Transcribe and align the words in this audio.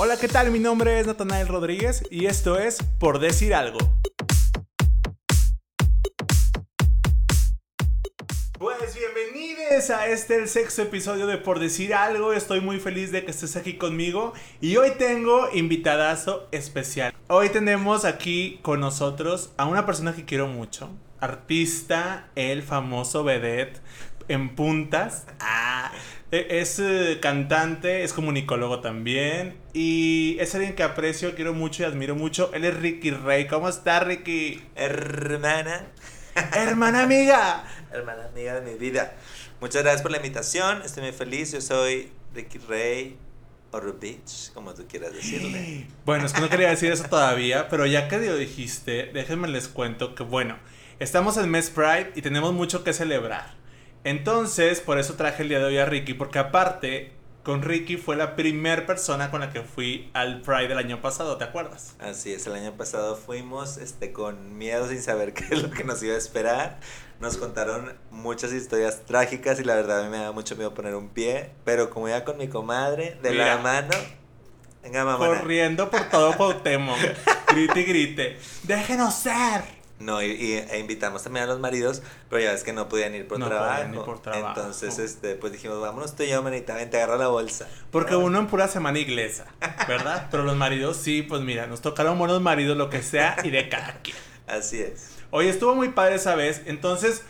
Hola, 0.00 0.16
¿qué 0.16 0.28
tal? 0.28 0.52
Mi 0.52 0.60
nombre 0.60 1.00
es 1.00 1.08
Natanael 1.08 1.48
Rodríguez 1.48 2.04
y 2.08 2.26
esto 2.26 2.56
es 2.56 2.80
Por 3.00 3.18
Decir 3.18 3.52
Algo. 3.52 3.80
Pues 8.56 8.94
bienvenidos 8.94 9.90
a 9.90 10.06
este 10.06 10.46
sexto 10.46 10.82
episodio 10.82 11.26
de 11.26 11.36
Por 11.36 11.58
Decir 11.58 11.94
Algo. 11.94 12.32
Estoy 12.32 12.60
muy 12.60 12.78
feliz 12.78 13.10
de 13.10 13.24
que 13.24 13.32
estés 13.32 13.56
aquí 13.56 13.76
conmigo 13.76 14.34
y 14.60 14.76
hoy 14.76 14.92
tengo 14.98 15.48
invitadazo 15.52 16.46
especial. 16.52 17.12
Hoy 17.26 17.48
tenemos 17.48 18.04
aquí 18.04 18.60
con 18.62 18.78
nosotros 18.78 19.50
a 19.56 19.64
una 19.64 19.84
persona 19.84 20.14
que 20.14 20.24
quiero 20.24 20.46
mucho, 20.46 20.90
artista, 21.18 22.28
el 22.36 22.62
famoso 22.62 23.24
vedette 23.24 23.80
en 24.28 24.54
puntas. 24.54 25.26
Ah, 25.40 25.90
es 26.30 26.78
eh, 26.78 27.18
cantante, 27.22 28.04
es 28.04 28.12
comunicólogo 28.12 28.80
también. 28.80 29.56
Y 29.72 30.36
es 30.40 30.54
alguien 30.54 30.74
que 30.74 30.82
aprecio, 30.82 31.34
quiero 31.34 31.54
mucho 31.54 31.82
y 31.82 31.86
admiro 31.86 32.14
mucho. 32.14 32.50
Él 32.52 32.64
es 32.64 32.76
Ricky 32.76 33.10
Rey. 33.10 33.46
¿Cómo 33.46 33.68
está, 33.68 34.00
Ricky? 34.00 34.62
Hermana. 34.76 35.86
Hermana 36.54 37.02
amiga. 37.02 37.64
Hermana 37.92 38.26
amiga 38.26 38.60
de 38.60 38.72
mi 38.72 38.78
vida. 38.78 39.14
Muchas 39.60 39.82
gracias 39.82 40.02
por 40.02 40.10
la 40.10 40.18
invitación. 40.18 40.82
Estoy 40.82 41.04
muy 41.04 41.12
feliz. 41.12 41.52
Yo 41.52 41.60
soy 41.60 42.12
Ricky 42.34 42.58
Rey. 42.58 43.16
O 43.70 43.80
Rubich, 43.80 44.50
como 44.54 44.72
tú 44.72 44.86
quieras 44.88 45.12
decirle. 45.12 45.86
Bueno, 46.06 46.24
es 46.24 46.32
que 46.32 46.40
no 46.40 46.48
quería 46.48 46.70
decir 46.70 46.90
eso 46.90 47.04
todavía, 47.04 47.68
pero 47.68 47.84
ya 47.84 48.08
que 48.08 48.16
lo 48.16 48.34
dijiste, 48.34 49.10
déjenme 49.12 49.46
les 49.46 49.68
cuento 49.68 50.14
que, 50.14 50.22
bueno, 50.22 50.56
estamos 51.00 51.36
en 51.36 51.50
Mes 51.50 51.68
Pride 51.68 52.12
y 52.14 52.22
tenemos 52.22 52.54
mucho 52.54 52.82
que 52.82 52.94
celebrar. 52.94 53.58
Entonces, 54.04 54.80
por 54.80 54.98
eso 54.98 55.14
traje 55.14 55.42
el 55.42 55.48
día 55.48 55.58
de 55.58 55.64
hoy 55.66 55.78
a 55.78 55.84
Ricky, 55.84 56.14
porque 56.14 56.38
aparte, 56.38 57.12
con 57.42 57.62
Ricky 57.62 57.96
fue 57.96 58.14
la 58.16 58.36
primera 58.36 58.84
persona 58.84 59.30
con 59.30 59.40
la 59.40 59.50
que 59.50 59.62
fui 59.62 60.10
al 60.12 60.42
Pride 60.42 60.68
del 60.68 60.78
año 60.78 61.00
pasado, 61.00 61.38
¿te 61.38 61.44
acuerdas? 61.44 61.96
Así 61.98 62.32
es, 62.32 62.46
el 62.46 62.52
año 62.52 62.72
pasado 62.76 63.16
fuimos 63.16 63.78
este, 63.78 64.12
con 64.12 64.56
miedo 64.58 64.88
sin 64.88 65.02
saber 65.02 65.32
qué 65.34 65.46
es 65.50 65.62
lo 65.62 65.70
que 65.70 65.82
nos 65.84 66.02
iba 66.02 66.14
a 66.14 66.18
esperar. 66.18 66.78
Nos 67.20 67.36
contaron 67.36 67.98
muchas 68.10 68.52
historias 68.52 69.04
trágicas 69.04 69.58
y 69.58 69.64
la 69.64 69.74
verdad 69.74 70.00
a 70.00 70.04
mí 70.04 70.10
me 70.10 70.18
da 70.18 70.30
mucho 70.30 70.56
miedo 70.56 70.74
poner 70.74 70.94
un 70.94 71.08
pie, 71.08 71.50
pero 71.64 71.90
como 71.90 72.08
iba 72.08 72.22
con 72.22 72.38
mi 72.38 72.48
comadre 72.48 73.18
de 73.22 73.34
la 73.34 73.58
mano, 73.58 73.96
venga 74.82 75.04
mamá. 75.04 75.26
Corriendo 75.26 75.90
por 75.90 76.08
todo 76.10 76.36
Cuauhtémoc, 76.36 76.98
grite 77.48 77.80
y 77.80 77.84
grite, 77.84 78.38
déjenos 78.64 79.14
ser. 79.14 79.77
No, 79.98 80.22
y, 80.22 80.28
e 80.52 80.78
invitamos 80.78 81.24
también 81.24 81.44
a 81.44 81.46
los 81.48 81.58
maridos, 81.58 82.02
pero 82.30 82.42
ya 82.42 82.52
ves 82.52 82.62
que 82.62 82.72
no 82.72 82.88
podían 82.88 83.14
ir 83.14 83.26
por, 83.26 83.38
trabajo. 83.38 84.04
Entonces, 84.32 84.98
este, 84.98 85.34
pues 85.34 85.52
dijimos, 85.52 85.80
vámonos 85.80 86.14
tú 86.14 86.22
y 86.22 86.28
yo, 86.28 86.42
manita, 86.42 86.74
ven, 86.74 86.88
te 86.88 86.98
agarra 86.98 87.16
la 87.16 87.28
bolsa. 87.28 87.68
Porque 87.90 88.14
uno 88.14 88.38
en 88.38 88.46
pura 88.46 88.68
semana 88.68 88.98
inglesa, 89.00 89.46
¿verdad? 89.88 90.28
pero 90.30 90.44
los 90.44 90.56
maridos, 90.56 90.96
sí, 90.96 91.22
pues 91.22 91.42
mira, 91.42 91.66
nos 91.66 91.80
tocaron 91.80 92.18
buenos 92.18 92.40
maridos, 92.40 92.76
lo 92.76 92.90
que 92.90 93.02
sea, 93.02 93.36
y 93.42 93.50
de 93.50 93.68
cada 93.68 94.00
quien. 94.02 94.16
Así 94.46 94.80
es. 94.80 95.16
Oye, 95.30 95.48
estuvo 95.48 95.74
muy 95.74 95.90
padre 95.90 96.14
esa 96.14 96.34
vez. 96.34 96.62
Entonces, 96.66 97.22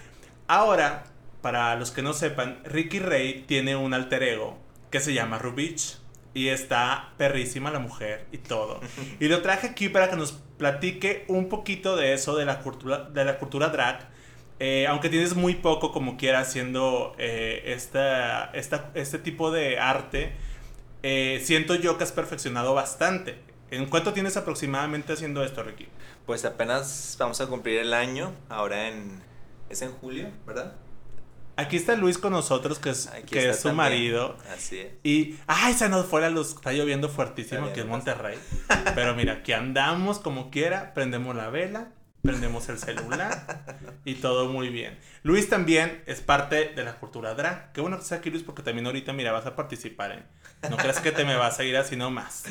ahora, 0.46 1.04
para 1.40 1.74
los 1.76 1.90
que 1.90 2.02
no 2.02 2.12
sepan, 2.12 2.60
Ricky 2.64 2.98
Ray 2.98 3.44
tiene 3.46 3.76
un 3.76 3.94
alter 3.94 4.22
ego 4.22 4.58
que 4.90 5.00
se 5.00 5.14
llama 5.14 5.38
Rubich. 5.38 5.97
Y 6.34 6.48
está 6.48 7.12
perrísima 7.16 7.70
la 7.70 7.78
mujer 7.78 8.26
y 8.32 8.38
todo. 8.38 8.80
Y 9.18 9.28
lo 9.28 9.42
traje 9.42 9.68
aquí 9.68 9.88
para 9.88 10.10
que 10.10 10.16
nos 10.16 10.32
platique 10.32 11.24
un 11.28 11.48
poquito 11.48 11.96
de 11.96 12.12
eso, 12.12 12.36
de 12.36 12.44
la 12.44 12.60
cultura, 12.60 13.04
de 13.04 13.24
la 13.24 13.38
cultura 13.38 13.68
drag. 13.68 14.08
Eh, 14.60 14.86
aunque 14.88 15.08
tienes 15.08 15.34
muy 15.34 15.54
poco 15.54 15.92
como 15.92 16.16
quiera 16.16 16.40
haciendo 16.40 17.14
eh, 17.18 17.62
esta, 17.66 18.50
este 18.52 19.18
tipo 19.18 19.50
de 19.50 19.78
arte, 19.78 20.32
eh, 21.02 21.40
siento 21.44 21.76
yo 21.76 21.96
que 21.96 22.04
has 22.04 22.12
perfeccionado 22.12 22.74
bastante. 22.74 23.38
¿En 23.70 23.86
cuánto 23.86 24.12
tienes 24.12 24.36
aproximadamente 24.36 25.12
haciendo 25.12 25.44
esto, 25.44 25.62
Ricky? 25.62 25.88
Pues 26.26 26.44
apenas 26.44 27.16
vamos 27.18 27.40
a 27.40 27.46
cumplir 27.46 27.78
el 27.78 27.94
año, 27.94 28.32
ahora 28.48 28.88
en... 28.88 29.22
Es 29.68 29.82
en 29.82 29.92
julio, 29.92 30.30
¿verdad? 30.46 30.74
Aquí 31.58 31.76
está 31.76 31.96
Luis 31.96 32.18
con 32.18 32.32
nosotros, 32.32 32.78
que 32.78 32.90
es, 32.90 33.10
que 33.28 33.50
es 33.50 33.58
su 33.58 33.72
marido. 33.72 34.36
Así 34.54 34.78
es. 34.78 34.92
Y, 35.02 35.36
ay, 35.48 35.74
se 35.74 35.88
nos 35.88 36.06
fue 36.06 36.20
la 36.20 36.30
luz. 36.30 36.54
Está 36.54 36.72
lloviendo 36.72 37.08
fuertísimo 37.08 37.66
aquí 37.66 37.80
en 37.80 37.88
Monterrey. 37.88 38.38
Pero 38.94 39.16
mira, 39.16 39.32
aquí 39.32 39.52
andamos 39.52 40.20
como 40.20 40.52
quiera. 40.52 40.94
Prendemos 40.94 41.34
la 41.34 41.50
vela, 41.50 41.88
prendemos 42.22 42.68
el 42.68 42.78
celular 42.78 43.64
y 44.04 44.14
todo 44.14 44.46
muy 44.46 44.68
bien. 44.68 45.00
Luis 45.24 45.48
también 45.48 46.04
es 46.06 46.20
parte 46.20 46.68
de 46.76 46.84
la 46.84 46.94
cultura 46.94 47.34
drag. 47.34 47.72
Qué 47.72 47.80
bueno 47.80 47.96
que 47.96 48.04
estés 48.04 48.20
aquí, 48.20 48.30
Luis, 48.30 48.44
porque 48.44 48.62
también 48.62 48.86
ahorita, 48.86 49.12
mira, 49.12 49.32
vas 49.32 49.46
a 49.46 49.56
participar 49.56 50.12
en. 50.12 50.70
No 50.70 50.76
creas 50.76 51.00
que 51.00 51.10
te 51.10 51.24
me 51.24 51.34
vas 51.34 51.58
a 51.58 51.64
ir 51.64 51.76
así 51.76 51.96
nomás. 51.96 52.44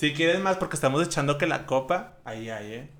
Si 0.00 0.12
quieres 0.12 0.40
más, 0.40 0.56
porque 0.56 0.74
estamos 0.74 1.06
echando 1.06 1.38
que 1.38 1.46
la 1.46 1.66
copa. 1.66 2.18
Ahí, 2.24 2.50
ahí, 2.50 2.72
eh. 2.72 2.90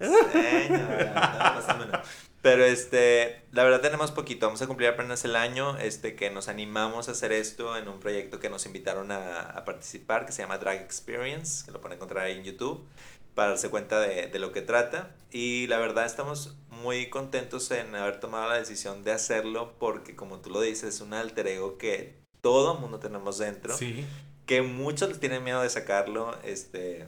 Sí, 0.00 0.70
no, 0.70 2.02
pero 2.40 2.64
este, 2.64 3.42
la 3.52 3.64
verdad 3.64 3.80
tenemos 3.80 4.12
poquito, 4.12 4.46
vamos 4.46 4.62
a 4.62 4.66
cumplir 4.66 4.88
apenas 4.88 5.24
el 5.24 5.34
año, 5.34 5.76
este, 5.78 6.14
que 6.14 6.30
nos 6.30 6.48
animamos 6.48 7.08
a 7.08 7.12
hacer 7.12 7.32
esto 7.32 7.76
en 7.76 7.88
un 7.88 7.98
proyecto 7.98 8.38
que 8.38 8.48
nos 8.48 8.64
invitaron 8.66 9.10
a, 9.10 9.40
a 9.40 9.64
participar, 9.64 10.24
que 10.24 10.32
se 10.32 10.42
llama 10.42 10.58
Drag 10.58 10.80
Experience, 10.80 11.64
que 11.64 11.72
lo 11.72 11.80
pueden 11.80 11.96
encontrar 11.96 12.24
ahí 12.24 12.38
en 12.38 12.44
YouTube, 12.44 12.86
para 13.34 13.50
darse 13.50 13.70
cuenta 13.70 14.00
de, 14.00 14.28
de, 14.28 14.38
lo 14.38 14.52
que 14.52 14.62
trata. 14.62 15.14
Y 15.30 15.66
la 15.66 15.78
verdad 15.78 16.06
estamos 16.06 16.56
muy 16.70 17.08
contentos 17.08 17.70
en 17.70 17.94
haber 17.94 18.20
tomado 18.20 18.48
la 18.48 18.56
decisión 18.56 19.04
de 19.04 19.12
hacerlo, 19.12 19.74
porque 19.78 20.14
como 20.14 20.38
tú 20.38 20.50
lo 20.50 20.60
dices, 20.60 20.94
es 20.94 21.00
un 21.00 21.14
alter 21.14 21.46
ego 21.48 21.76
que 21.76 22.18
todo 22.40 22.74
mundo 22.74 22.98
tenemos 22.98 23.38
dentro. 23.38 23.76
Sí. 23.76 24.04
Que 24.46 24.62
muchos 24.62 25.18
tienen 25.20 25.44
miedo 25.44 25.60
de 25.60 25.70
sacarlo, 25.70 26.36
este 26.42 27.06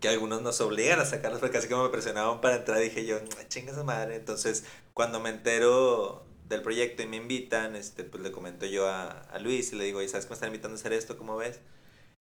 que 0.00 0.08
algunos 0.08 0.42
nos 0.42 0.60
obligan 0.60 1.00
a 1.00 1.04
sacarlos 1.04 1.40
porque 1.40 1.58
así 1.58 1.68
como 1.68 1.84
me 1.84 1.90
presionaban 1.90 2.40
para 2.40 2.56
entrar 2.56 2.78
dije 2.78 3.04
yo, 3.06 3.18
chinga 3.48 3.72
esa 3.72 3.84
madre. 3.84 4.16
Entonces, 4.16 4.64
cuando 4.94 5.20
me 5.20 5.30
entero 5.30 6.26
del 6.48 6.62
proyecto 6.62 7.02
y 7.02 7.06
me 7.06 7.16
invitan, 7.16 7.76
este, 7.76 8.04
pues 8.04 8.22
le 8.22 8.32
comento 8.32 8.66
yo 8.66 8.88
a, 8.88 9.08
a 9.10 9.38
Luis 9.38 9.72
y 9.72 9.76
le 9.76 9.84
digo, 9.84 10.02
¿y 10.02 10.08
sabes 10.08 10.26
que 10.26 10.30
me 10.30 10.34
están 10.34 10.48
invitando 10.48 10.76
a 10.76 10.80
hacer 10.80 10.92
esto? 10.92 11.16
¿Cómo 11.16 11.36
ves? 11.36 11.60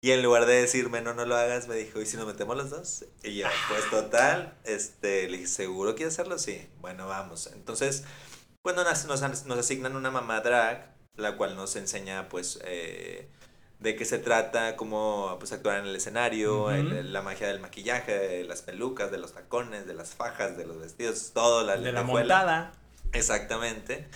Y 0.04 0.12
en 0.12 0.22
lugar 0.22 0.44
de 0.44 0.60
decirme, 0.60 1.00
no, 1.00 1.14
no 1.14 1.24
lo 1.24 1.34
hagas, 1.34 1.66
me 1.66 1.76
dijo, 1.76 2.00
¿y 2.00 2.04
si 2.04 2.18
nos 2.18 2.26
metemos 2.26 2.56
los 2.56 2.68
dos? 2.68 3.06
Y 3.22 3.36
yo, 3.36 3.46
pues 3.68 3.88
total, 3.88 4.54
este, 4.64 5.28
le 5.30 5.38
dije, 5.38 5.48
¿seguro 5.48 5.94
quieres 5.94 6.12
hacerlo? 6.12 6.38
Sí, 6.38 6.68
bueno, 6.80 7.06
vamos. 7.06 7.46
Entonces, 7.54 8.04
nos, 8.62 9.06
nos, 9.06 9.46
nos 9.46 9.58
asignan 9.58 9.96
una 9.96 10.10
mamá 10.10 10.42
drag, 10.42 10.94
la 11.16 11.38
cual 11.38 11.56
nos 11.56 11.74
enseña, 11.76 12.28
pues, 12.28 12.60
eh, 12.64 13.30
de 13.84 13.96
qué 13.96 14.06
se 14.06 14.18
trata, 14.18 14.76
cómo 14.76 15.36
pues, 15.38 15.52
actuar 15.52 15.78
en 15.78 15.86
el 15.86 15.94
escenario, 15.94 16.70
la 16.70 17.20
magia 17.20 17.48
del 17.48 17.60
maquillaje, 17.60 18.18
de 18.18 18.44
las 18.44 18.62
pelucas, 18.62 19.10
de 19.10 19.18
los 19.18 19.34
tacones, 19.34 19.86
de 19.86 19.92
las 19.92 20.14
fajas, 20.14 20.56
de 20.56 20.66
los 20.66 20.80
vestidos, 20.80 21.32
todo. 21.34 21.62
La 21.62 21.76
de 21.76 21.92
la 21.92 22.02
montada. 22.02 22.72
Exactamente. 23.12 24.08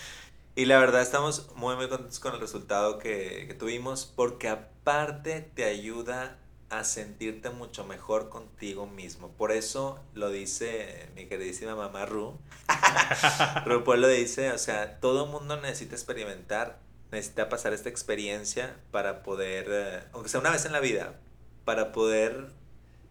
Y 0.57 0.65
la 0.65 0.79
verdad 0.79 1.03
estamos 1.03 1.51
muy, 1.55 1.77
muy 1.77 1.89
contentos 1.89 2.19
con 2.19 2.35
el 2.35 2.41
resultado 2.41 2.99
que, 2.99 3.45
que, 3.47 3.55
tuvimos 3.55 4.11
porque 4.17 4.49
aparte 4.49 5.43
te 5.43 5.65
ayuda 5.65 6.39
a 6.71 6.83
sentirte 6.85 7.51
mucho 7.51 7.85
mejor 7.85 8.31
contigo 8.31 8.87
mismo. 8.87 9.29
Por 9.29 9.53
eso 9.53 10.01
lo 10.15 10.31
dice 10.31 11.11
mi 11.15 11.27
queridísima 11.27 11.77
mamá 11.77 12.07
Ru. 12.07 12.39
RuPaul 13.67 14.01
lo 14.01 14.09
dice, 14.09 14.51
o 14.51 14.59
sea, 14.59 14.99
todo 14.99 15.27
mundo 15.27 15.61
necesita 15.61 15.95
experimentar 15.95 16.79
necesita 17.11 17.49
pasar 17.49 17.73
esta 17.73 17.89
experiencia 17.89 18.77
para 18.91 19.23
poder, 19.23 19.67
eh, 19.69 20.05
aunque 20.13 20.29
sea 20.29 20.41
una 20.41 20.51
vez 20.51 20.65
en 20.65 20.73
la 20.73 20.81
vida, 20.81 21.19
para 21.65 21.93
poder 21.93 22.49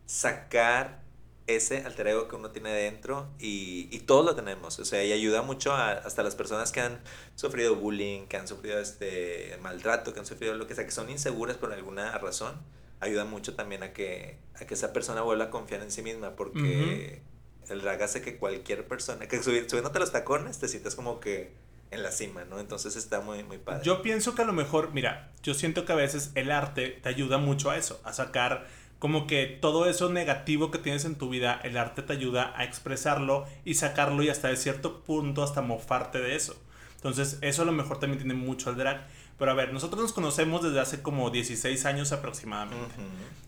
sacar 0.05 1.01
ese 1.47 1.85
alter 1.85 2.07
ego 2.07 2.27
que 2.27 2.35
uno 2.35 2.51
tiene 2.51 2.71
dentro 2.71 3.29
y, 3.39 3.87
y 3.89 3.99
todos 3.99 4.25
lo 4.25 4.35
tenemos, 4.35 4.79
o 4.79 4.85
sea, 4.85 5.03
y 5.03 5.13
ayuda 5.13 5.41
mucho 5.41 5.71
a, 5.71 5.91
hasta 5.91 6.21
las 6.21 6.35
personas 6.35 6.73
que 6.73 6.81
han 6.81 6.99
sufrido 7.35 7.75
bullying, 7.75 8.27
que 8.27 8.35
han 8.35 8.47
sufrido 8.47 8.79
este 8.79 9.57
maltrato, 9.61 10.13
que 10.13 10.19
han 10.19 10.25
sufrido 10.25 10.55
lo 10.55 10.67
que 10.67 10.75
sea, 10.75 10.85
que 10.85 10.91
son 10.91 11.09
inseguras 11.09 11.55
por 11.55 11.71
alguna 11.71 12.17
razón, 12.17 12.55
ayuda 12.99 13.23
mucho 13.23 13.55
también 13.55 13.83
a 13.83 13.93
que, 13.93 14.37
a 14.55 14.65
que 14.65 14.73
esa 14.73 14.91
persona 14.91 15.21
vuelva 15.21 15.45
a 15.45 15.49
confiar 15.49 15.81
en 15.81 15.91
sí 15.91 16.01
misma, 16.01 16.35
porque 16.35 17.21
el 17.69 17.81
drag 17.81 18.03
hace 18.03 18.21
que 18.21 18.37
cualquier 18.37 18.85
persona, 18.85 19.27
que 19.27 19.41
subiéndote 19.41 19.99
los 19.99 20.11
tacones, 20.11 20.59
te 20.59 20.67
sientas 20.67 20.95
como 20.95 21.21
que 21.21 21.53
en 21.91 22.03
la 22.03 22.11
cima, 22.11 22.43
¿no? 22.45 22.59
Entonces 22.59 22.95
está 22.95 23.21
muy, 23.21 23.43
muy 23.43 23.57
padre. 23.57 23.83
Yo 23.83 24.01
pienso 24.01 24.35
que 24.35 24.41
a 24.41 24.45
lo 24.45 24.53
mejor, 24.53 24.91
mira, 24.93 25.31
yo 25.43 25.53
siento 25.53 25.85
que 25.85 25.93
a 25.93 25.95
veces 25.95 26.31
el 26.35 26.51
arte 26.51 26.99
te 27.01 27.09
ayuda 27.09 27.37
mucho 27.37 27.69
a 27.69 27.77
eso, 27.77 27.99
a 28.03 28.13
sacar 28.13 28.67
como 28.99 29.27
que 29.27 29.45
todo 29.45 29.87
eso 29.87 30.09
negativo 30.09 30.71
que 30.71 30.79
tienes 30.79 31.05
en 31.05 31.15
tu 31.15 31.29
vida, 31.29 31.59
el 31.63 31.77
arte 31.77 32.01
te 32.01 32.13
ayuda 32.13 32.53
a 32.55 32.63
expresarlo 32.63 33.45
y 33.63 33.75
sacarlo 33.75 34.23
y 34.23 34.29
hasta 34.29 34.47
de 34.47 34.57
cierto 34.57 35.01
punto 35.01 35.43
hasta 35.43 35.61
mofarte 35.61 36.19
de 36.19 36.35
eso. 36.35 36.55
Entonces, 36.95 37.37
eso 37.41 37.61
a 37.61 37.65
lo 37.65 37.71
mejor 37.71 37.99
también 37.99 38.19
tiene 38.19 38.33
mucho 38.33 38.69
al 38.69 38.77
drag. 38.77 39.07
Pero 39.37 39.51
a 39.51 39.53
ver, 39.53 39.71
nosotros 39.71 40.01
nos 40.01 40.13
conocemos 40.13 40.63
desde 40.63 40.79
hace 40.79 41.03
como 41.03 41.29
16 41.29 41.85
años 41.85 42.11
aproximadamente. 42.11 42.95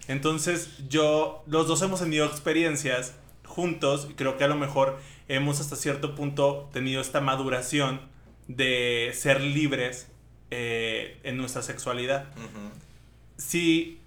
Entonces, 0.07 0.69
yo, 0.87 1.43
los 1.47 1.67
dos 1.67 1.81
hemos 1.81 1.99
tenido 1.99 2.27
experiencias 2.27 3.15
juntos 3.43 4.07
y 4.09 4.13
creo 4.13 4.37
que 4.37 4.43
a 4.43 4.47
lo 4.47 4.55
mejor 4.55 4.99
hemos 5.27 5.59
hasta 5.59 5.75
cierto 5.75 6.13
punto 6.13 6.69
tenido 6.71 7.01
esta 7.01 7.21
maduración 7.21 8.01
de 8.49 9.11
ser 9.13 9.39
libres 9.39 10.09
eh, 10.51 11.19
en 11.23 11.37
nuestra 11.37 11.61
sexualidad. 11.61 12.25
Si 13.37 14.01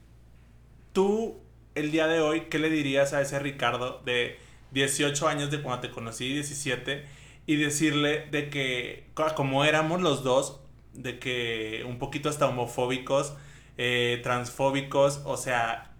tú, 0.93 1.41
el 1.75 1.91
día 1.91 2.09
de 2.09 2.21
hoy, 2.21 2.43
¿qué 2.50 2.59
le 2.59 2.69
dirías 2.69 3.15
a 3.15 3.23
ese 3.23 3.39
Ricardo 3.39 4.03
de 4.05 4.37
18 4.73 5.29
años 5.29 5.50
de 5.50 5.62
cuando 5.62 5.81
te 5.81 5.91
conocí, 5.91 6.33
17, 6.33 7.06
y 7.47 7.56
decirle 7.56 8.27
de 8.31 8.50
que, 8.50 9.06
como 9.37 9.65
éramos 9.65 10.03
los 10.03 10.25
dos, 10.25 10.61
de 10.93 11.19
que 11.21 11.85
un 11.87 11.99
poquito 11.99 12.29
hasta 12.29 12.49
homofóbicos, 12.49 13.35
eh, 13.79 14.21
transfóbicos, 14.25 15.23
o 15.25 15.37
sea, 15.37 15.94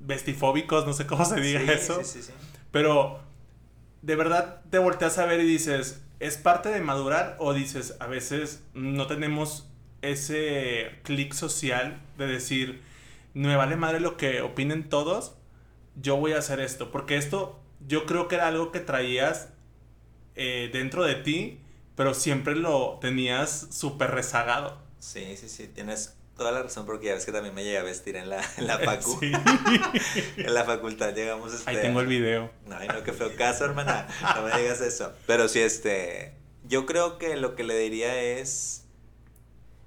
vestifóbicos, 0.00 0.86
no 0.86 0.92
sé 0.92 1.06
cómo 1.06 1.24
se 1.24 1.40
diga 1.40 1.60
eso. 1.72 2.02
Sí, 2.02 2.20
sí, 2.20 2.22
sí. 2.24 2.32
Pero 2.72 3.20
de 4.02 4.16
verdad 4.16 4.62
te 4.70 4.78
volteas 4.78 5.18
a 5.18 5.26
ver 5.26 5.40
y 5.40 5.46
dices, 5.46 6.02
¿es 6.20 6.36
parte 6.36 6.68
de 6.70 6.80
madurar? 6.80 7.36
O 7.38 7.52
dices, 7.52 7.96
a 8.00 8.06
veces 8.06 8.62
no 8.74 9.06
tenemos 9.06 9.68
ese 10.02 11.00
clic 11.02 11.32
social 11.32 12.00
de 12.18 12.26
decir, 12.26 12.82
no 13.34 13.48
me 13.48 13.56
vale 13.56 13.76
madre 13.76 14.00
lo 14.00 14.16
que 14.16 14.40
opinen 14.40 14.88
todos, 14.88 15.36
yo 15.94 16.16
voy 16.16 16.32
a 16.32 16.38
hacer 16.38 16.60
esto. 16.60 16.90
Porque 16.90 17.16
esto 17.16 17.60
yo 17.86 18.06
creo 18.06 18.28
que 18.28 18.36
era 18.36 18.48
algo 18.48 18.72
que 18.72 18.80
traías 18.80 19.50
eh, 20.34 20.70
dentro 20.72 21.04
de 21.04 21.16
ti, 21.16 21.60
pero 21.94 22.14
siempre 22.14 22.54
lo 22.54 22.98
tenías 23.00 23.68
súper 23.70 24.10
rezagado. 24.10 24.78
Sí, 24.98 25.36
sí, 25.36 25.48
sí, 25.48 25.68
tienes 25.68 26.16
toda 26.36 26.52
la 26.52 26.62
razón 26.62 26.86
porque 26.86 27.06
ya 27.06 27.14
ves 27.14 27.24
que 27.24 27.32
también 27.32 27.54
me 27.54 27.64
llegué 27.64 27.78
a 27.78 27.82
vestir 27.82 28.16
en 28.16 28.28
la, 28.28 28.44
en 28.56 28.66
la 28.66 28.78
facu. 28.84 29.18
en 29.22 30.54
la 30.54 30.64
facultad 30.64 31.14
llegamos 31.14 31.52
este... 31.54 31.70
Ahí 31.70 31.76
tengo 31.76 32.00
el 32.00 32.06
video. 32.06 32.50
No, 32.66 32.78
no, 32.78 33.02
qué 33.02 33.12
feo 33.12 33.34
caso, 33.36 33.64
hermana. 33.64 34.06
No 34.34 34.42
me 34.42 34.60
digas 34.60 34.80
eso. 34.80 35.12
Pero 35.26 35.48
sí, 35.48 35.60
este... 35.60 36.34
Yo 36.64 36.84
creo 36.84 37.16
que 37.18 37.36
lo 37.36 37.54
que 37.54 37.64
le 37.64 37.78
diría 37.78 38.20
es 38.20 38.84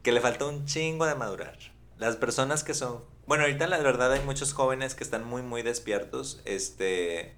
que 0.02 0.12
le 0.12 0.22
falta 0.22 0.46
un 0.46 0.66
chingo 0.66 1.06
de 1.06 1.16
madurar. 1.16 1.58
Las 1.98 2.16
personas 2.16 2.64
que 2.64 2.74
son... 2.74 3.04
Bueno, 3.28 3.44
ahorita 3.44 3.68
la 3.68 3.78
verdad 3.80 4.14
hay 4.14 4.22
muchos 4.22 4.54
jóvenes 4.54 4.96
que 4.96 5.04
están 5.04 5.24
muy, 5.24 5.42
muy 5.42 5.62
despiertos. 5.62 6.42
Este 6.46 7.36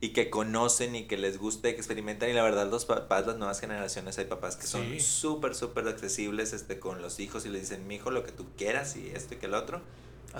y 0.00 0.10
que 0.10 0.28
conocen 0.30 0.94
y 0.96 1.04
que 1.04 1.16
les 1.16 1.38
gusta 1.38 1.68
y 1.68 1.72
que 1.72 1.78
experimentan. 1.78 2.28
Y 2.28 2.32
la 2.32 2.42
verdad, 2.42 2.70
los 2.70 2.84
papás, 2.84 3.26
las 3.26 3.36
nuevas 3.36 3.60
generaciones, 3.60 4.18
hay 4.18 4.26
papás 4.26 4.56
que 4.56 4.66
son 4.66 5.00
súper, 5.00 5.54
súper 5.54 5.88
accesibles 5.88 6.52
este, 6.52 6.78
con 6.78 7.00
los 7.00 7.20
hijos 7.20 7.46
y 7.46 7.48
le 7.48 7.60
dicen, 7.60 7.86
mi 7.86 7.96
hijo, 7.96 8.10
lo 8.10 8.24
que 8.24 8.32
tú 8.32 8.46
quieras 8.56 8.96
y 8.96 9.08
esto 9.10 9.34
y 9.34 9.36
que 9.38 9.46
el 9.46 9.54
otro. 9.54 9.80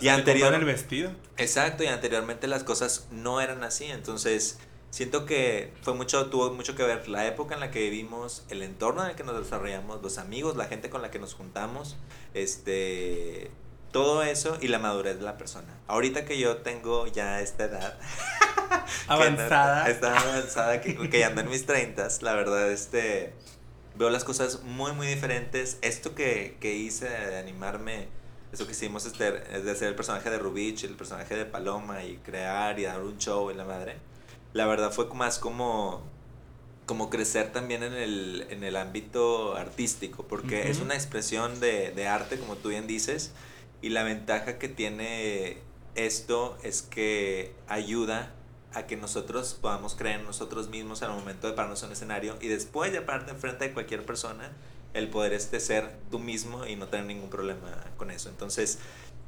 y 0.01 0.09
anteriormente 0.09 0.59
el 0.59 0.65
vestido. 0.67 1.11
Exacto, 1.37 1.85
y 1.85 1.87
anteriormente 1.87 2.47
las 2.47 2.65
cosas 2.65 3.06
no 3.11 3.41
eran 3.41 3.65
así. 3.65 3.87
Entonces, 3.87 4.59
siento 4.91 5.27
que 5.27 5.73
fue 5.83 5.95
mucho, 5.95 6.27
tuvo 6.27 6.53
mucho 6.53 6.77
que 6.77 6.83
ver 6.83 7.09
la 7.09 7.27
época 7.27 7.55
en 7.55 7.61
la 7.61 7.71
que 7.71 7.81
vivimos, 7.81 8.45
el 8.49 8.62
entorno 8.62 9.03
en 9.03 9.11
el 9.11 9.17
que 9.17 9.25
nos 9.25 9.37
desarrollamos, 9.37 10.03
los 10.03 10.19
amigos, 10.19 10.56
la 10.56 10.67
gente 10.67 10.91
con 10.91 11.03
la 11.03 11.11
que 11.11 11.19
nos 11.19 11.35
juntamos, 11.35 11.97
este 12.33 13.51
todo 13.95 14.25
eso 14.25 14.59
y 14.61 14.67
la 14.67 14.81
madurez 14.81 15.19
de 15.19 15.23
la 15.23 15.39
persona. 15.39 15.69
Ahorita 15.87 16.25
que 16.25 16.37
yo 16.37 16.56
tengo 16.59 17.06
ya 17.06 17.41
esta 17.41 17.67
edad 17.67 17.97
avanzada, 19.08 19.88
está 19.88 20.19
avanzada 20.20 20.81
que, 20.81 20.96
que 21.08 21.19
ya 21.19 21.28
ando 21.28 21.40
en 21.40 21.49
mis 21.49 21.66
30, 21.66 22.08
la 22.22 22.34
verdad 22.34 22.70
este 22.70 23.32
veo 23.96 24.11
las 24.11 24.25
cosas 24.25 24.62
muy 24.62 24.93
muy 24.93 25.06
diferentes. 25.06 25.78
Esto 25.82 26.14
que, 26.14 26.56
que 26.61 26.75
hice 26.75 27.08
de 27.08 27.38
animarme, 27.38 28.08
eso 28.52 28.66
que 28.66 28.72
hicimos 28.72 29.06
este, 29.06 29.31
de 29.32 29.70
hacer 29.70 29.88
el 29.88 29.94
personaje 29.94 30.31
de 30.31 30.38
Rubich, 30.38 30.84
el 30.84 30.96
personaje 30.96 31.37
de 31.37 31.44
Paloma 31.44 32.05
y 32.05 32.16
crear 32.19 32.78
y 32.78 32.84
dar 32.84 33.02
un 33.02 33.19
show 33.19 33.50
en 33.50 33.56
la 33.56 33.64
madre. 33.64 33.96
La 34.52 34.67
verdad 34.67 34.93
fue 34.93 35.06
más 35.14 35.38
como 35.38 36.12
como 36.87 37.08
crecer 37.08 37.50
también 37.50 37.82
en 37.82 37.94
el, 37.94 38.46
en 38.50 38.62
el 38.62 38.76
ámbito 38.76 39.56
artístico, 39.56 40.25
porque 40.28 40.69
es 40.70 40.81
una 40.81 40.93
expresión 40.93 41.58
de, 41.58 41.93
de 41.93 42.08
arte, 42.08 42.38
como 42.38 42.56
tú 42.56 42.69
bien 42.69 42.87
dices, 42.87 43.32
y 43.81 43.88
la 43.88 44.02
ventaja 44.02 44.58
que 44.58 44.69
tiene 44.69 45.62
esto 45.94 46.58
es 46.62 46.82
que 46.82 47.55
ayuda 47.69 48.34
a 48.75 48.87
que 48.87 48.97
nosotros 48.97 49.56
podamos 49.61 49.94
creer 49.94 50.21
en 50.21 50.26
nosotros 50.26 50.69
mismos 50.69 51.03
al 51.03 51.11
momento 51.11 51.47
de 51.47 51.55
pararnos 51.55 51.82
en 51.82 51.88
un 51.88 51.93
escenario 51.93 52.37
y 52.41 52.49
después 52.49 52.93
de 52.93 53.00
pararte 53.00 53.32
enfrente 53.32 53.69
de 53.69 53.73
cualquier 53.73 54.05
persona, 54.05 54.53
el 54.94 55.09
poder 55.09 55.32
este 55.32 55.61
ser 55.61 55.97
tú 56.11 56.19
mismo 56.19 56.67
y 56.67 56.76
no 56.76 56.88
tener 56.88 57.06
ningún 57.06 57.31
problema 57.31 57.69
con 57.97 58.11
eso. 58.11 58.29
Entonces, 58.29 58.79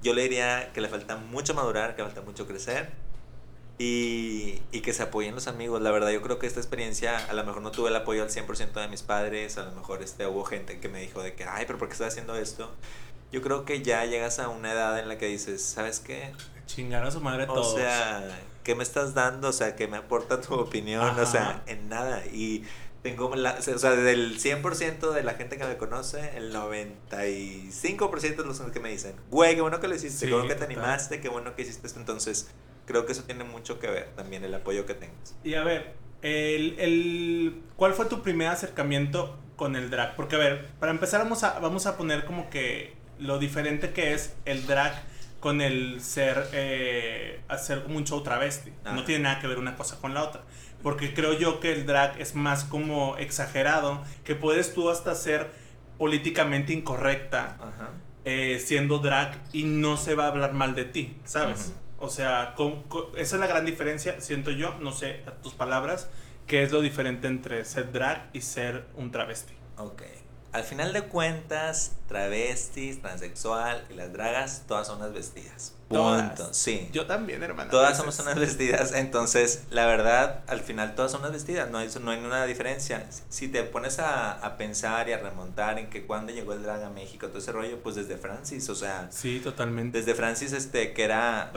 yo 0.02 0.14
le 0.14 0.22
diría 0.22 0.72
que 0.72 0.80
le 0.80 0.88
falta 0.88 1.16
mucho 1.16 1.54
madurar, 1.54 1.96
que 1.96 2.02
le 2.02 2.08
falta 2.08 2.22
mucho 2.22 2.46
crecer 2.46 2.90
y, 3.78 4.62
y, 4.72 4.80
que 4.80 4.92
se 4.92 5.02
apoyen 5.02 5.34
los 5.34 5.48
amigos. 5.48 5.82
La 5.82 5.90
verdad, 5.90 6.10
yo 6.10 6.22
creo 6.22 6.38
que 6.38 6.46
esta 6.46 6.60
experiencia, 6.60 7.18
a 7.26 7.34
lo 7.34 7.44
mejor 7.44 7.62
no 7.62 7.72
tuve 7.72 7.90
el 7.90 7.96
apoyo 7.96 8.22
al 8.22 8.30
100% 8.30 8.72
de 8.72 8.88
mis 8.88 9.02
padres, 9.02 9.58
a 9.58 9.64
lo 9.64 9.72
mejor 9.72 10.02
este, 10.02 10.26
hubo 10.26 10.44
gente 10.44 10.78
que 10.78 10.88
me 10.88 11.00
dijo 11.00 11.22
de 11.22 11.34
que, 11.34 11.44
ay, 11.44 11.64
pero 11.66 11.78
¿por 11.78 11.88
qué 11.88 11.92
estás 11.92 12.08
haciendo 12.08 12.36
esto? 12.36 12.70
yo 13.32 13.42
creo 13.42 13.64
que 13.64 13.82
ya 13.82 14.04
llegas 14.04 14.38
a 14.38 14.48
una 14.48 14.72
edad 14.72 14.98
en 14.98 15.08
la 15.08 15.18
que 15.18 15.26
dices, 15.26 15.62
¿sabes 15.62 16.00
qué? 16.00 16.32
Chingar 16.66 17.04
a 17.04 17.10
su 17.10 17.20
madre 17.20 17.46
todos. 17.46 17.74
O 17.74 17.76
sea, 17.76 18.24
¿qué 18.66 18.74
me 18.74 18.82
estás 18.82 19.14
dando? 19.14 19.50
O 19.50 19.52
sea, 19.52 19.76
¿qué 19.76 19.86
me 19.86 19.96
aporta 19.96 20.40
tu 20.40 20.54
opinión? 20.54 21.20
O 21.20 21.24
sea, 21.24 21.62
en 21.66 21.88
nada. 21.88 22.26
Y 22.26 22.64
tengo, 23.00 23.32
la, 23.36 23.52
o 23.60 23.78
sea, 23.78 23.92
del 23.92 24.40
100% 24.40 25.12
de 25.12 25.22
la 25.22 25.34
gente 25.34 25.56
que 25.56 25.64
me 25.64 25.76
conoce, 25.76 26.36
el 26.36 26.52
95% 26.52 28.36
de 28.36 28.44
los 28.44 28.60
que 28.60 28.80
me 28.80 28.90
dicen, 28.90 29.14
güey, 29.30 29.54
qué 29.54 29.60
bueno 29.60 29.78
que 29.78 29.86
lo 29.86 29.94
hiciste, 29.94 30.26
qué 30.26 30.32
bueno 30.32 30.48
que 30.48 30.56
te 30.56 30.64
animaste, 30.64 31.20
qué 31.20 31.28
bueno 31.28 31.54
que 31.54 31.62
hiciste 31.62 31.86
esto. 31.86 32.00
Entonces, 32.00 32.50
creo 32.86 33.06
que 33.06 33.12
eso 33.12 33.22
tiene 33.22 33.44
mucho 33.44 33.78
que 33.78 33.86
ver 33.86 34.08
también, 34.16 34.42
el 34.42 34.52
apoyo 34.52 34.84
que 34.84 34.94
tengas. 34.94 35.36
Y 35.44 35.54
a 35.54 35.62
ver, 35.62 35.94
el, 36.22 36.74
el, 36.80 37.62
¿cuál 37.76 37.94
fue 37.94 38.06
tu 38.06 38.20
primer 38.24 38.48
acercamiento 38.48 39.38
con 39.54 39.76
el 39.76 39.90
drag? 39.90 40.16
Porque, 40.16 40.34
a 40.34 40.40
ver, 40.40 40.66
para 40.80 40.90
empezar 40.90 41.20
vamos 41.20 41.44
a, 41.44 41.60
vamos 41.60 41.86
a 41.86 41.96
poner 41.96 42.24
como 42.24 42.50
que 42.50 42.96
lo 43.20 43.38
diferente 43.38 43.92
que 43.92 44.12
es 44.12 44.34
el 44.44 44.66
drag 44.66 45.04
con 45.46 45.60
el 45.60 46.00
ser, 46.00 46.48
eh, 46.54 47.40
hacer 47.46 47.84
como 47.84 47.98
un 47.98 48.04
show 48.04 48.20
travesti. 48.20 48.72
No 48.84 49.04
tiene 49.04 49.22
nada 49.22 49.38
que 49.38 49.46
ver 49.46 49.60
una 49.60 49.76
cosa 49.76 49.96
con 50.00 50.12
la 50.12 50.24
otra. 50.24 50.40
Porque 50.82 51.14
creo 51.14 51.34
yo 51.34 51.60
que 51.60 51.72
el 51.72 51.86
drag 51.86 52.20
es 52.20 52.34
más 52.34 52.64
como 52.64 53.16
exagerado, 53.16 54.02
que 54.24 54.34
puedes 54.34 54.74
tú 54.74 54.90
hasta 54.90 55.14
ser 55.14 55.52
políticamente 55.98 56.72
incorrecta 56.72 57.58
eh, 58.24 58.58
siendo 58.58 58.98
drag 58.98 59.40
y 59.52 59.62
no 59.62 59.96
se 59.96 60.16
va 60.16 60.24
a 60.24 60.28
hablar 60.30 60.52
mal 60.52 60.74
de 60.74 60.84
ti, 60.84 61.16
¿sabes? 61.22 61.72
O 62.00 62.08
sea, 62.08 62.56
esa 63.16 63.36
es 63.36 63.40
la 63.40 63.46
gran 63.46 63.64
diferencia, 63.64 64.20
siento 64.20 64.50
yo, 64.50 64.74
no 64.80 64.90
sé, 64.90 65.22
a 65.28 65.30
tus 65.30 65.54
palabras, 65.54 66.10
que 66.48 66.64
es 66.64 66.72
lo 66.72 66.80
diferente 66.80 67.28
entre 67.28 67.64
ser 67.64 67.92
drag 67.92 68.30
y 68.32 68.40
ser 68.40 68.84
un 68.96 69.12
travesti. 69.12 69.54
Ok 69.76 70.02
al 70.56 70.64
final 70.64 70.94
de 70.94 71.02
cuentas, 71.02 71.92
travestis, 72.08 73.02
transexual 73.02 73.84
y 73.90 73.94
las 73.94 74.10
dragas, 74.10 74.62
todas 74.66 74.86
son 74.86 74.96
unas 74.96 75.12
vestidas. 75.12 75.74
Punto. 75.88 76.48
Sí. 76.54 76.88
Yo 76.94 77.04
también, 77.04 77.42
hermana. 77.42 77.70
Todas 77.70 77.98
somos 77.98 78.18
unas 78.20 78.36
vestidas. 78.36 78.92
Entonces, 78.94 79.64
la 79.68 79.84
verdad, 79.84 80.40
al 80.46 80.60
final 80.60 80.94
todas 80.94 81.12
son 81.12 81.20
unas 81.20 81.32
vestidas. 81.32 81.70
No 81.70 81.76
hay, 81.76 81.90
no 82.00 82.10
hay 82.10 82.16
ninguna 82.16 82.46
diferencia. 82.46 83.06
Si 83.28 83.48
te 83.48 83.62
pones 83.64 83.98
a, 83.98 84.32
a, 84.32 84.56
pensar 84.56 85.10
y 85.10 85.12
a 85.12 85.18
remontar 85.18 85.78
en 85.78 85.90
que 85.90 86.06
cuando 86.06 86.32
llegó 86.32 86.54
el 86.54 86.62
drag 86.62 86.82
a 86.84 86.90
México, 86.90 87.28
todo 87.28 87.38
ese 87.38 87.52
rollo, 87.52 87.82
pues 87.82 87.94
desde 87.94 88.16
Francis, 88.16 88.66
o 88.70 88.74
sea. 88.74 89.08
Sí, 89.10 89.40
totalmente. 89.40 89.98
Desde 89.98 90.14
Francis, 90.14 90.52
este, 90.52 90.94
que 90.94 91.04
era 91.04 91.52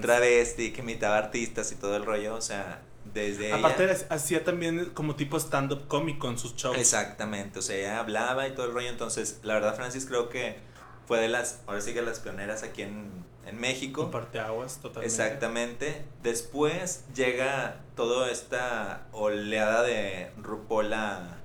travesti, 0.00 0.72
que 0.72 0.82
imitaba 0.82 1.18
artistas 1.18 1.72
y 1.72 1.74
todo 1.74 1.96
el 1.96 2.06
rollo, 2.06 2.36
o 2.36 2.40
sea 2.40 2.80
desde 3.16 3.52
Aparte 3.52 4.06
hacía 4.10 4.44
también 4.44 4.90
como 4.94 5.16
tipo 5.16 5.38
stand-up 5.38 5.88
cómico 5.88 6.26
con 6.26 6.38
sus 6.38 6.54
shows. 6.54 6.76
Exactamente, 6.76 7.58
o 7.58 7.62
sea, 7.62 7.76
ella 7.76 7.98
hablaba 7.98 8.46
y 8.46 8.54
todo 8.54 8.66
el 8.66 8.72
rollo, 8.72 8.88
entonces 8.88 9.40
la 9.42 9.54
verdad 9.54 9.74
Francis 9.74 10.06
creo 10.06 10.28
que 10.28 10.58
fue 11.06 11.20
de 11.20 11.28
las, 11.28 11.60
ahora 11.66 11.80
sí 11.80 11.94
que 11.94 12.02
las 12.02 12.20
pioneras 12.20 12.62
aquí 12.62 12.82
en, 12.82 13.24
en 13.46 13.58
México. 13.58 14.10
En 14.12 14.40
aguas 14.40 14.78
totalmente. 14.80 15.06
Exactamente. 15.06 16.04
Después 16.22 17.04
llega 17.14 17.80
toda 17.94 18.30
esta 18.30 19.06
oleada 19.12 19.82
de 19.82 20.30
RuPaul 20.36 20.92
a, 20.92 21.38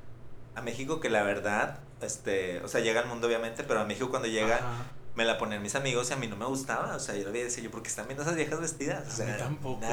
a 0.56 0.62
México 0.62 1.00
que 1.00 1.10
la 1.10 1.24
verdad, 1.24 1.80
este, 2.01 2.60
o 2.62 2.68
sea, 2.68 2.82
llega 2.82 3.01
al 3.01 3.08
mundo 3.08 3.28
obviamente, 3.28 3.63
pero 3.63 3.80
a 3.80 3.86
México 3.86 4.10
cuando 4.10 4.28
llega 4.28 4.60
me 5.15 5.25
la 5.25 5.38
ponían 5.38 5.62
mis 5.62 5.75
amigos 5.75 6.10
y 6.10 6.13
a 6.13 6.15
mí 6.15 6.27
no 6.27 6.36
me 6.36 6.46
gustaba. 6.46 6.96
O 6.96 7.00
sea, 7.00 7.15
yo 7.15 7.24
le 7.24 7.30
había 7.30 7.46
dicho 7.46 7.62
yo, 7.62 7.72
porque 7.72 7.89
están 7.89 8.08
viendo 8.08 8.24
esas 8.24 8.36
viejas 8.36 8.60
vestidas? 8.60 9.08
O 9.08 9.12
sea, 9.12 9.25
a 9.27 9.32
mí 9.32 9.38
tampoco. 9.38 9.86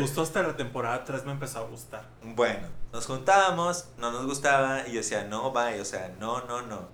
Justo 0.00 0.22
hasta 0.22 0.42
la 0.42 0.56
temporada 0.56 1.04
3 1.04 1.24
me 1.24 1.32
empezó 1.32 1.60
a 1.60 1.62
gustar. 1.62 2.08
Bueno, 2.22 2.68
nos 2.92 3.06
juntábamos, 3.06 3.86
no 3.98 4.12
nos 4.12 4.26
gustaba 4.26 4.86
y 4.86 4.92
yo 4.92 4.98
decía, 4.98 5.24
no, 5.24 5.52
bye, 5.52 5.80
o 5.80 5.84
sea, 5.84 6.14
no, 6.18 6.44
no, 6.46 6.62
no. 6.62 6.88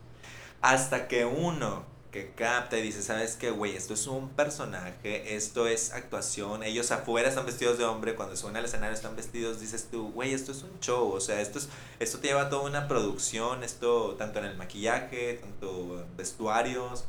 Hasta 0.60 1.08
que 1.08 1.24
uno 1.24 1.94
que 2.14 2.30
capta 2.30 2.78
y 2.78 2.82
dice, 2.82 3.02
¿sabes 3.02 3.34
qué, 3.34 3.50
güey? 3.50 3.74
Esto 3.74 3.94
es 3.94 4.06
un 4.06 4.28
personaje, 4.28 5.34
esto 5.34 5.66
es 5.66 5.92
actuación, 5.92 6.62
ellos 6.62 6.92
afuera 6.92 7.28
están 7.28 7.44
vestidos 7.44 7.76
de 7.76 7.84
hombre, 7.84 8.14
cuando 8.14 8.36
suena 8.36 8.60
al 8.60 8.66
escenario 8.66 8.94
están 8.94 9.16
vestidos, 9.16 9.58
dices 9.58 9.88
tú, 9.90 10.12
güey, 10.12 10.32
esto 10.32 10.52
es 10.52 10.62
un 10.62 10.78
show, 10.78 11.10
o 11.10 11.20
sea, 11.20 11.40
esto, 11.40 11.58
es, 11.58 11.68
esto 11.98 12.20
te 12.20 12.28
lleva 12.28 12.48
toda 12.48 12.62
una 12.62 12.86
producción, 12.86 13.64
esto 13.64 14.14
tanto 14.16 14.38
en 14.38 14.44
el 14.44 14.56
maquillaje, 14.56 15.40
tanto 15.42 16.06
vestuarios, 16.16 17.02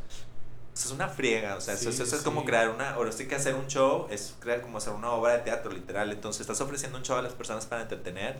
es 0.83 0.91
una 0.91 1.07
friega, 1.07 1.55
o 1.55 1.61
sea, 1.61 1.73
eso, 1.73 1.89
es 1.89 2.13
como 2.21 2.43
crear 2.43 2.69
una, 2.69 2.91
ahora 2.91 3.11
sí 3.13 3.27
que 3.27 3.35
hacer 3.35 3.55
un 3.55 3.67
show 3.67 4.07
es 4.09 4.35
crear 4.39 4.61
como 4.61 4.77
hacer 4.77 4.91
una 4.93 5.09
obra 5.11 5.33
de 5.33 5.39
teatro, 5.39 5.71
literal. 5.71 6.11
Entonces 6.11 6.41
estás 6.41 6.59
ofreciendo 6.59 6.97
un 6.97 7.03
show 7.03 7.17
a 7.17 7.21
las 7.21 7.33
personas 7.33 7.65
para 7.65 7.83
entretener. 7.83 8.39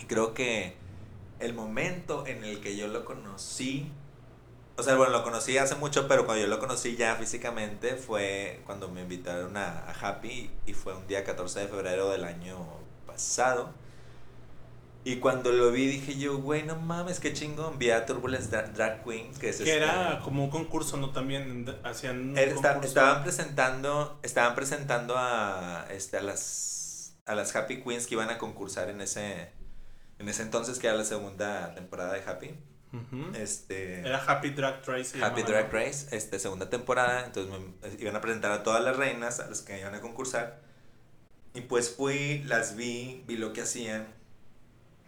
Y 0.00 0.06
creo 0.06 0.34
que 0.34 0.74
el 1.38 1.54
momento 1.54 2.26
en 2.26 2.42
el 2.44 2.60
que 2.60 2.76
yo 2.76 2.88
lo 2.88 3.04
conocí 3.04 3.90
O 4.76 4.82
sea, 4.82 4.96
bueno, 4.96 5.12
lo 5.12 5.22
conocí 5.22 5.56
hace 5.58 5.76
mucho, 5.76 6.08
pero 6.08 6.24
cuando 6.26 6.42
yo 6.42 6.48
lo 6.48 6.58
conocí 6.58 6.96
ya 6.96 7.14
físicamente 7.16 7.96
fue 7.96 8.62
cuando 8.66 8.88
me 8.88 9.02
invitaron 9.02 9.56
a, 9.56 9.88
a 9.88 9.92
Happy 9.92 10.50
y 10.66 10.72
fue 10.72 10.94
un 10.94 11.06
día 11.06 11.24
14 11.24 11.60
de 11.60 11.68
febrero 11.68 12.10
del 12.10 12.24
año 12.24 12.58
pasado. 13.06 13.72
Y 15.04 15.16
cuando 15.16 15.50
lo 15.50 15.72
vi 15.72 15.86
dije 15.86 16.16
yo, 16.16 16.38
güey, 16.38 16.62
no 16.62 16.76
mames, 16.76 17.18
qué 17.18 17.32
chingón. 17.32 17.76
Vi 17.78 17.90
a 17.90 18.06
Turbulence 18.06 18.48
Dra- 18.50 18.72
Drag 18.72 19.02
Queen, 19.04 19.32
que 19.34 19.48
es 19.48 19.56
Que 19.56 19.62
este- 19.64 19.76
era 19.76 20.20
como 20.22 20.44
un 20.44 20.50
concurso, 20.50 20.96
¿no? 20.96 21.10
También 21.10 21.66
hacían 21.82 22.38
Era- 22.38 22.52
estaban 22.52 23.22
presentando, 23.24 24.20
estaban 24.22 24.54
presentando 24.54 25.14
a, 25.18 25.86
este, 25.90 26.18
a 26.18 26.22
las 26.22 27.18
a 27.26 27.34
las 27.36 27.54
Happy 27.54 27.82
Queens 27.82 28.06
que 28.08 28.14
iban 28.14 28.30
a 28.30 28.38
concursar 28.38 28.90
en 28.90 29.00
ese 29.00 29.50
en 30.18 30.28
ese 30.28 30.42
entonces 30.42 30.78
que 30.80 30.86
era 30.88 30.96
la 30.96 31.04
segunda 31.04 31.74
temporada 31.74 32.12
de 32.14 32.22
Happy. 32.24 32.54
Este 33.34 34.00
Era 34.00 34.22
Happy 34.24 34.50
Drag 34.50 34.82
Race. 34.86 35.22
Happy 35.22 35.42
Drag 35.42 35.66
¿no? 35.66 35.72
Race, 35.72 36.14
este, 36.14 36.38
segunda 36.38 36.68
temporada, 36.68 37.24
entonces 37.24 37.52
me- 37.52 38.02
iban 38.02 38.14
a 38.16 38.20
presentar 38.20 38.52
a 38.52 38.62
todas 38.62 38.82
las 38.84 38.96
reinas 38.96 39.40
a 39.40 39.48
las 39.48 39.62
que 39.62 39.80
iban 39.80 39.94
a 39.94 40.00
concursar. 40.00 40.60
Y 41.54 41.62
pues 41.62 41.94
fui, 41.94 42.42
las 42.44 42.76
vi, 42.76 43.24
vi 43.26 43.36
lo 43.36 43.52
que 43.52 43.62
hacían. 43.62 44.06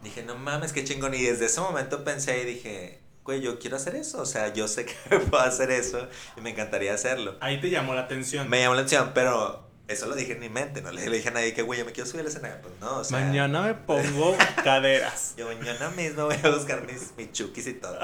Dije, 0.04 0.22
no 0.22 0.36
mames, 0.36 0.72
qué 0.72 0.84
chingón. 0.84 1.14
Y 1.14 1.22
desde 1.22 1.46
ese 1.46 1.60
momento 1.60 2.04
pensé 2.04 2.42
y 2.42 2.44
dije, 2.44 3.00
güey, 3.24 3.40
yo 3.40 3.58
quiero 3.58 3.76
hacer 3.76 3.96
eso. 3.96 4.20
O 4.20 4.26
sea, 4.26 4.52
yo 4.52 4.68
sé 4.68 4.84
que 4.84 5.18
puedo 5.30 5.42
hacer 5.42 5.70
eso 5.70 6.06
y 6.36 6.42
me 6.42 6.50
encantaría 6.50 6.94
hacerlo. 6.94 7.36
Ahí 7.40 7.60
te 7.60 7.70
llamó 7.70 7.94
la 7.94 8.02
atención. 8.02 8.48
Me 8.48 8.60
llamó 8.60 8.74
la 8.74 8.82
atención, 8.82 9.12
pero 9.14 9.64
eso 9.88 10.06
lo 10.06 10.14
dije 10.14 10.32
en 10.32 10.40
mi 10.40 10.48
mente, 10.48 10.80
no 10.80 10.90
le, 10.92 11.10
dije 11.10 11.28
a 11.28 11.32
nadie 11.32 11.52
que, 11.52 11.60
güey, 11.60 11.78
yo 11.78 11.84
me 11.84 11.92
quiero 11.92 12.08
subir 12.08 12.20
al 12.20 12.28
escenario. 12.28 12.58
Pues 12.62 12.74
no, 12.80 12.98
o 12.98 13.04
sea. 13.04 13.18
Mañana 13.18 13.62
me 13.62 13.74
pongo 13.74 14.36
caderas. 14.64 15.34
Yo 15.36 15.46
mañana 15.46 15.90
mismo 15.90 16.26
voy 16.26 16.36
a 16.42 16.48
buscar 16.50 16.86
mis, 16.86 17.12
mis 17.16 17.32
chukis 17.32 17.66
y 17.66 17.74
todo. 17.74 17.98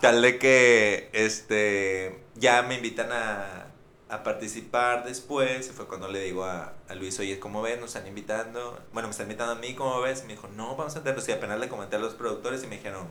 Tal 0.00 0.22
de 0.22 0.38
que 0.38 1.10
este 1.12 2.18
ya 2.34 2.62
me 2.62 2.76
invitan 2.76 3.12
a, 3.12 3.63
a 4.08 4.22
participar 4.22 5.04
después. 5.04 5.68
Y 5.68 5.72
fue 5.72 5.86
cuando 5.86 6.08
le 6.08 6.20
digo 6.20 6.44
a, 6.44 6.74
a 6.88 6.94
Luis, 6.94 7.18
oye, 7.20 7.38
¿cómo 7.40 7.62
ves? 7.62 7.80
Nos 7.80 7.94
están 7.94 8.06
invitando. 8.06 8.78
Bueno, 8.92 9.08
me 9.08 9.12
están 9.12 9.26
invitando 9.26 9.52
a 9.52 9.56
mí, 9.56 9.74
¿cómo 9.74 10.00
ves? 10.00 10.20
Y 10.24 10.26
me 10.26 10.32
dijo, 10.34 10.48
no, 10.48 10.76
vamos 10.76 10.94
a 10.94 10.98
entrarnos. 10.98 11.28
Y 11.28 11.32
apenas 11.32 11.58
le 11.60 11.68
comenté 11.68 11.96
a 11.96 11.98
los 11.98 12.14
productores 12.14 12.62
y 12.64 12.66
me 12.66 12.76
dijeron, 12.76 13.08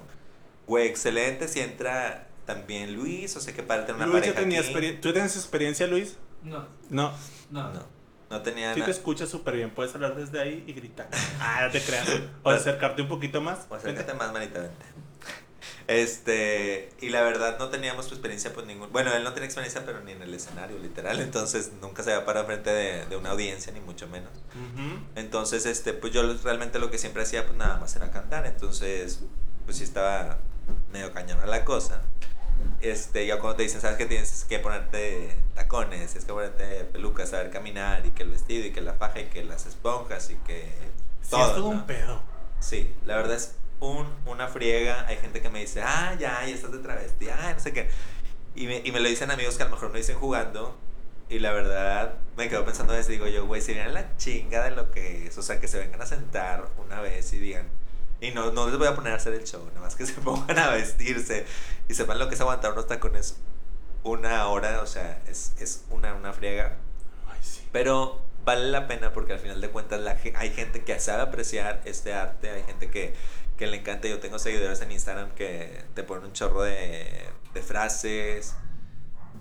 güey, 0.68 0.88
excelente. 0.88 1.48
Si 1.48 1.60
entra 1.60 2.28
también 2.46 2.94
Luis, 2.94 3.36
o 3.36 3.40
sea 3.42 3.54
que 3.54 3.64
para 3.64 3.86
tener 3.86 3.96
una 3.98 4.06
Luis, 4.08 4.22
pareja. 4.22 4.36
¿ya 4.36 4.42
tenía 4.42 4.60
aquí". 4.90 4.98
¿tú 5.02 5.14
tienes 5.14 5.36
experiencia, 5.36 5.88
Luis? 5.88 6.18
No, 6.44 6.68
No. 6.90 7.14
no. 7.50 7.72
No, 7.72 7.86
no 8.30 8.42
tenía 8.42 8.74
Sí 8.74 8.82
te 8.82 8.90
escuchas 8.92 9.30
súper 9.30 9.56
bien. 9.56 9.70
Puedes 9.70 9.94
hablar 9.96 10.16
desde 10.16 10.42
ahí 10.42 10.64
y 10.68 10.74
gritar. 10.74 11.08
Ah, 11.40 11.62
no 11.66 11.72
te 11.72 11.82
creas. 11.82 12.08
O 12.44 12.50
acercarte 12.50 13.02
un 13.04 13.08
poquito 13.08 13.42
más. 13.42 13.66
O 13.70 13.76
acércate 13.76 14.14
más, 14.16 14.34
manita, 14.34 14.60
vente. 14.60 14.86
Este, 15.88 16.90
y 17.02 17.10
la 17.10 17.22
verdad 17.22 17.60
no 17.60 17.70
teníamos 17.70 18.08
experiencia, 18.08 18.54
pues 18.54 18.66
ningún. 18.66 18.92
Bueno, 18.92 19.14
él 19.14 19.24
no 19.24 19.34
tenía 19.34 19.46
experiencia, 19.46 19.84
pero 19.86 20.02
ni 20.02 20.14
en 20.14 20.22
el 20.22 20.34
escenario, 20.34 20.78
literal. 20.80 21.20
Entonces 21.20 21.72
nunca 21.82 22.04
se 22.04 22.16
va 22.16 22.26
para 22.26 22.46
frente 22.46 22.70
de, 22.70 23.06
de 23.06 23.18
una 23.18 23.32
audiencia, 23.32 23.74
ni 23.74 23.80
mucho 23.82 24.08
menos. 24.08 24.32
Ujú. 24.52 25.00
Entonces, 25.16 25.66
este, 25.66 25.94
pues 25.94 26.14
yo 26.14 26.22
realmente 26.44 26.80
lo 26.80 26.90
que 26.90 26.98
siempre 26.98 27.24
hacía, 27.24 27.46
pues 27.46 27.58
nada 27.58 27.78
más 27.78 27.96
era 27.96 28.12
cantar. 28.12 28.46
Entonces, 28.46 29.22
pues 29.66 29.78
sí 29.78 29.84
estaba 29.84 30.38
medio 30.92 31.12
cañona 31.12 31.46
la 31.46 31.66
cosa. 31.66 32.02
Este, 32.80 33.26
ya 33.26 33.40
cuando 33.40 33.58
te 33.58 33.64
dicen, 33.64 33.82
sabes 33.82 33.98
que 33.98 34.06
tienes 34.06 34.46
que 34.46 34.60
ponerte 34.60 35.36
tacones, 35.54 36.12
tienes 36.12 36.26
que 36.26 36.34
ponerte 36.34 36.84
pelucas, 36.86 37.30
saber 37.30 37.50
caminar, 37.50 38.06
y 38.06 38.12
que 38.12 38.24
el 38.24 38.30
vestido, 38.30 38.66
y 38.66 38.72
que 38.72 38.82
la 38.82 38.94
faja, 38.94 39.20
y 39.20 39.26
que 39.26 39.44
las 39.44 39.66
esponjas, 39.66 40.30
y 40.30 40.36
que. 40.36 40.74
Sí, 41.22 41.30
todo, 41.30 41.48
es 41.48 41.56
todo 41.56 41.60
¿no? 41.60 41.70
un 41.70 41.86
pedo. 41.86 42.22
Sí, 42.60 42.94
la 43.06 43.18
verdad 43.18 43.36
es 43.36 43.56
un, 43.80 44.08
una 44.26 44.48
friega. 44.48 45.06
Hay 45.08 45.18
gente 45.18 45.42
que 45.42 45.50
me 45.50 45.60
dice, 45.60 45.82
ah, 45.82 46.16
ya, 46.20 46.46
ya 46.46 46.54
estás 46.54 46.72
de 46.72 46.80
travesti, 46.80 47.30
ah, 47.30 47.54
no 47.54 47.60
sé 47.60 47.74
qué. 47.74 47.90
Y 48.56 48.68
me, 48.68 48.82
y 48.84 48.92
me 48.92 49.00
lo 49.00 49.10
dicen 49.10 49.32
amigos 49.32 49.56
que 49.58 49.64
a 49.64 49.66
lo 49.66 49.72
mejor 49.72 49.92
me 49.92 50.00
dicen 50.00 50.18
jugando. 50.18 50.78
Y 51.30 51.40
la 51.40 51.52
verdad, 51.52 52.16
me 52.38 52.50
quedo 52.50 52.66
pensando 52.66 52.94
eso. 52.94 53.10
Digo 53.10 53.28
yo, 53.28 53.46
güey, 53.46 53.62
si 53.62 53.74
vienen 53.74 53.94
la 53.94 54.16
chinga 54.18 54.64
de 54.64 54.72
lo 54.72 54.92
que 54.92 55.28
es. 55.28 55.38
O 55.38 55.42
sea, 55.42 55.60
que 55.60 55.68
se 55.68 55.80
vengan 55.80 56.02
a 56.02 56.06
sentar 56.06 56.68
una 56.78 57.02
vez 57.02 57.34
y 57.34 57.40
digan. 57.40 57.68
Y 58.22 58.32
no, 58.32 58.52
no 58.52 58.68
les 58.70 58.78
voy 58.78 58.88
a 58.88 58.96
poner 58.96 59.14
a 59.14 59.18
hacer 59.18 59.34
el 59.34 59.44
show, 59.44 59.66
nada 59.68 59.82
más 59.82 59.96
que 59.96 60.06
se 60.08 60.14
pongan 60.22 60.58
a 60.58 60.70
vestirse 60.70 61.46
y 61.90 61.94
sepan 61.94 62.20
lo 62.20 62.30
que 62.30 62.36
es 62.36 62.42
aguantar 62.42 62.72
unos 62.72 62.88
tacones 62.88 63.38
una 64.04 64.48
hora. 64.48 64.82
O 64.82 64.88
sea, 64.88 65.22
es, 65.28 65.54
es 65.60 65.86
una, 65.90 66.14
una 66.14 66.34
friega. 66.34 66.78
Ay, 67.30 67.40
sí. 67.42 67.62
Pero 67.72 68.22
vale 68.46 68.70
la 68.70 68.88
pena 68.88 69.14
porque 69.14 69.34
al 69.34 69.40
final 69.40 69.62
de 69.62 69.70
cuentas 69.70 70.00
la, 70.02 70.18
hay 70.36 70.50
gente 70.52 70.84
que 70.84 71.00
sabe 71.00 71.22
apreciar 71.22 71.82
este 71.86 72.14
arte, 72.14 72.50
hay 72.50 72.64
gente 72.64 72.90
que, 72.90 73.14
que 73.58 73.68
le 73.68 73.78
encanta. 73.78 74.08
Yo 74.08 74.20
tengo 74.20 74.40
seguidores 74.40 74.82
en 74.82 74.92
Instagram 74.92 75.32
que 75.36 75.84
te 75.94 76.04
ponen 76.04 76.26
un 76.26 76.34
chorro 76.34 76.64
de, 76.64 77.30
de 77.54 77.62
frases, 77.64 78.56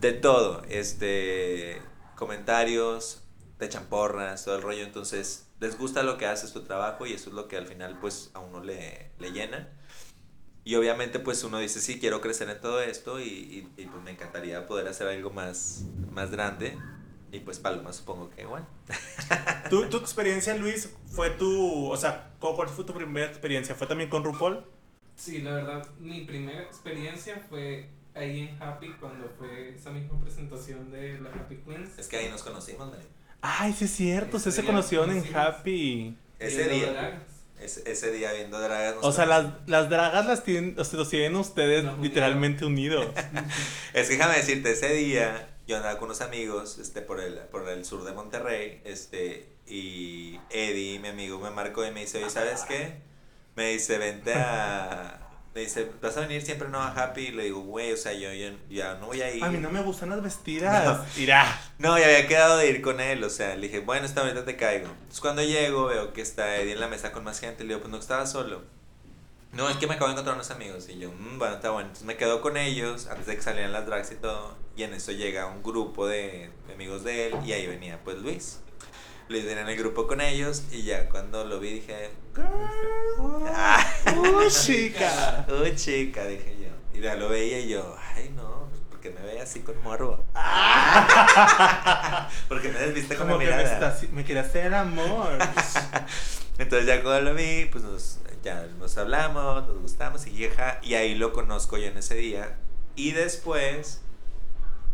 de 0.00 0.12
todo, 0.12 0.62
este, 0.68 1.82
comentarios, 2.16 3.22
te 3.58 3.66
echan 3.66 3.86
porras, 3.86 4.44
todo 4.44 4.56
el 4.56 4.62
rollo. 4.62 4.84
Entonces 4.84 5.48
les 5.60 5.78
gusta 5.78 6.02
lo 6.02 6.18
que 6.18 6.26
haces, 6.26 6.52
tu 6.52 6.62
trabajo 6.64 7.06
y 7.06 7.12
eso 7.14 7.30
es 7.30 7.36
lo 7.36 7.48
que 7.48 7.56
al 7.56 7.66
final 7.66 7.98
pues 8.00 8.30
a 8.34 8.40
uno 8.40 8.62
le, 8.62 9.12
le 9.18 9.32
llena. 9.32 9.70
Y 10.64 10.76
obviamente 10.76 11.18
pues 11.18 11.42
uno 11.44 11.58
dice, 11.58 11.80
sí, 11.80 11.98
quiero 12.00 12.20
crecer 12.20 12.48
en 12.48 12.60
todo 12.60 12.80
esto 12.82 13.20
y, 13.20 13.24
y- 13.24 13.72
y, 13.82 13.86
pues 13.86 14.02
me 14.02 14.12
encantaría 14.12 14.66
poder 14.68 14.88
hacer 14.88 15.08
algo 15.08 15.30
más, 15.30 15.84
más 16.10 16.30
grande. 16.30 16.78
Y 17.32 17.40
pues 17.40 17.58
Paloma 17.58 17.92
supongo 17.92 18.30
que 18.30 18.42
igual. 18.42 18.64
¿Tu, 19.70 19.88
tu 19.88 19.96
experiencia, 19.96 20.54
Luis, 20.54 20.90
fue 21.06 21.30
tu. 21.30 21.90
O 21.90 21.96
sea, 21.96 22.30
¿cu- 22.38 22.54
¿cuál 22.54 22.68
fue 22.68 22.84
tu 22.84 22.92
primera 22.92 23.26
experiencia? 23.26 23.74
¿Fue 23.74 23.86
también 23.86 24.10
con 24.10 24.22
RuPaul? 24.22 24.64
Sí, 25.16 25.38
la 25.40 25.52
verdad, 25.52 25.86
mi 25.98 26.22
primera 26.22 26.60
experiencia 26.62 27.42
fue 27.48 27.88
ahí 28.14 28.40
en 28.40 28.62
Happy 28.62 28.92
cuando 29.00 29.30
fue 29.38 29.74
esa 29.74 29.90
misma 29.90 30.20
presentación 30.20 30.90
de 30.92 31.20
la 31.20 31.30
Happy 31.30 31.56
Queens. 31.66 31.98
Es 31.98 32.06
que 32.08 32.18
ahí 32.18 32.28
nos 32.28 32.42
conocimos, 32.42 32.90
Mari. 32.90 33.04
Ay, 33.40 33.72
sí 33.72 33.86
es 33.86 33.92
cierto. 33.92 34.36
Ese 34.36 34.50
Ustedes 34.50 34.54
se 34.56 34.64
conocieron 34.64 35.10
en. 35.10 35.34
Happy. 35.34 36.16
Ese 36.38 36.68
día, 36.68 37.22
ese, 37.60 37.90
ese 37.90 38.12
día 38.12 38.32
viendo 38.32 38.60
dragas. 38.60 38.96
O 39.00 39.10
sea, 39.12 39.24
las, 39.26 39.46
las 39.66 39.88
dragas 39.88 40.26
las 40.26 40.44
tienen, 40.44 40.78
o 40.78 40.84
sea, 40.84 40.98
los 40.98 41.08
tienen 41.08 41.34
ustedes 41.36 41.84
literalmente 42.00 42.66
unidos. 42.66 43.06
Es 43.94 44.08
que 44.08 44.16
déjame 44.16 44.36
decirte, 44.36 44.72
ese 44.72 44.92
día 44.94 45.48
yo 45.72 45.76
andaba 45.78 45.98
con 45.98 46.06
unos 46.06 46.20
amigos 46.20 46.78
este, 46.78 47.02
por, 47.02 47.20
el, 47.20 47.34
por 47.50 47.68
el 47.68 47.84
sur 47.84 48.04
de 48.04 48.12
Monterrey. 48.12 48.80
Este, 48.84 49.48
y 49.66 50.38
Eddie, 50.50 50.98
mi 51.00 51.08
amigo, 51.08 51.38
me 51.38 51.50
marcó 51.50 51.84
y 51.84 51.90
me 51.90 52.00
dice, 52.00 52.18
oye, 52.18 52.30
¿sabes 52.30 52.62
qué? 52.62 53.02
Me 53.56 53.70
dice, 53.72 53.98
vente 53.98 54.32
a... 54.34 55.18
Me 55.54 55.60
dice, 55.60 55.86
¿vas 56.00 56.16
a 56.16 56.20
venir 56.20 56.40
siempre 56.40 56.70
no 56.70 56.80
a 56.80 56.88
Happy? 56.92 57.26
Y 57.26 57.30
le 57.32 57.44
digo, 57.44 57.60
güey, 57.60 57.92
o 57.92 57.96
sea, 57.98 58.14
yo, 58.14 58.32
yo 58.32 58.56
ya 58.70 58.94
no 58.94 59.08
voy 59.08 59.20
a 59.20 59.34
ir. 59.34 59.44
A 59.44 59.50
mí 59.50 59.58
no 59.58 59.68
me 59.68 59.82
gustan 59.82 60.08
las 60.08 60.22
vestidas. 60.22 61.06
Irá. 61.18 61.44
No, 61.78 61.98
ya 61.98 62.06
había 62.06 62.26
quedado 62.26 62.56
de 62.56 62.70
ir 62.70 62.80
con 62.80 63.00
él, 63.02 63.22
o 63.22 63.28
sea, 63.28 63.54
le 63.56 63.66
dije, 63.66 63.80
bueno, 63.80 64.06
esta 64.06 64.22
ahorita 64.22 64.46
te 64.46 64.56
caigo. 64.56 64.86
Entonces 64.86 65.20
cuando 65.20 65.42
llego 65.42 65.84
veo 65.88 66.14
que 66.14 66.22
está 66.22 66.56
Eddie 66.56 66.72
en 66.72 66.80
la 66.80 66.88
mesa 66.88 67.12
con 67.12 67.22
más 67.22 67.38
gente, 67.38 67.64
le 67.64 67.68
digo, 67.68 67.80
pues 67.80 67.90
no 67.92 67.98
estaba 67.98 68.24
solo. 68.24 68.62
No, 69.52 69.68
es 69.68 69.76
que 69.76 69.86
me 69.86 69.92
acabo 69.96 70.06
de 70.06 70.12
encontrar 70.12 70.36
unos 70.36 70.50
amigos 70.50 70.88
y 70.88 70.98
yo, 70.98 71.10
"Mm, 71.12 71.38
bueno, 71.38 71.56
está 71.56 71.68
bueno. 71.68 71.88
Entonces 71.88 72.06
me 72.06 72.16
quedo 72.16 72.40
con 72.40 72.56
ellos 72.56 73.06
antes 73.08 73.26
de 73.26 73.36
que 73.36 73.42
salieran 73.42 73.72
las 73.72 73.84
drags 73.84 74.10
y 74.10 74.14
todo. 74.14 74.56
Y 74.76 74.84
en 74.84 74.94
eso 74.94 75.12
llega 75.12 75.46
un 75.46 75.62
grupo 75.62 76.06
de 76.06 76.50
amigos 76.72 77.04
de 77.04 77.28
él 77.28 77.34
y 77.44 77.52
ahí 77.52 77.66
venía 77.66 78.02
pues 78.02 78.18
Luis. 78.18 78.60
Luis 79.28 79.44
venía 79.44 79.62
en 79.62 79.68
el 79.68 79.76
grupo 79.76 80.06
con 80.06 80.20
ellos 80.20 80.64
y 80.70 80.82
ya 80.82 81.08
cuando 81.08 81.44
lo 81.44 81.60
vi 81.60 81.74
dije, 81.74 82.10
ah, 82.36 83.86
¡Uh, 84.16 84.48
chica! 84.48 85.46
oh 85.50 85.68
chica, 85.76 86.24
dije 86.26 86.56
yo. 86.60 86.98
Y 86.98 87.02
ya 87.02 87.14
lo 87.16 87.28
veía 87.28 87.60
y 87.60 87.68
yo, 87.68 87.96
ay 88.14 88.30
no, 88.34 88.68
porque 88.90 89.10
me 89.10 89.20
ve 89.20 89.40
así 89.40 89.60
con 89.60 89.80
morbo. 89.82 90.22
porque 92.48 92.68
me 92.68 92.78
desviste 92.78 93.16
con 93.16 93.26
Como 93.26 93.38
mi 93.38 93.44
que 93.44 93.50
me, 93.50 93.56
mirada. 93.56 93.74
estás, 93.74 94.10
me 94.10 94.24
quiere 94.24 94.40
hacer 94.40 94.74
amor. 94.74 95.38
Entonces 96.58 96.86
ya 96.86 97.02
cuando 97.02 97.30
lo 97.30 97.34
vi, 97.34 97.66
pues 97.66 97.84
nos, 97.84 98.18
ya 98.42 98.66
nos 98.78 98.96
hablamos, 98.98 99.66
nos 99.66 99.78
gustamos 99.78 100.26
y 100.26 100.48
y 100.82 100.94
ahí 100.94 101.14
lo 101.14 101.32
conozco 101.32 101.78
yo 101.78 101.86
en 101.86 101.98
ese 101.98 102.14
día. 102.14 102.56
Y 102.94 103.12
después, 103.12 104.02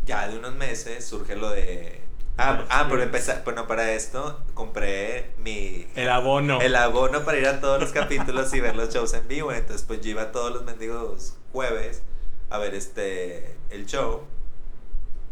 ya 0.09 0.27
de 0.27 0.39
unos 0.39 0.55
meses, 0.55 1.05
surge 1.05 1.37
lo 1.37 1.51
de... 1.51 2.01
Ah, 2.39 2.65
ah 2.71 2.87
pero 2.89 3.03
empezar, 3.03 3.43
bueno, 3.45 3.67
para 3.67 3.93
esto 3.93 4.43
compré 4.55 5.33
mi... 5.39 5.87
El 5.95 6.09
abono. 6.09 6.61
El 6.61 6.75
abono 6.77 7.25
para 7.25 7.39
ir 7.39 7.47
a 7.47 7.61
todos 7.61 7.79
los 7.79 7.93
capítulos 7.93 8.53
y 8.55 8.61
ver 8.61 8.75
los 8.75 8.93
shows 8.93 9.13
en 9.13 9.29
vivo. 9.29 9.53
Entonces, 9.53 9.85
pues 9.87 10.01
yo 10.01 10.11
iba 10.11 10.33
todos 10.33 10.53
los 10.53 10.65
mendigos 10.65 11.37
jueves 11.53 12.03
a 12.49 12.59
ver 12.59 12.75
este 12.75 13.55
el 13.71 13.87
show. 13.87 14.23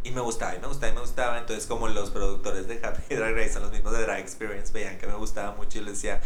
Y 0.03 0.11
me 0.11 0.21
gustaba, 0.21 0.55
y 0.55 0.61
me 0.61 0.69
gustaba, 0.69 0.93
y 0.93 0.95
me 0.95 1.01
gustaba. 1.01 1.39
Entonces, 1.39 1.67
como 1.67 1.89
los 1.89 2.11
productores 2.11 2.69
de 2.69 2.79
Happy 2.83 3.15
Drag 3.15 3.35
Race 3.35 3.55
son 3.55 3.63
los 3.63 3.73
mismos 3.73 3.93
de 3.93 4.03
Drag 4.03 4.21
Experience, 4.21 4.73
veían 4.73 4.99
que 4.99 5.07
me 5.07 5.15
gustaba 5.15 5.57
mucho 5.57 5.79
y 5.79 5.83
les 5.83 5.95
decía, 5.95 6.21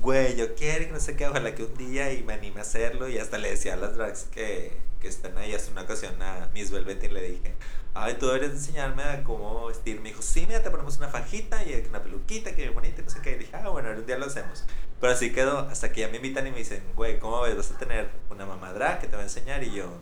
güey, 0.00 0.36
yo 0.36 0.54
quiero, 0.56 0.84
y 0.84 0.86
no 0.88 0.98
sé 0.98 1.16
qué, 1.16 1.28
ojalá 1.28 1.54
que 1.54 1.62
un 1.62 1.74
día 1.76 2.12
y 2.12 2.24
me 2.24 2.34
anime 2.34 2.58
a 2.58 2.62
hacerlo. 2.62 3.08
Y 3.08 3.18
hasta 3.18 3.38
le 3.38 3.50
decía 3.50 3.74
a 3.74 3.76
las 3.76 3.94
drags 3.94 4.24
que, 4.24 4.76
que 5.00 5.06
están 5.06 5.38
ahí. 5.38 5.54
Hasta 5.54 5.70
una 5.70 5.82
ocasión 5.82 6.20
a 6.22 6.50
Miss 6.52 6.70
Velvet 6.70 7.04
y 7.04 7.08
le 7.08 7.22
dije, 7.22 7.54
ay, 7.94 8.14
tú 8.14 8.26
deberías 8.26 8.52
enseñarme 8.52 9.02
a 9.02 9.22
cómo 9.22 9.66
vestir. 9.66 10.00
Me 10.00 10.10
dijo, 10.10 10.22
sí, 10.22 10.44
mira, 10.46 10.62
te 10.62 10.70
ponemos 10.70 10.98
una 10.98 11.08
fajita 11.08 11.64
y 11.64 11.86
una 11.88 12.02
peluquita, 12.02 12.54
que 12.54 12.68
bonita, 12.70 13.02
no 13.02 13.10
sé 13.10 13.20
qué. 13.22 13.32
Y 13.32 13.38
dije, 13.38 13.56
ah, 13.56 13.68
bueno, 13.68 13.90
un 13.90 14.04
día 14.04 14.18
lo 14.18 14.26
hacemos. 14.26 14.64
Pero 15.00 15.12
así 15.12 15.32
quedó, 15.32 15.60
hasta 15.60 15.92
que 15.92 16.00
ya 16.02 16.08
me 16.08 16.16
invitan 16.16 16.46
y 16.46 16.50
me 16.50 16.58
dicen, 16.58 16.82
güey, 16.96 17.18
¿cómo 17.18 17.40
ves? 17.42 17.56
Vas 17.56 17.70
a 17.70 17.78
tener 17.78 18.10
una 18.30 18.46
mamá 18.46 18.72
drag 18.72 19.00
que 19.00 19.06
te 19.06 19.16
va 19.16 19.22
a 19.22 19.24
enseñar. 19.24 19.62
Y 19.62 19.72
yo, 19.72 20.00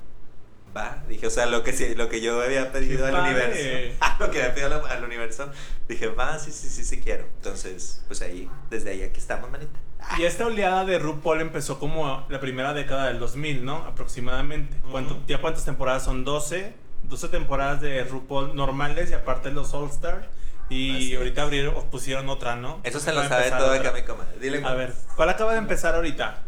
va. 0.77 1.03
Dije, 1.09 1.27
o 1.27 1.31
sea, 1.31 1.47
lo 1.47 1.63
que, 1.63 1.73
sí, 1.73 1.95
lo 1.95 2.09
que 2.09 2.21
yo 2.21 2.41
había 2.43 2.73
pedido 2.73 3.07
al 3.07 3.15
universo. 3.15 3.97
lo 4.21 4.31
que 4.31 4.43
había 4.43 4.55
pedido 4.55 4.87
al, 4.87 5.05
universo. 5.05 5.51
Dije, 5.89 6.09
va, 6.09 6.39
sí, 6.39 6.51
sí, 6.51 6.69
sí, 6.69 6.85
sí 6.85 7.01
quiero. 7.01 7.25
Entonces, 7.37 8.03
pues 8.07 8.23
ahí, 8.23 8.51
desde 8.71 8.91
ahí 8.91 9.03
aquí 9.03 9.21
estamos, 9.21 9.51
manita. 9.51 9.79
Y 10.19 10.25
esta 10.25 10.47
oleada 10.47 10.85
de 10.85 10.99
RuPaul 10.99 11.41
empezó 11.41 11.79
como 11.79 12.27
la 12.29 12.41
primera 12.41 12.75
década 12.75 13.07
del 13.07 13.19
2000, 13.21 13.65
¿no? 13.65 13.77
Aproximadamente. 13.85 14.77
¿Cuánto, 14.91 15.15
Ujú. 15.15 15.23
¿Ya 15.29 15.41
cuántas 15.41 15.65
temporadas 15.65 16.05
son? 16.05 16.25
12. 16.25 16.75
12 17.05 17.29
temporadas 17.29 17.81
de 17.81 18.03
RuPaul 18.05 18.55
normales 18.55 19.11
y 19.11 19.15
aparte 19.15 19.51
los 19.51 19.73
All 19.75 19.89
Stars. 19.91 20.27
Y 20.69 20.97
Así 20.97 21.17
ahorita 21.17 21.41
es. 21.43 21.45
abrieron, 21.45 21.75
pusieron 21.91 22.29
otra, 22.29 22.57
¿no? 22.57 22.81
Eso 22.83 22.99
se 23.01 23.13
lo 23.13 23.23
de 23.23 23.29
sabe 23.29 23.51
todo 23.51 23.73
mi 23.93 24.03
comadre. 24.03 24.39
Dile, 24.41 24.65
A 24.65 24.75
ver, 24.75 24.95
¿cuál 25.17 25.29
acaba 25.29 25.53
de 25.53 25.59
empezar 25.59 25.95
ahorita? 25.95 26.39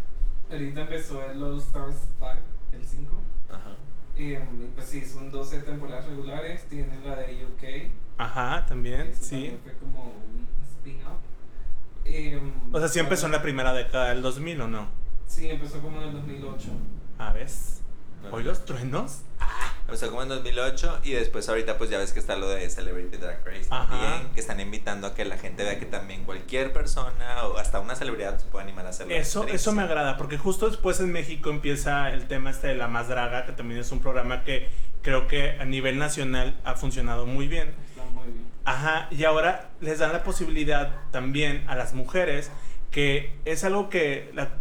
Ahorita 0.50 0.80
empezó 0.82 1.22
el 1.30 1.42
All 1.42 1.58
Stars 1.58 1.96
5, 2.18 2.32
el 2.72 2.86
5. 2.86 3.12
Ajá. 3.50 3.76
Y 4.16 4.36
um, 4.36 4.70
pues 4.74 4.86
sí, 4.86 5.04
son 5.04 5.30
12 5.30 5.60
temporadas 5.60 6.06
regulares. 6.06 6.64
Tiene 6.68 6.98
la 7.04 7.16
de 7.16 7.44
UK. 7.44 7.92
Ajá, 8.16 8.64
también, 8.66 9.08
Eso 9.08 9.24
sí. 9.24 9.30
también 9.30 9.60
Fue 9.62 9.72
como 9.74 10.04
un 10.04 10.46
spin-off. 10.78 11.18
Um, 12.06 12.74
O 12.74 12.78
sea, 12.78 12.88
sí 12.88 12.98
empezó 12.98 13.26
en 13.26 13.32
la 13.32 13.42
primera 13.42 13.72
década 13.72 14.10
del 14.10 14.22
2000, 14.22 14.60
¿o 14.62 14.68
no? 14.68 14.88
Sí, 15.26 15.50
empezó 15.50 15.80
como 15.80 16.00
en 16.00 16.08
el 16.08 16.12
2008. 16.14 16.68
A 17.18 17.32
ver. 17.32 17.48
¿Hoy 18.30 18.42
los 18.44 18.64
truenos? 18.64 19.22
Empezó 19.86 20.08
como 20.08 20.22
en 20.22 20.30
2008 20.30 21.00
y 21.04 21.12
después 21.12 21.46
ahorita 21.48 21.76
pues 21.76 21.90
ya 21.90 21.98
ves 21.98 22.12
que 22.12 22.18
está 22.18 22.36
lo 22.36 22.48
de 22.48 22.68
Celebrity 22.70 23.18
Drag 23.18 23.44
Race 23.44 23.66
Ajá. 23.70 23.88
también, 23.88 24.32
que 24.34 24.40
están 24.40 24.58
invitando 24.58 25.06
a 25.06 25.14
que 25.14 25.24
la 25.26 25.36
gente 25.36 25.62
vea 25.62 25.78
que 25.78 25.84
también 25.84 26.24
cualquier 26.24 26.72
persona 26.72 27.44
o 27.44 27.58
hasta 27.58 27.80
una 27.80 27.94
celebridad 27.94 28.38
se 28.38 28.46
puede 28.46 28.64
animar 28.64 28.86
a 28.86 28.88
hacerlo. 28.90 29.14
Eso, 29.14 29.46
eso 29.46 29.72
me 29.72 29.82
agrada, 29.82 30.16
porque 30.16 30.38
justo 30.38 30.68
después 30.70 31.00
en 31.00 31.12
México 31.12 31.50
empieza 31.50 32.10
el 32.10 32.26
tema 32.28 32.50
este 32.50 32.68
de 32.68 32.76
La 32.76 32.88
Más 32.88 33.08
Draga, 33.08 33.44
que 33.44 33.52
también 33.52 33.80
es 33.80 33.92
un 33.92 34.00
programa 34.00 34.42
que 34.42 34.68
creo 35.02 35.28
que 35.28 35.50
a 35.60 35.64
nivel 35.66 35.98
nacional 35.98 36.58
ha 36.64 36.74
funcionado 36.76 37.26
muy 37.26 37.46
bien. 37.46 37.74
Está 37.90 38.04
muy 38.10 38.28
bien. 38.32 38.44
Ajá, 38.64 39.08
y 39.10 39.24
ahora 39.24 39.68
les 39.82 39.98
dan 39.98 40.12
la 40.14 40.24
posibilidad 40.24 40.92
también 41.10 41.62
a 41.68 41.76
las 41.76 41.92
mujeres, 41.92 42.50
que 42.90 43.34
es 43.44 43.64
algo 43.64 43.90
que 43.90 44.30
la- 44.32 44.54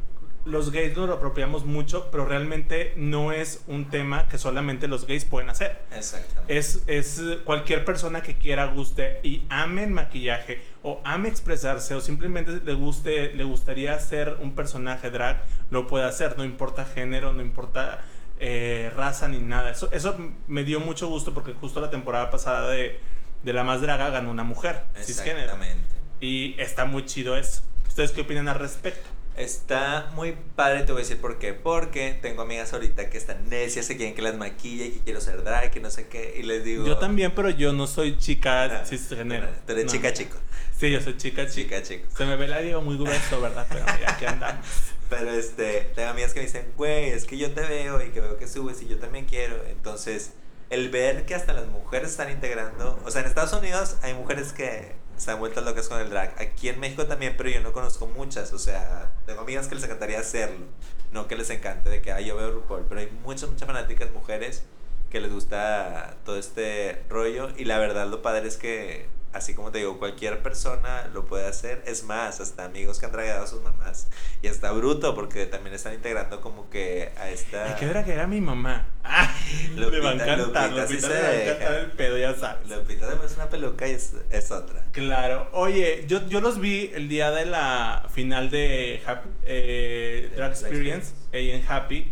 los 0.46 0.72
gays 0.72 0.96
nos 0.98 1.08
lo 1.08 1.16
apropiamos 1.16 1.66
mucho, 1.66 2.10
pero 2.12 2.26
realmente 2.26 2.94
no 2.98 3.32
es 3.32 3.64
un 3.68 3.90
tema 3.90 4.28
que 4.28 4.38
solamente 4.38 4.88
los 4.88 5.08
gays 5.08 5.26
pueden 5.26 5.50
hacer. 5.50 5.80
Exactamente. 5.96 6.58
Es, 6.58 6.84
es 6.88 7.22
cualquier 7.46 7.86
persona 7.86 8.22
que 8.22 8.38
quiera, 8.38 8.66
guste 8.66 9.20
y 9.24 9.46
ame 9.50 9.84
el 9.84 9.92
maquillaje 9.92 10.62
o 10.82 11.02
ame 11.06 11.30
expresarse 11.30 11.96
o 11.96 12.02
simplemente 12.02 12.60
le 12.64 12.74
guste, 12.74 13.34
le 13.34 13.44
gustaría 13.44 13.98
ser 14.00 14.38
un 14.42 14.54
personaje 14.54 15.10
drag, 15.10 15.44
lo 15.70 15.88
puede 15.88 16.06
hacer, 16.06 16.38
no 16.38 16.44
importa 16.44 16.86
género, 16.86 17.32
no 17.32 17.42
importa 17.42 18.02
eh, 18.40 18.92
raza 18.96 19.30
ni 19.30 19.40
nada. 19.40 19.72
Eso, 19.72 19.90
eso 19.94 20.18
me 20.48 20.64
dio 20.66 20.82
mucho 20.82 21.08
gusto 21.08 21.34
porque 21.34 21.54
justo 21.54 21.80
la 21.80 21.90
temporada 21.90 22.30
pasada 22.30 22.70
de, 22.70 23.00
de 23.44 23.54
La 23.54 23.64
Más 23.64 23.82
Draga 23.82 24.10
ganó 24.10 24.30
una 24.30 24.44
mujer, 24.44 24.84
cisgénero. 24.98 25.54
Exactamente. 25.54 25.96
Y 26.20 26.60
está 26.60 26.84
muy 26.84 27.06
chido 27.06 27.38
eso. 27.38 27.64
¿Ustedes 27.88 28.12
qué 28.12 28.22
opinan 28.22 28.48
al 28.48 28.60
respecto? 28.60 29.13
Está 29.36 30.12
muy 30.16 30.38
padre, 30.56 30.84
te 30.84 30.92
voy 30.92 31.02
a 31.02 31.04
decir 31.04 31.20
por 31.20 31.40
qué. 31.40 31.54
Porque 31.54 32.18
tengo 32.22 32.44
amigas 32.44 32.72
ahorita 32.74 33.10
que 33.10 33.18
están 33.18 33.50
necias, 33.50 33.86
se 33.88 33.98
quieren 33.98 34.14
que 34.16 34.22
las 34.22 34.36
maquille, 34.36 34.94
que 34.94 35.00
quiero 35.00 35.22
ser 35.22 35.44
drag, 35.44 35.72
que 35.72 35.80
no 35.80 35.90
sé 35.90 36.08
qué. 36.08 36.36
Y 36.40 36.44
les 36.44 36.64
digo. 36.64 36.86
Yo 36.86 36.98
también, 36.98 37.34
pero 37.36 37.50
yo 37.50 37.74
no 37.74 37.88
soy 37.88 38.18
chica 38.18 38.64
Ah, 38.66 38.86
cisgénero. 38.86 39.48
Tú 39.66 39.72
eres 39.74 39.86
No. 39.86 39.92
chica 39.92 40.14
chico. 40.14 40.38
Sí, 40.78 40.92
yo 40.92 41.02
soy 41.02 41.18
chica 41.18 41.48
chica. 41.48 41.82
Chica 41.82 41.84
chico. 41.84 42.06
Se 42.16 42.26
me 42.26 42.36
ve 42.36 42.48
la 42.48 42.60
digo 42.60 42.82
muy 42.82 42.98
grueso, 42.98 43.42
¿verdad? 43.42 43.66
Pero 43.70 43.86
mira, 43.98 44.12
aquí 44.14 44.26
andamos. 44.26 44.66
Pero 45.10 45.32
este, 45.32 45.92
tengo 45.96 46.10
amigas 46.10 46.34
que 46.34 46.40
me 46.40 46.46
dicen, 46.46 46.66
güey, 46.78 47.10
es 47.10 47.26
que 47.26 47.38
yo 47.38 47.52
te 47.52 47.62
veo 47.62 48.04
y 48.04 48.10
que 48.10 48.20
veo 48.22 48.38
que 48.38 48.48
subes 48.48 48.82
y 48.82 48.88
yo 48.88 48.98
también 48.98 49.26
quiero. 49.26 49.64
Entonces, 49.68 50.32
el 50.70 50.90
ver 50.90 51.26
que 51.26 51.36
hasta 51.36 51.54
las 51.54 51.68
mujeres 51.68 52.10
están 52.12 52.32
integrando, 52.32 53.00
o 53.06 53.12
sea, 53.12 53.22
en 53.22 53.28
Estados 53.28 53.54
Unidos 53.54 53.98
hay 54.02 54.14
mujeres 54.16 54.54
que 54.54 54.94
están 55.18 55.40
vueltas 55.40 55.64
locas 55.64 55.88
con 55.88 56.00
el 56.00 56.10
drag. 56.10 56.34
Aquí 56.42 56.70
en 56.70 56.80
México 56.80 57.06
también, 57.06 57.36
pero 57.38 57.50
yo 57.50 57.62
no 57.62 57.74
conozco 57.74 58.08
muchas. 58.08 58.54
O 58.54 58.60
sea, 58.60 59.12
tengo 59.26 59.42
amigas 59.42 59.68
que 59.68 59.76
les 59.76 59.84
encantaría 59.84 60.20
hacerlo. 60.20 60.66
No 61.12 61.28
que 61.28 61.36
les 61.36 61.50
encante 61.50 61.90
de 61.90 62.02
que, 62.02 62.12
ay, 62.12 62.26
yo 62.26 62.36
veo 62.36 62.52
RuPaul. 62.52 62.86
Pero 62.88 63.02
hay 63.02 63.10
muchas, 63.24 63.50
muchas 63.50 63.68
fanáticas 63.68 64.12
mujeres 64.12 64.64
que 65.10 65.22
les 65.22 65.32
gusta 65.32 66.16
todo 66.26 66.38
este 66.38 67.04
rollo. 67.10 67.50
Y 67.58 67.66
la 67.66 67.78
verdad, 67.80 68.08
lo 68.08 68.22
padre 68.22 68.48
es 68.48 68.58
que, 68.58 69.08
así 69.34 69.54
como 69.54 69.72
te 69.72 69.80
digo, 69.80 70.00
cualquier 70.00 70.42
persona 70.42 71.10
lo 71.14 71.26
puede 71.26 71.48
hacer. 71.48 71.84
Es 71.86 72.04
más, 72.04 72.40
hasta 72.40 72.66
amigos 72.66 73.00
que 73.00 73.06
han 73.08 73.12
dragado 73.12 73.44
a 73.44 73.48
sus 73.48 73.62
mamás. 73.62 74.08
Y 74.42 74.48
está 74.48 74.72
bruto 74.72 75.16
porque 75.16 75.46
también 75.46 75.76
están 75.76 75.94
integrando 75.94 76.40
como 76.42 76.70
que 76.70 77.12
a 77.18 77.30
esta... 77.30 77.66
Ay, 77.66 77.76
qué 77.80 77.86
era 77.86 78.04
que 78.06 78.14
era 78.14 78.28
mi 78.28 78.40
mamá. 78.42 78.88
Ah, 79.04 79.34
le 79.76 79.82
va 80.00 80.12
a 80.12 80.14
Lupita- 80.14 80.24
encantar, 80.34 80.72
Lupita 80.72 80.88
sí 80.88 80.94
Lupita 80.94 81.08
se 81.08 81.14
le 81.14 81.22
va 81.22 81.28
a 81.28 81.44
encantar 81.44 81.74
el 81.76 81.92
pedo, 81.92 82.18
ya 82.18 82.36
sabes. 82.36 82.70
Lupita 82.70 83.06
además 83.08 83.32
es 83.32 83.36
una 83.38 83.50
peluca 83.50 83.88
y 83.88 83.92
es, 83.92 84.14
es 84.30 84.52
otra. 84.52 84.86
Claro. 84.94 85.50
Oye, 85.54 86.06
yo, 86.08 86.26
yo 86.28 86.40
los 86.40 86.60
vi 86.60 86.92
el 86.94 87.10
día 87.10 87.32
de 87.32 87.46
la 87.46 88.08
final 88.14 88.50
de 88.50 89.02
Happy, 89.06 89.30
eh, 89.46 90.32
Drag 90.36 90.52
Experience. 90.52 91.14
ahí 91.34 91.52
en 91.52 91.66
Happy. 91.68 92.12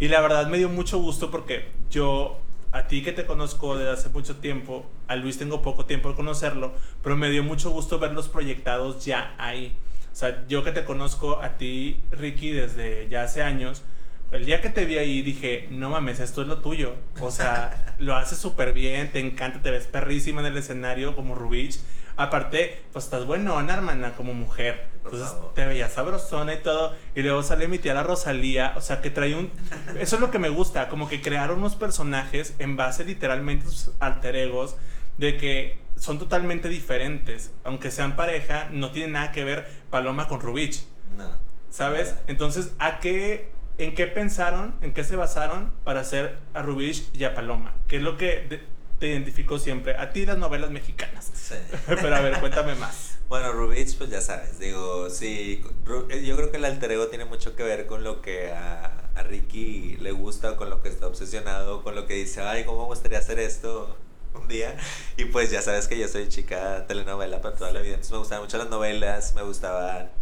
Y 0.00 0.08
la 0.08 0.20
verdad 0.20 0.48
me 0.48 0.58
dio 0.58 0.68
mucho 0.68 0.98
gusto 0.98 1.30
porque 1.30 1.68
yo, 1.88 2.40
a 2.72 2.86
ti 2.88 3.02
que 3.02 3.12
te 3.12 3.26
conozco 3.26 3.76
desde 3.76 3.92
hace 3.92 4.08
mucho 4.08 4.36
tiempo, 4.36 4.86
a 5.06 5.16
Luis 5.16 5.38
tengo 5.38 5.62
poco 5.62 5.84
tiempo 5.84 6.08
de 6.08 6.14
conocerlo, 6.14 6.72
pero 7.02 7.16
me 7.16 7.30
dio 7.30 7.44
mucho 7.44 7.70
gusto 7.70 7.98
verlos 7.98 8.28
proyectados 8.28 9.04
ya 9.04 9.34
ahí. 9.38 9.76
O 10.10 10.14
sea, 10.14 10.46
yo 10.48 10.64
que 10.64 10.72
te 10.72 10.84
conozco 10.84 11.40
a 11.42 11.58
ti, 11.58 12.02
Ricky, 12.10 12.50
desde 12.50 13.08
ya 13.08 13.22
hace 13.24 13.42
años, 13.42 13.82
el 14.30 14.46
día 14.46 14.62
que 14.62 14.70
te 14.70 14.86
vi 14.86 14.96
ahí 14.96 15.20
dije, 15.20 15.68
no 15.70 15.90
mames, 15.90 16.18
esto 16.20 16.40
es 16.40 16.48
lo 16.48 16.58
tuyo. 16.58 16.94
O 17.20 17.30
sea, 17.30 17.94
lo 17.98 18.16
haces 18.16 18.38
súper 18.38 18.72
bien, 18.72 19.12
te 19.12 19.20
encanta, 19.20 19.60
te 19.60 19.70
ves 19.70 19.86
perrísima 19.86 20.40
en 20.40 20.46
el 20.48 20.56
escenario 20.56 21.14
como 21.14 21.34
Rubich. 21.34 21.78
Aparte, 22.22 22.82
pues 22.92 23.04
estás 23.06 23.26
buenona, 23.26 23.74
hermana, 23.74 24.14
como 24.14 24.32
mujer. 24.34 24.88
Entonces 25.04 25.34
te 25.54 25.66
veías 25.66 25.92
sabrosona 25.92 26.54
y 26.54 26.58
todo. 26.58 26.94
Y 27.14 27.22
luego 27.22 27.42
sale 27.42 27.66
mi 27.66 27.78
tía 27.78 27.94
la 27.94 28.04
Rosalía. 28.04 28.74
O 28.76 28.80
sea, 28.80 29.00
que 29.00 29.10
trae 29.10 29.34
un... 29.34 29.50
Eso 29.98 30.16
es 30.16 30.20
lo 30.20 30.30
que 30.30 30.38
me 30.38 30.48
gusta. 30.48 30.88
Como 30.88 31.08
que 31.08 31.20
crearon 31.20 31.58
unos 31.58 31.74
personajes 31.74 32.54
en 32.60 32.76
base 32.76 33.04
literalmente 33.04 33.66
a 33.66 33.70
sus 33.70 33.90
alter 33.98 34.36
egos. 34.36 34.76
De 35.18 35.36
que 35.36 35.78
son 35.96 36.18
totalmente 36.18 36.68
diferentes. 36.68 37.50
Aunque 37.64 37.90
sean 37.90 38.14
pareja, 38.14 38.68
no 38.70 38.92
tiene 38.92 39.12
nada 39.12 39.32
que 39.32 39.42
ver 39.44 39.66
Paloma 39.90 40.28
con 40.28 40.40
Rubich. 40.40 40.84
No. 41.16 41.28
¿Sabes? 41.70 42.14
Entonces, 42.28 42.72
¿a 42.78 43.00
qué, 43.00 43.50
¿en 43.78 43.94
qué 43.94 44.06
pensaron, 44.06 44.74
en 44.82 44.92
qué 44.94 45.04
se 45.04 45.16
basaron 45.16 45.72
para 45.84 46.00
hacer 46.00 46.38
a 46.54 46.62
Rubich 46.62 47.08
y 47.14 47.24
a 47.24 47.34
Paloma? 47.34 47.74
¿Qué 47.88 47.96
es 47.96 48.02
lo 48.02 48.16
que 48.16 48.46
de- 48.48 48.71
te 49.02 49.08
identificó 49.08 49.58
siempre? 49.58 49.96
A 49.96 50.12
ti 50.12 50.24
las 50.24 50.38
novelas 50.38 50.70
mexicanas. 50.70 51.28
Sí. 51.34 51.56
Pero 51.86 52.14
a 52.14 52.20
ver, 52.20 52.38
cuéntame 52.38 52.76
más. 52.76 53.18
Bueno, 53.28 53.50
Rubich, 53.50 53.98
pues 53.98 54.10
ya 54.10 54.20
sabes, 54.20 54.60
digo, 54.60 55.10
sí, 55.10 55.60
eh, 56.08 56.24
yo 56.24 56.36
creo 56.36 56.52
que 56.52 56.58
el 56.58 56.64
alter 56.64 56.92
ego 56.92 57.08
tiene 57.08 57.24
mucho 57.24 57.56
que 57.56 57.64
ver 57.64 57.86
con 57.86 58.04
lo 58.04 58.22
que 58.22 58.52
a, 58.52 58.92
a 59.16 59.22
Ricky 59.24 59.96
le 59.96 60.12
gusta, 60.12 60.56
con 60.56 60.70
lo 60.70 60.82
que 60.82 60.88
está 60.88 61.08
obsesionado, 61.08 61.82
con 61.82 61.96
lo 61.96 62.06
que 62.06 62.14
dice, 62.14 62.42
ay, 62.42 62.64
¿cómo 62.64 62.82
me 62.82 62.84
gustaría 62.84 63.18
hacer 63.18 63.40
esto 63.40 63.96
un 64.34 64.46
día? 64.46 64.76
Y 65.16 65.24
pues 65.24 65.50
ya 65.50 65.62
sabes 65.62 65.88
que 65.88 65.98
yo 65.98 66.06
soy 66.06 66.28
chica 66.28 66.86
telenovela 66.86 67.40
para 67.40 67.56
toda 67.56 67.72
la 67.72 67.80
vida, 67.80 67.94
entonces 67.94 68.12
me 68.12 68.18
gustaban 68.18 68.44
mucho 68.44 68.56
las 68.56 68.70
novelas, 68.70 69.34
me 69.34 69.42
gustaban 69.42 70.12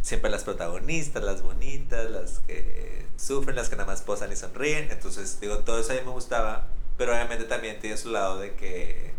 siempre 0.00 0.30
las 0.30 0.44
protagonistas, 0.44 1.24
las 1.24 1.42
bonitas, 1.42 2.08
las 2.08 2.38
que 2.40 3.04
sufren, 3.16 3.56
las 3.56 3.68
que 3.68 3.74
nada 3.74 3.88
más 3.88 4.02
posan 4.02 4.30
y 4.30 4.36
sonríen, 4.36 4.92
entonces 4.92 5.40
digo, 5.40 5.58
todo 5.58 5.80
eso 5.80 5.90
a 5.90 5.96
mí 5.96 6.02
me 6.04 6.12
gustaba, 6.12 6.68
pero 6.96 7.12
obviamente 7.12 7.44
también 7.44 7.78
tiene 7.80 7.96
su 7.96 8.10
lado 8.10 8.38
de 8.38 8.54
que 8.54 9.12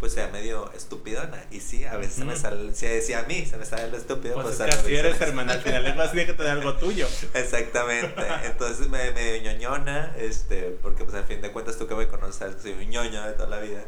pues 0.00 0.14
sea 0.14 0.28
medio 0.28 0.72
estupidona. 0.72 1.44
Y 1.50 1.60
sí, 1.60 1.84
a 1.84 1.96
veces 1.98 2.14
se 2.14 2.24
me 2.24 2.34
sale, 2.34 2.74
si 2.74 2.86
decía 2.86 3.20
a 3.20 3.22
mí, 3.24 3.44
se 3.44 3.58
me 3.58 3.66
sale 3.66 3.90
lo 3.90 3.98
estúpido. 3.98 4.34
Pues 4.34 4.54
es 4.54 4.60
a 4.62 4.64
que 4.64 4.70
así 4.70 4.96
eres, 4.96 5.20
hermana. 5.20 5.52
Al 5.52 5.60
final 5.60 5.86
es 5.86 5.94
más 5.94 6.12
tiene 6.12 6.26
que 6.26 6.32
tener 6.32 6.52
algo 6.52 6.74
tuyo. 6.76 7.06
Exactamente. 7.34 8.22
Entonces 8.44 8.88
me 8.88 9.10
medio 9.12 9.42
ñoñona, 9.42 10.14
este, 10.16 10.78
porque 10.82 11.04
pues 11.04 11.14
al 11.14 11.24
fin 11.24 11.42
de 11.42 11.52
cuentas 11.52 11.76
tú 11.76 11.86
que 11.86 11.94
me 11.94 12.08
conoces 12.08 12.36
sabes 12.36 12.56
que 12.56 12.62
soy 12.62 12.72
un 12.72 12.90
ñoño 12.90 13.22
de 13.24 13.32
toda 13.34 13.50
la 13.50 13.58
vida. 13.58 13.84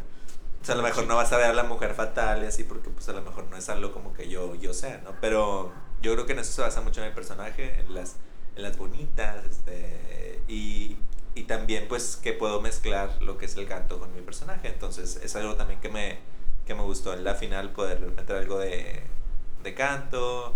O 0.61 0.65
sea, 0.65 0.75
a 0.75 0.79
lo 0.79 0.85
mejor 0.85 1.07
no 1.07 1.17
vas 1.17 1.33
a 1.33 1.39
ver 1.39 1.47
a 1.47 1.55
la 1.55 1.65
mujer 1.65 1.95
fatal 1.95 2.43
y 2.45 2.47
así 2.47 2.63
porque 2.63 2.91
pues 2.91 3.09
a 3.09 3.13
lo 3.15 3.23
mejor 3.23 3.45
no 3.45 3.57
es 3.57 3.69
algo 3.71 3.93
como 3.93 4.13
que 4.13 4.29
yo, 4.29 4.55
yo 4.57 4.75
sea, 4.75 5.01
¿no? 5.03 5.13
Pero 5.21 5.73
yo 6.03 6.13
creo 6.13 6.27
que 6.27 6.35
en 6.35 6.41
eso 6.41 6.53
se 6.53 6.61
basa 6.61 6.83
mucho 6.83 7.01
en 7.01 7.09
el 7.09 7.15
personaje, 7.15 7.81
en 7.81 7.95
las, 7.95 8.17
en 8.55 8.63
las 8.63 8.77
bonitas, 8.77 9.45
este, 9.47 10.43
y, 10.47 10.99
y 11.35 11.45
también 11.45 11.87
pues 11.89 12.17
que 12.17 12.33
puedo 12.33 12.61
mezclar 12.61 13.23
lo 13.23 13.39
que 13.39 13.47
es 13.47 13.57
el 13.57 13.67
canto 13.67 13.99
con 13.99 14.15
mi 14.15 14.21
personaje. 14.23 14.69
Entonces 14.69 15.17
es 15.23 15.37
algo 15.37 15.57
también 15.57 15.81
que 15.81 15.89
me, 15.89 16.19
que 16.67 16.75
me 16.75 16.83
gustó 16.83 17.15
en 17.15 17.25
la 17.25 17.35
final 17.35 17.71
poder 17.73 18.01
meter 18.01 18.37
algo 18.37 18.59
de, 18.59 19.03
de 19.63 19.75
canto, 19.75 20.55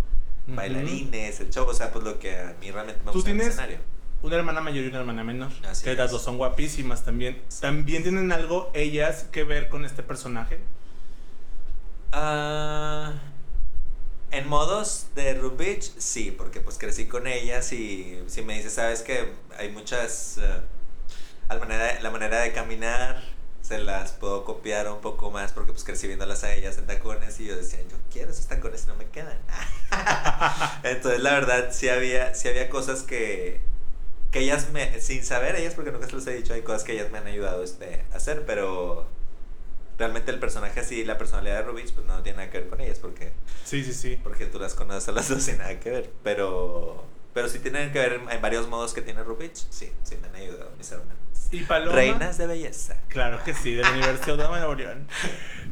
Ujú. 0.48 0.54
bailarines, 0.54 1.40
el 1.40 1.50
show, 1.50 1.66
o 1.68 1.74
sea, 1.74 1.92
pues 1.92 2.04
lo 2.04 2.18
que 2.18 2.36
a 2.38 2.56
mí 2.60 2.70
realmente 2.70 3.02
me 3.04 3.12
¿Tú 3.12 3.12
gusta 3.12 3.30
en 3.30 3.36
el 3.36 3.40
escenario. 3.42 3.78
Una 4.22 4.36
hermana 4.36 4.60
mayor 4.60 4.84
y 4.84 4.88
una 4.88 4.98
hermana 5.00 5.24
menor. 5.24 5.50
Así 5.64 5.84
que 5.84 5.94
las 5.94 6.10
es. 6.10 6.12
dos 6.12 6.22
son 6.22 6.36
guapísimas 6.38 7.04
también. 7.04 7.42
¿También 7.60 8.02
tienen 8.02 8.32
algo 8.32 8.70
ellas 8.74 9.24
que 9.32 9.44
ver 9.44 9.68
con 9.68 9.84
este 9.84 10.02
personaje? 10.02 10.60
Ah, 12.12 13.12
en 14.36 14.48
modos 14.48 15.06
de 15.14 15.34
Rubich, 15.34 15.92
sí, 15.98 16.30
porque 16.30 16.60
pues 16.60 16.78
crecí 16.78 17.06
con 17.06 17.26
ellas 17.26 17.72
y 17.72 18.22
si 18.26 18.42
me 18.42 18.54
dices, 18.54 18.74
sabes 18.74 19.02
que 19.02 19.32
hay 19.58 19.70
muchas... 19.70 20.38
la 21.48 21.58
manera, 21.58 22.00
la 22.00 22.10
manera 22.10 22.40
de 22.40 22.52
caminar 22.52 23.22
se 23.66 23.78
las 23.78 24.12
puedo 24.12 24.44
copiar 24.44 24.88
un 24.88 25.00
poco 25.00 25.32
más 25.32 25.52
porque 25.52 25.72
pues 25.72 25.82
crecí 25.82 26.06
viéndolas 26.06 26.44
a 26.44 26.54
ellas 26.54 26.78
en 26.78 26.86
tacones 26.86 27.40
y 27.40 27.46
yo 27.46 27.56
decía, 27.56 27.80
yo 27.90 27.96
quiero 28.12 28.30
esos 28.30 28.46
tacones 28.46 28.84
y 28.84 28.86
no 28.86 28.94
me 28.94 29.06
quedan. 29.06 29.38
Entonces 30.84 31.20
la 31.20 31.32
verdad 31.32 31.70
sí 31.72 31.88
había, 31.88 32.34
sí 32.34 32.48
había 32.48 32.70
cosas 32.70 33.02
que, 33.02 33.60
que 34.30 34.40
ellas 34.40 34.70
me, 34.70 35.00
sin 35.00 35.24
saber 35.24 35.56
ellas 35.56 35.74
porque 35.74 35.90
nunca 35.90 36.06
se 36.06 36.12
los 36.12 36.26
he 36.28 36.34
dicho, 36.34 36.54
hay 36.54 36.62
cosas 36.62 36.84
que 36.84 36.92
ellas 36.92 37.10
me 37.10 37.18
han 37.18 37.26
ayudado 37.26 37.64
este, 37.64 38.04
a 38.12 38.16
hacer, 38.16 38.44
pero 38.46 39.08
realmente 39.98 40.30
el 40.30 40.38
personaje 40.38 40.80
así, 40.80 41.04
la 41.04 41.18
personalidad 41.18 41.56
de 41.56 41.62
Rubich 41.62 41.92
pues 41.92 42.06
no 42.06 42.22
tiene 42.22 42.38
nada 42.38 42.50
que 42.50 42.60
ver 42.60 42.68
con 42.68 42.80
ellas 42.80 42.98
porque... 42.98 43.32
Sí, 43.64 43.84
sí, 43.84 43.92
sí. 43.92 44.18
Porque 44.22 44.46
tú 44.46 44.58
las 44.58 44.74
conoces 44.74 45.08
a 45.08 45.12
las 45.12 45.28
dos 45.28 45.42
sin 45.42 45.58
nada 45.58 45.78
que 45.80 45.90
ver, 45.90 46.10
pero... 46.22 47.04
Pero 47.34 47.50
sí 47.50 47.58
tienen 47.58 47.92
que 47.92 47.98
ver 47.98 48.20
en 48.30 48.40
varios 48.40 48.66
modos 48.66 48.94
que 48.94 49.02
tiene 49.02 49.22
Rubich, 49.22 49.66
sí, 49.68 49.92
sí 50.02 50.16
me 50.22 50.28
han 50.28 50.36
ayudado 50.36 50.72
mis 50.78 50.90
hermanas. 50.90 51.16
¿Y 51.52 51.60
Paloma? 51.62 51.94
Reinas 51.94 52.38
de 52.38 52.46
belleza. 52.46 52.96
Claro 53.08 53.38
que 53.44 53.54
sí, 53.54 53.74
del 53.74 53.86
Universidad 53.86 54.36
de 54.36 54.48
Nuevo 54.48 54.74
León. 54.74 55.06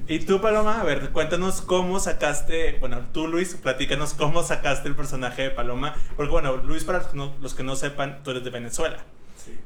Y 0.07 0.21
tú, 0.21 0.41
Paloma, 0.41 0.81
a 0.81 0.85
ver, 0.85 1.11
cuéntanos 1.11 1.63
cómo 1.63 1.99
sacaste, 1.99 2.77
bueno, 2.81 3.07
tú, 3.13 3.27
Luis, 3.27 3.55
platícanos 3.55 4.15
cómo 4.15 4.43
sacaste 4.43 4.89
el 4.89 4.95
personaje 4.95 5.43
de 5.43 5.51
Paloma. 5.51 5.97
Porque, 6.17 6.31
bueno, 6.31 6.57
Luis, 6.59 6.85
para 6.85 6.99
los 6.99 7.09
que 7.09 7.17
no, 7.17 7.35
los 7.41 7.55
que 7.55 7.63
no 7.63 7.75
sepan, 7.77 8.23
tú 8.23 8.31
eres 8.31 8.45
de 8.45 8.51
Venezuela. 8.51 8.99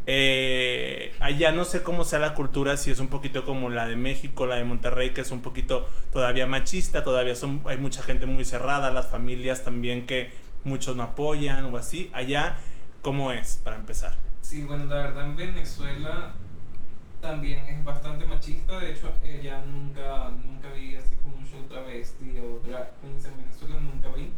Eh, 0.06 1.14
allá 1.20 1.52
no 1.52 1.64
sé 1.64 1.82
cómo 1.82 2.04
sea 2.04 2.18
la 2.18 2.34
cultura, 2.34 2.76
si 2.76 2.90
es 2.90 2.98
un 2.98 3.08
poquito 3.08 3.44
como 3.44 3.70
la 3.70 3.86
de 3.86 3.96
México, 3.96 4.46
la 4.46 4.56
de 4.56 4.64
Monterrey, 4.64 5.10
que 5.10 5.20
es 5.20 5.30
un 5.30 5.42
poquito 5.42 5.88
todavía 6.12 6.46
machista, 6.46 7.04
todavía 7.04 7.34
son, 7.34 7.62
hay 7.66 7.78
mucha 7.78 8.02
gente 8.02 8.26
muy 8.26 8.44
cerrada, 8.44 8.90
las 8.90 9.08
familias 9.08 9.64
también 9.64 10.06
que 10.06 10.30
muchos 10.64 10.96
no 10.96 11.02
apoyan 11.02 11.64
o 11.66 11.76
así. 11.76 12.10
Allá, 12.12 12.56
¿cómo 13.02 13.32
es, 13.32 13.60
para 13.62 13.76
empezar? 13.76 14.14
Sí, 14.40 14.62
bueno, 14.62 14.86
la 14.86 14.96
verdad 14.96 15.26
en 15.26 15.36
Venezuela 15.36 16.32
también 17.20 17.66
es 17.66 17.84
bastante 17.84 18.24
machista. 18.24 18.78
De 18.78 18.92
hecho, 18.92 19.12
ella 19.22 19.62
nunca, 19.64 20.30
nunca 20.30 20.72
vi 20.72 20.96
así 20.96 21.16
como 21.16 21.36
un 21.36 21.46
show 21.46 21.62
travesti 21.68 22.38
o 22.38 22.60
drag 22.66 22.92
en 23.02 23.36
Venezuela, 23.36 23.80
nunca 23.80 24.08
vi. 24.16 24.30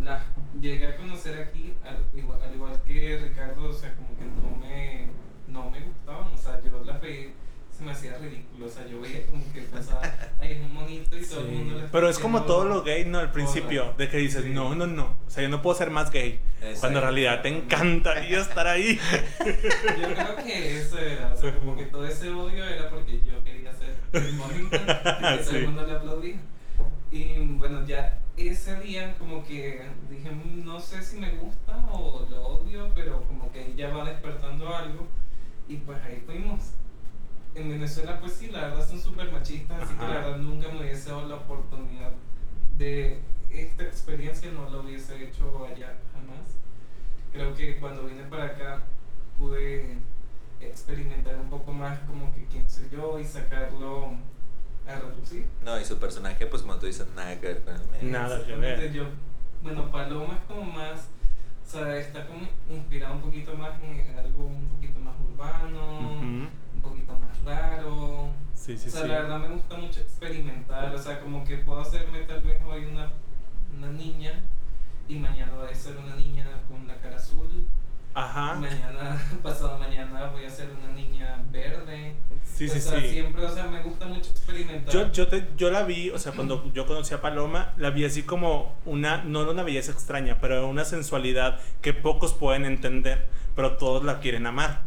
Las 0.00 0.22
llegué 0.60 0.86
a 0.86 0.96
conocer 0.96 1.40
aquí, 1.40 1.74
al 1.84 1.98
igual, 2.18 2.38
al 2.42 2.54
igual 2.54 2.80
que 2.86 3.18
Ricardo, 3.18 3.68
o 3.68 3.72
sea, 3.72 3.94
como 3.94 4.08
que 4.16 4.24
no 4.24 4.56
me, 4.56 5.06
no 5.48 5.70
me 5.70 5.80
gustaban. 5.80 6.32
O 6.32 6.36
sea, 6.36 6.60
yo 6.62 6.84
las 6.84 7.00
veía, 7.00 7.30
se 7.76 7.82
me 7.84 7.90
hacía 7.90 8.16
ridículo. 8.18 8.66
O 8.66 8.68
sea, 8.68 8.86
yo 8.86 9.00
veía 9.00 9.26
como 9.26 9.42
que 9.52 9.62
pasaba, 9.62 10.02
ahí 10.38 10.52
es 10.52 10.60
un 10.60 10.72
monito 10.72 11.18
y 11.18 11.24
todo 11.26 11.40
el 11.40 11.46
mundo 11.48 11.74
le 11.74 11.78
está 11.80 11.92
Pero 11.92 12.08
es 12.08 12.18
como 12.20 12.42
todo 12.44 12.64
lo 12.64 12.82
gay, 12.84 13.04
¿no? 13.06 13.18
Al 13.18 13.32
principio, 13.32 13.94
de 13.98 14.08
que 14.08 14.18
dices, 14.18 14.44
Sí. 14.44 14.50
no, 14.50 14.74
no, 14.76 14.86
no. 14.86 15.16
O 15.26 15.30
sea, 15.30 15.42
yo 15.42 15.48
no 15.48 15.62
puedo 15.62 15.76
ser 15.76 15.90
más 15.90 16.10
gay. 16.12 16.38
Exacto. 16.60 16.80
Cuando 16.80 16.98
en 17.00 17.04
realidad 17.04 17.42
te 17.42 17.48
encantaría 17.48 18.40
estar 18.40 18.66
ahí. 18.68 18.98
Yo 19.40 20.14
creo 20.14 20.36
que 20.44 20.80
eso 20.80 20.98
era, 20.98 21.32
o 21.32 21.36
sea, 21.36 21.54
como 21.56 21.76
que 21.76 21.86
todo 21.86 22.06
ese 22.06 22.30
odio 22.30 22.64
era 22.64 22.88
porque 22.90 23.20
yo 23.24 23.42
quería 23.44 23.72
ser 23.72 23.96
el 24.12 24.32
monito 24.34 24.76
y 24.76 24.78
que 24.78 25.44
todo 25.44 25.56
el 25.56 25.66
mundo 25.66 25.86
le 25.86 25.92
aplaudía. 25.92 26.36
Y 27.10 27.38
bueno, 27.56 27.84
ya 27.86 28.18
ese 28.36 28.78
día 28.80 29.16
como 29.18 29.42
que 29.44 29.82
dije, 30.10 30.30
"Mm, 30.30 30.64
no 30.64 30.78
sé 30.78 31.02
si 31.02 31.18
me 31.18 31.30
gusta 31.36 31.76
o 31.92 32.26
lo 32.30 32.46
odio, 32.46 32.90
pero 32.94 33.22
como 33.24 33.50
que 33.50 33.74
ya 33.74 33.88
va 33.94 34.04
despertando 34.04 34.74
algo. 34.74 35.06
Y 35.68 35.76
pues 35.78 35.98
ahí 36.02 36.22
fuimos. 36.26 36.72
En 37.54 37.70
Venezuela 37.70 38.20
pues 38.20 38.34
sí, 38.34 38.48
la 38.48 38.68
verdad 38.68 38.86
son 38.86 39.00
súper 39.00 39.32
machistas, 39.32 39.82
así 39.82 39.94
que 39.94 40.04
Ajá. 40.04 40.14
la 40.14 40.20
verdad 40.20 40.36
nunca 40.38 40.68
me 40.68 40.80
hubiese 40.80 41.08
dado 41.10 41.28
la 41.28 41.36
oportunidad 41.36 42.12
de 42.76 43.20
esta 43.50 43.82
experiencia, 43.84 44.52
no 44.52 44.68
lo 44.68 44.82
hubiese 44.82 45.24
hecho 45.24 45.64
allá 45.66 45.96
jamás. 46.12 46.46
Creo 47.32 47.54
que 47.54 47.78
cuando 47.78 48.04
vine 48.04 48.22
para 48.24 48.44
acá 48.46 48.82
pude 49.38 49.96
experimentar 50.60 51.36
un 51.40 51.48
poco 51.48 51.72
más 51.72 51.98
como 52.00 52.32
que 52.34 52.44
quién 52.46 52.68
soy 52.68 52.88
yo 52.90 53.18
y 53.18 53.24
sacarlo 53.24 54.12
a 54.88 54.98
reducir. 55.00 55.46
No, 55.64 55.78
y 55.78 55.84
su 55.84 55.98
personaje, 55.98 56.46
pues 56.46 56.62
como 56.62 56.76
tú 56.76 56.86
dices, 56.86 57.06
nada 57.14 57.38
que 57.38 57.46
ver 57.46 57.62
con 57.62 57.74
el. 57.74 58.10
Nada 58.10 58.44
que 58.44 58.54
ver. 58.54 58.92
Yo, 58.92 59.04
bueno, 59.62 59.90
Paloma 59.90 60.34
es 60.34 60.40
como 60.46 60.64
más, 60.64 61.08
o 61.66 61.70
sea, 61.70 61.96
está 61.96 62.26
como 62.26 62.48
inspirado 62.70 63.14
un 63.14 63.20
poquito 63.20 63.54
más 63.54 63.72
en 63.82 64.18
algo 64.18 64.46
un 64.46 64.68
poquito 64.68 64.98
más 65.00 65.14
urbano, 65.20 66.20
un 66.20 66.80
poquito 66.82 67.12
más 67.18 67.44
raro. 67.44 68.30
Sí, 68.54 68.76
sí, 68.76 68.88
o 68.88 68.90
sea, 68.90 69.02
sí. 69.02 69.08
la 69.08 69.20
verdad 69.20 69.38
me 69.38 69.48
gusta 69.48 69.76
mucho 69.76 70.00
experimentar, 70.00 70.94
o 70.94 70.98
sea, 70.98 71.20
como 71.20 71.44
que 71.44 71.58
puedo 71.58 71.80
hacerme 71.80 72.20
tal 72.22 72.42
vez 72.42 72.60
hoy 72.66 72.86
una, 72.86 73.10
una 73.76 73.88
niña 73.88 74.40
y 75.08 75.16
mañana 75.16 75.52
voy 75.54 75.70
a 75.70 75.74
ser 75.74 75.96
una 75.96 76.16
niña 76.16 76.46
con 76.68 76.86
la 76.86 76.96
cara 76.96 77.16
azul. 77.16 77.66
Ajá. 78.18 78.54
Mañana, 78.56 79.22
pasado 79.42 79.78
mañana 79.78 80.26
voy 80.32 80.44
a 80.44 80.50
ser 80.50 80.70
una 80.70 80.92
niña 80.92 81.40
verde. 81.52 82.16
Sí, 82.42 82.68
sí, 82.68 82.78
o 82.78 82.80
sea, 82.80 83.00
sí. 83.00 83.10
siempre, 83.10 83.44
o 83.44 83.54
sea, 83.54 83.66
me 83.66 83.80
gusta 83.82 84.06
mucho 84.06 84.30
experimentar. 84.30 84.92
Yo, 84.92 85.12
yo, 85.12 85.28
te- 85.28 85.48
yo 85.56 85.70
la 85.70 85.84
vi, 85.84 86.10
o 86.10 86.18
sea, 86.18 86.32
cuando 86.32 86.72
yo 86.72 86.86
conocí 86.86 87.14
a 87.14 87.20
Paloma, 87.20 87.72
la 87.76 87.90
vi 87.90 88.04
así 88.04 88.24
como 88.24 88.74
una, 88.84 89.22
no 89.22 89.48
una 89.48 89.62
belleza 89.62 89.92
extraña, 89.92 90.38
pero 90.40 90.66
una 90.66 90.84
sensualidad 90.84 91.60
que 91.80 91.92
pocos 91.94 92.34
pueden 92.34 92.64
entender, 92.64 93.28
pero 93.54 93.76
todos 93.76 94.02
la 94.02 94.18
quieren 94.18 94.46
amar. 94.46 94.82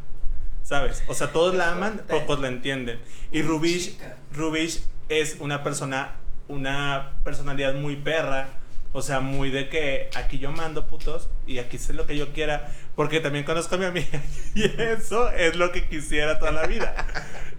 ¿Sabes? 0.64 1.04
O 1.08 1.14
sea, 1.14 1.32
todos 1.32 1.56
la 1.56 1.72
aman, 1.72 2.02
pocos 2.10 2.40
la 2.42 2.48
entienden. 2.50 3.00
Y 3.32 3.42
Rubish. 3.42 3.98
Rubish 4.34 4.84
es 5.10 5.38
una 5.40 5.64
persona, 5.64 6.16
una 6.50 7.14
personalidad 7.24 7.74
muy 7.76 7.96
perra. 7.96 8.50
O 8.94 9.02
sea, 9.02 9.22
muy 9.22 9.52
de 9.52 9.70
que 9.70 10.10
aquí 10.16 10.38
yo 10.38 10.52
mando 10.52 10.88
putos 10.88 11.30
y 11.48 11.60
aquí 11.60 11.78
sé 11.78 11.94
lo 11.94 12.06
que 12.06 12.18
yo 12.18 12.34
quiera. 12.34 12.72
Porque 12.96 13.22
también 13.22 13.46
conozco 13.46 13.76
a 13.76 13.78
mi 13.78 13.86
amiga 13.86 14.22
y 14.56 14.66
eso 14.82 15.30
es 15.32 15.56
lo 15.56 15.72
que 15.72 15.88
quisiera 15.88 16.40
toda 16.40 16.52
la 16.52 16.68
vida. 16.68 17.08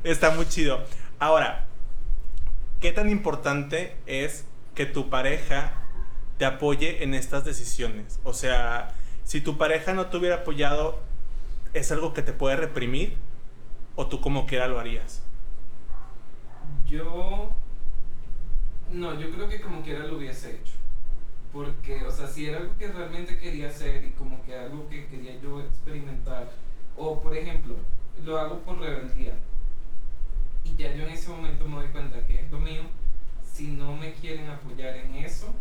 Está 0.05 0.31
muy 0.31 0.47
chido. 0.47 0.85
Ahora, 1.19 1.67
¿qué 2.81 2.93
tan 2.93 3.09
importante 3.09 3.97
es 4.07 4.45
que 4.75 4.85
tu 4.85 5.09
pareja 5.09 5.73
te 6.37 6.45
apoye 6.45 7.03
en 7.03 7.15
estas 7.15 7.45
decisiones? 7.45 8.21
O 8.25 8.35
sea, 8.35 8.95
si 9.25 9.41
tu 9.41 9.57
pareja 9.57 9.95
no 9.95 10.07
te 10.07 10.19
hubiera 10.19 10.37
apoyado, 10.37 11.01
¿es 11.73 11.91
algo 11.93 12.13
que 12.13 12.23
te 12.23 12.33
puede 12.33 12.57
reprimir? 12.57 13.17
¿O 13.97 14.07
tú 14.07 14.21
como 14.21 14.47
quiera 14.47 14.67
lo 14.67 14.79
harías? 14.79 15.23
Yo. 16.87 17.55
No, 18.91 19.19
yo 19.19 19.31
creo 19.31 19.49
que 19.49 19.61
como 19.61 19.83
quiera 19.83 20.05
lo 20.05 20.19
hubiese 20.19 20.57
hecho. 20.57 20.82
Porque, 21.53 22.03
o 22.05 22.11
sea, 22.11 22.27
si 22.27 22.47
era 22.47 22.59
algo 22.59 22.77
que 22.79 22.89
realmente 22.89 23.39
quería 23.39 23.69
hacer 23.69 24.05
y 24.05 24.11
como 24.11 24.43
que 24.45 24.57
algo 24.57 24.89
que 24.89 25.07
quería 25.07 25.39
yo 25.41 25.61
experimentar. 25.61 26.51
O, 26.97 27.21
por 27.21 27.37
ejemplo, 27.37 27.77
lo 28.25 28.39
hago 28.39 28.61
por 28.61 28.79
rebeldía. 28.79 29.35
Y 30.65 30.75
ya 30.77 30.95
yo 30.95 31.05
en 31.05 31.11
ese 31.11 31.29
momento 31.29 31.67
me 31.67 31.77
doy 31.77 31.89
cuenta 31.89 32.27
que 32.27 32.41
es 32.41 32.51
lo 32.51 32.59
mío. 32.59 32.83
Si 33.53 33.67
no 33.69 33.97
me 33.97 34.15
quieren 34.15 34.49
apoyar 34.49 34.97
en 34.97 35.15
eso, 35.17 35.55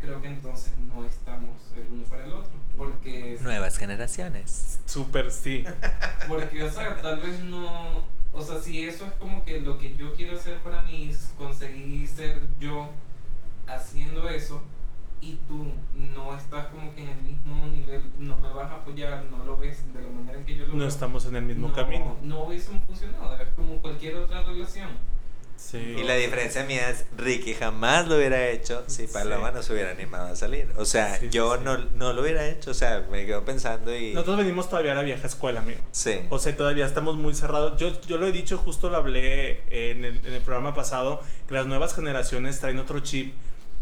creo 0.00 0.20
que 0.20 0.28
entonces 0.28 0.72
no 0.78 1.04
estamos 1.04 1.50
el 1.76 1.92
uno 1.92 2.04
para 2.04 2.24
el 2.24 2.32
otro. 2.32 2.52
Porque 2.76 3.38
Nuevas 3.40 3.78
generaciones. 3.78 4.80
Súper 4.86 5.30
sí. 5.30 5.64
porque, 6.28 6.64
o 6.64 6.70
sea, 6.70 7.00
tal 7.00 7.20
vez 7.20 7.40
no. 7.40 8.04
O 8.32 8.42
sea, 8.42 8.60
si 8.60 8.84
eso 8.84 9.06
es 9.06 9.12
como 9.14 9.44
que 9.44 9.60
lo 9.60 9.78
que 9.78 9.96
yo 9.96 10.14
quiero 10.14 10.36
hacer 10.36 10.58
para 10.58 10.82
mí, 10.82 11.10
es 11.10 11.32
conseguir 11.36 12.06
ser 12.08 12.40
yo 12.60 12.88
haciendo 13.66 14.28
eso, 14.28 14.62
y 15.20 15.34
tú 15.48 15.72
no 15.94 16.36
estás 16.36 16.66
como 16.66 16.94
que 16.94 17.02
en 17.02 17.08
el 17.08 17.22
mismo 17.22 17.66
nivel, 17.66 18.02
no 18.18 18.36
me 18.36 18.48
vas 18.52 18.70
a 18.70 18.74
apoyar, 18.76 19.24
no 19.30 19.44
lo 19.44 19.56
ves 19.56 19.92
de 19.92 20.02
la 20.02 20.08
manera 20.08 20.38
en 20.38 20.44
que 20.44 20.54
yo 20.56 20.66
lo 20.66 20.72
No 20.74 20.78
veo. 20.80 20.88
estamos 20.88 21.26
en 21.26 21.36
el 21.36 21.42
mismo 21.42 21.68
no, 21.68 21.74
camino. 21.74 22.16
No 22.22 22.44
hubiésemos 22.44 22.84
funcionado, 22.84 23.36
es 23.40 23.48
como 23.50 23.80
cualquier 23.82 24.16
otra 24.16 24.42
relación. 24.44 24.88
Sí. 25.56 25.78
Y 25.98 26.04
la 26.04 26.14
diferencia 26.14 26.62
mía 26.64 26.88
es, 26.88 27.04
Ricky 27.16 27.52
jamás 27.52 28.06
lo 28.06 28.16
hubiera 28.16 28.46
hecho 28.48 28.84
si 28.86 29.08
Paloma 29.08 29.48
Sí. 29.48 29.54
no 29.56 29.62
se 29.64 29.72
hubiera 29.72 29.90
animado 29.90 30.28
a 30.28 30.36
salir. 30.36 30.70
O 30.76 30.84
sea, 30.84 31.16
Sí, 31.16 31.24
sí, 31.26 31.30
yo 31.32 31.56
sí. 31.56 31.62
No, 31.64 31.76
no 31.76 32.12
lo 32.12 32.22
hubiera 32.22 32.46
hecho, 32.46 32.70
o 32.70 32.74
sea, 32.74 33.04
me 33.10 33.26
quedo 33.26 33.44
pensando 33.44 33.92
y... 33.94 34.12
Nosotros 34.14 34.36
venimos 34.38 34.68
todavía 34.70 34.92
a 34.92 34.94
la 34.94 35.02
vieja 35.02 35.26
escuela, 35.26 35.60
amigo. 35.60 35.80
Sí. 35.90 36.20
O 36.30 36.38
sea, 36.38 36.56
todavía 36.56 36.86
estamos 36.86 37.16
muy 37.16 37.34
cerrados. 37.34 37.76
Yo, 37.76 38.00
yo 38.02 38.18
lo 38.18 38.28
he 38.28 38.32
dicho, 38.32 38.56
justo 38.56 38.88
lo 38.88 38.98
hablé 38.98 39.62
en 39.70 40.04
el, 40.04 40.24
en 40.24 40.32
el 40.32 40.42
programa 40.42 40.74
pasado, 40.74 41.20
que 41.48 41.54
las 41.54 41.66
nuevas 41.66 41.92
generaciones 41.92 42.60
traen 42.60 42.78
otro 42.78 43.00
chip. 43.00 43.34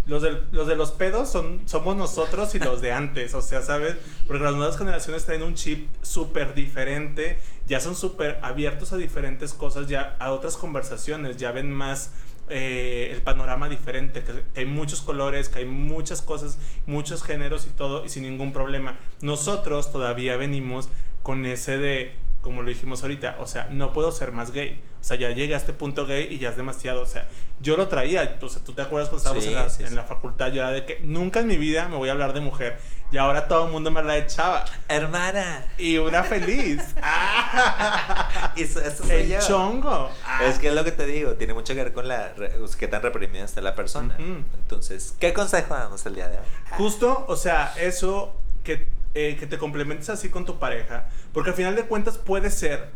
Los, 0.07 0.23
del- 0.23 0.45
los 0.53 0.66
de 0.69 0.77
los 0.77 0.92
pedos 0.92 1.29
son, 1.29 1.62
somos 1.66 1.97
nosotros 1.97 2.55
y 2.55 2.61
los 2.61 2.81
de 2.81 2.92
antes, 2.92 3.35
o 3.35 3.42
sea, 3.42 3.61
¿sabes? 3.62 3.97
Porque 4.29 4.45
las 4.45 4.55
nuevas 4.55 4.79
generaciones 4.79 5.25
traen 5.25 5.42
un 5.42 5.55
chip 5.55 5.88
súper 6.03 6.55
diferente, 6.55 7.38
ya 7.66 7.81
son 7.81 7.97
súper 7.97 8.38
abiertos 8.42 8.92
a 8.92 8.97
diferentes 8.97 9.53
cosas, 9.53 9.88
ya 9.88 10.14
a 10.21 10.31
otras 10.31 10.57
conversaciones, 10.57 11.37
ya 11.38 11.51
ven 11.51 11.73
más 11.73 12.12
eh, 12.49 13.11
el 13.12 13.21
panorama 13.23 13.69
diferente, 13.69 14.23
que, 14.23 14.33
que 14.55 14.61
hay 14.61 14.66
muchos 14.66 15.01
colores, 15.01 15.49
que 15.49 15.59
hay 15.59 15.64
muchas 15.64 16.23
cosas, 16.23 16.59
muchos 16.87 17.25
géneros 17.25 17.66
y 17.66 17.71
todo, 17.71 18.05
y 18.05 18.09
sin 18.09 18.23
ningún 18.23 18.53
problema. 18.53 18.97
Nosotros 19.23 19.90
todavía 19.90 20.37
venimos 20.37 20.88
con 21.25 21.45
ese 21.47 21.79
de, 21.79 22.14
como 22.42 22.62
lo 22.62 22.69
dijimos 22.69 23.03
ahorita, 23.03 23.38
o 23.40 23.47
sea, 23.49 23.66
no 23.73 23.92
puedo 23.92 24.12
ser 24.12 24.31
más 24.31 24.53
gay. 24.53 24.81
O 25.07 25.09
sea, 25.09 25.16
ya 25.16 25.31
llegué 25.31 25.55
a 25.55 25.59
este 25.59 25.73
punto 25.73 26.05
gay 26.05 26.27
y 26.29 26.38
ya 26.38 26.49
es 26.49 26.57
demasiado. 26.57 27.01
O 27.01 27.07
sea, 27.07 27.29
yo 27.61 27.77
lo 27.77 27.87
traía. 27.87 28.38
O 28.42 28.49
sea, 28.49 28.61
tú 28.64 28.73
te 28.73 28.83
acuerdas 28.83 29.09
cuando 29.09 29.19
estábamos 29.19 29.45
Sí, 29.45 29.51
en, 29.51 29.55
la, 29.55 29.71
sí, 29.71 29.83
en 29.85 29.90
sí. 29.90 29.95
la 29.95 30.03
facultad, 30.03 30.49
yo 30.51 30.62
era 30.62 30.73
de 30.73 30.85
que 30.85 30.99
nunca 31.05 31.38
en 31.38 31.47
mi 31.47 31.57
vida 31.57 31.87
me 31.87 31.95
voy 31.95 32.09
a 32.09 32.12
hablar 32.12 32.33
de 32.33 32.40
mujer. 32.40 32.77
Y 33.12 33.16
ahora 33.19 33.47
todo 33.47 33.66
el 33.66 33.71
mundo 33.73 33.92
me 33.92 34.01
habla 34.01 34.14
de 34.14 34.27
chava. 34.27 34.64
Hermana. 34.88 35.64
Y 35.79 35.97
una 35.99 36.25
feliz. 36.25 36.83
¡Ah! 37.03 38.53
Eso, 38.57 38.81
eso 38.81 39.05
soy 39.05 39.12
El 39.23 39.29
yo. 39.29 39.38
chongo. 39.47 40.11
Ah. 40.25 40.45
Es 40.45 40.59
que 40.59 40.66
es 40.71 40.75
lo 40.75 40.83
que 40.83 40.90
te 40.90 41.07
digo, 41.07 41.35
tiene 41.35 41.55
mucho 41.55 41.73
que 41.73 41.85
ver 41.85 41.92
con 41.92 42.09
la 42.09 42.33
qué 42.77 42.88
tan 42.88 43.01
reprimida 43.01 43.45
está 43.45 43.61
la 43.61 43.77
persona. 43.77 44.16
Entonces, 44.19 45.14
¿qué 45.21 45.33
consejo 45.33 45.73
damos 45.75 46.05
el 46.07 46.16
día 46.16 46.29
de 46.29 46.38
hoy? 46.38 46.45
Justo, 46.73 47.27
o 47.29 47.37
sea, 47.37 47.73
eso 47.79 48.35
que, 48.64 48.88
eh, 49.14 49.37
que 49.38 49.47
te 49.47 49.57
complementes 49.57 50.09
así 50.11 50.31
con 50.31 50.45
tu 50.45 50.59
pareja. 50.59 51.07
Porque 51.33 51.51
al 51.51 51.57
final 51.57 51.77
de 51.77 51.85
cuentas 51.85 52.19
puede 52.19 52.51
ser 52.51 52.88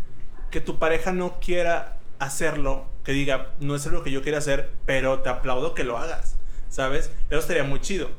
que 0.50 0.60
tu 0.60 0.80
pareja 0.80 1.12
no 1.12 1.38
quiera 1.38 1.99
hacerlo, 2.20 2.86
que 3.02 3.12
diga, 3.12 3.54
no 3.58 3.74
es 3.74 3.84
lo 3.86 4.04
que 4.04 4.12
yo 4.12 4.22
quiero 4.22 4.38
hacer, 4.38 4.70
pero 4.86 5.20
te 5.20 5.30
aplaudo 5.30 5.74
que 5.74 5.84
lo 5.84 5.98
hagas, 5.98 6.36
¿sabes? 6.68 7.10
Eso 7.30 7.40
estaría 7.40 7.64
muy 7.64 7.80
chido. 7.80 8.10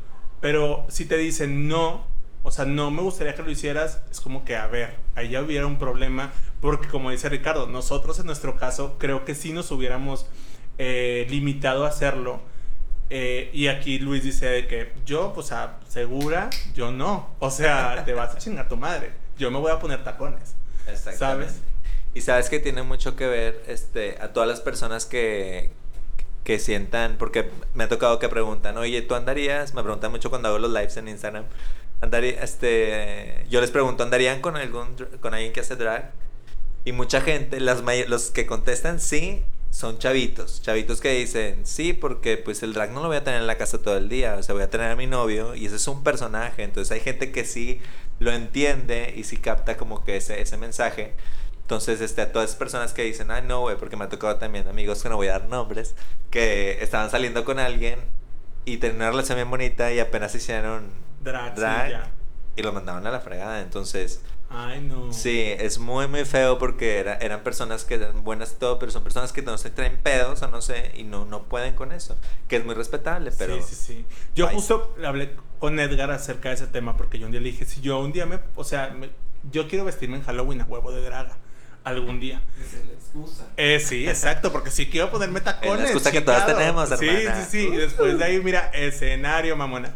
Pero 0.41 0.85
si 0.89 1.05
te 1.05 1.17
dicen 1.17 1.67
no, 1.67 2.05
o 2.43 2.51
sea, 2.51 2.65
no 2.65 2.89
me 2.89 3.03
gustaría 3.03 3.35
que 3.35 3.43
lo 3.43 3.51
hicieras, 3.51 4.01
es 4.11 4.19
como 4.19 4.43
que, 4.43 4.55
a 4.55 4.67
ver, 4.67 4.95
ahí 5.15 5.29
ya 5.29 5.41
hubiera 5.41 5.67
un 5.67 5.77
problema, 5.77 6.33
porque 6.59 6.87
como 6.87 7.11
dice 7.11 7.29
Ricardo, 7.29 7.67
nosotros 7.67 8.19
en 8.19 8.25
nuestro 8.25 8.57
caso 8.57 8.97
creo 8.97 9.23
que 9.23 9.35
sí 9.35 9.53
nos 9.53 9.69
hubiéramos 9.71 10.25
eh, 10.79 11.27
limitado 11.29 11.85
a 11.85 11.89
hacerlo. 11.89 12.41
Eh, 13.11 13.51
y 13.53 13.67
aquí 13.67 13.99
Luis 13.99 14.23
dice 14.23 14.47
de 14.47 14.67
que 14.67 14.93
yo, 15.05 15.33
pues, 15.33 15.51
a 15.51 15.79
segura, 15.87 16.49
yo 16.73 16.91
no. 16.91 17.35
O 17.39 17.51
sea, 17.51 18.03
te 18.05 18.13
vas 18.13 18.33
a 18.33 18.37
chingar 18.37 18.69
tu 18.69 18.77
madre. 18.77 19.11
Yo 19.37 19.51
me 19.51 19.59
voy 19.59 19.71
a 19.71 19.79
poner 19.79 20.03
tacones. 20.03 20.55
¿Sabes? 21.17 21.61
Y 22.13 22.21
sabes 22.21 22.49
que 22.49 22.59
tiene 22.59 22.83
mucho 22.83 23.15
que 23.15 23.27
ver 23.27 23.63
este, 23.67 24.17
a 24.19 24.33
todas 24.33 24.49
las 24.49 24.59
personas 24.61 25.05
que, 25.05 25.71
que 26.43 26.59
sientan, 26.59 27.17
porque 27.17 27.49
me 27.73 27.85
ha 27.85 27.89
tocado 27.89 28.19
que 28.19 28.27
preguntan, 28.29 28.77
oye, 28.77 29.01
¿tú 29.01 29.15
andarías? 29.15 29.73
Me 29.73 29.83
preguntan 29.83 30.11
mucho 30.11 30.29
cuando 30.29 30.49
hago 30.49 30.59
los 30.59 30.71
lives 30.71 30.97
en 30.97 31.07
Instagram. 31.07 31.45
Andaría, 32.01 32.41
este, 32.43 33.45
yo 33.49 33.61
les 33.61 33.71
pregunto, 33.71 34.03
¿andarían 34.03 34.41
con 34.41 34.57
algún 34.57 34.95
con 35.21 35.33
alguien 35.33 35.53
que 35.53 35.59
hace 35.61 35.75
drag? 35.75 36.11
Y 36.83 36.93
mucha 36.93 37.21
gente, 37.21 37.59
las 37.59 37.83
los 38.07 38.31
que 38.31 38.45
contestan 38.47 38.99
sí, 38.99 39.45
son 39.69 39.99
chavitos. 39.99 40.61
Chavitos 40.61 40.99
que 40.99 41.13
dicen, 41.13 41.65
sí, 41.65 41.93
porque 41.93 42.37
pues 42.37 42.63
el 42.63 42.73
drag 42.73 42.91
no 42.91 43.01
lo 43.01 43.07
voy 43.07 43.17
a 43.17 43.23
tener 43.23 43.41
en 43.41 43.47
la 43.47 43.57
casa 43.57 43.81
todo 43.81 43.97
el 43.97 44.09
día. 44.09 44.35
O 44.37 44.43
sea, 44.43 44.53
voy 44.53 44.63
a 44.63 44.69
tener 44.69 44.91
a 44.91 44.95
mi 44.95 45.07
novio 45.07 45.55
y 45.55 45.65
ese 45.65 45.77
es 45.77 45.87
un 45.87 46.03
personaje. 46.03 46.63
Entonces 46.63 46.91
hay 46.91 46.99
gente 46.99 47.31
que 47.31 47.45
sí 47.45 47.81
lo 48.19 48.31
entiende 48.31 49.13
y 49.15 49.23
sí 49.23 49.37
capta 49.37 49.77
como 49.77 50.03
que 50.03 50.17
ese, 50.17 50.41
ese 50.41 50.57
mensaje. 50.57 51.13
Entonces, 51.71 52.01
este, 52.01 52.19
a 52.21 52.33
todas 52.33 52.49
esas 52.49 52.59
personas 52.59 52.91
que 52.91 53.01
dicen, 53.03 53.31
ay, 53.31 53.43
no, 53.47 53.61
güey, 53.61 53.77
porque 53.77 53.95
me 53.95 54.03
ha 54.03 54.09
tocado 54.09 54.35
también 54.35 54.67
amigos 54.67 55.01
que 55.01 55.07
no 55.07 55.15
voy 55.15 55.27
a 55.29 55.39
dar 55.39 55.47
nombres, 55.47 55.95
que 56.29 56.83
estaban 56.83 57.09
saliendo 57.09 57.45
con 57.45 57.59
alguien 57.59 57.97
y 58.65 58.75
tenían 58.75 58.97
una 58.97 59.11
relación 59.11 59.37
bien 59.37 59.49
bonita 59.49 59.89
y 59.93 59.99
apenas 60.01 60.35
hicieron 60.35 60.89
Drag, 61.23 61.55
sí, 61.55 61.61
drag 61.61 61.89
ya. 61.91 62.11
y 62.57 62.61
lo 62.61 62.73
mandaban 62.73 63.07
a 63.07 63.11
la 63.11 63.21
fregada. 63.21 63.61
Entonces, 63.61 64.21
Ay, 64.49 64.81
no. 64.81 65.13
Sí, 65.13 65.39
es 65.59 65.79
muy, 65.79 66.09
muy 66.09 66.25
feo 66.25 66.57
porque 66.57 66.97
era- 66.97 67.15
eran 67.19 67.39
personas 67.41 67.85
que 67.85 67.93
eran 67.93 68.21
buenas 68.25 68.51
y 68.51 68.55
todo, 68.59 68.77
pero 68.77 68.91
son 68.91 69.01
personas 69.03 69.31
que 69.31 69.41
no 69.41 69.57
se 69.57 69.69
traen 69.69 69.95
pedos 69.97 70.41
o 70.41 70.49
no 70.49 70.61
sé, 70.61 70.91
y 70.97 71.05
no, 71.05 71.23
no 71.23 71.43
pueden 71.43 71.73
con 71.73 71.93
eso. 71.93 72.17
Que 72.49 72.57
es 72.57 72.65
muy 72.65 72.75
respetable, 72.75 73.31
pero. 73.37 73.55
Sí, 73.61 73.61
sí, 73.69 73.75
sí. 73.75 74.05
Yo 74.35 74.49
Ay. 74.49 74.55
justo 74.55 74.93
hablé 75.05 75.37
con 75.59 75.79
Edgar 75.79 76.11
acerca 76.11 76.49
de 76.49 76.55
ese 76.55 76.67
tema 76.67 76.97
porque 76.97 77.17
yo 77.17 77.27
un 77.27 77.31
día 77.31 77.39
le 77.39 77.49
dije, 77.51 77.63
si 77.63 77.79
yo 77.79 77.97
un 78.01 78.11
día 78.11 78.25
me, 78.25 78.39
o 78.57 78.65
sea, 78.65 78.89
me- 78.89 79.11
yo 79.49 79.69
quiero 79.69 79.85
vestirme 79.85 80.17
en 80.17 80.23
Halloween 80.23 80.59
a 80.59 80.65
huevo 80.65 80.91
de 80.91 81.01
draga, 81.01 81.37
algún 81.83 82.19
día. 82.19 82.41
Esa 82.59 82.77
es 82.77 82.85
la 82.85 82.93
excusa. 82.93 83.47
Eh, 83.57 83.79
sí, 83.79 84.07
exacto, 84.07 84.51
porque 84.51 84.71
sí 84.71 84.87
quiero 84.87 85.09
ponerme 85.11 85.41
tacones. 85.41 85.73
Es 85.75 85.79
la 85.81 85.85
excusa 85.87 86.11
que 86.11 86.21
todas 86.21 86.45
tenemos, 86.45 86.89
Sí, 86.97 87.07
hermana. 87.07 87.45
sí, 87.45 87.59
sí. 87.67 87.67
Y 87.73 87.77
después 87.77 88.17
de 88.17 88.23
ahí, 88.25 88.39
mira, 88.39 88.69
escenario, 88.73 89.55
mamona. 89.55 89.93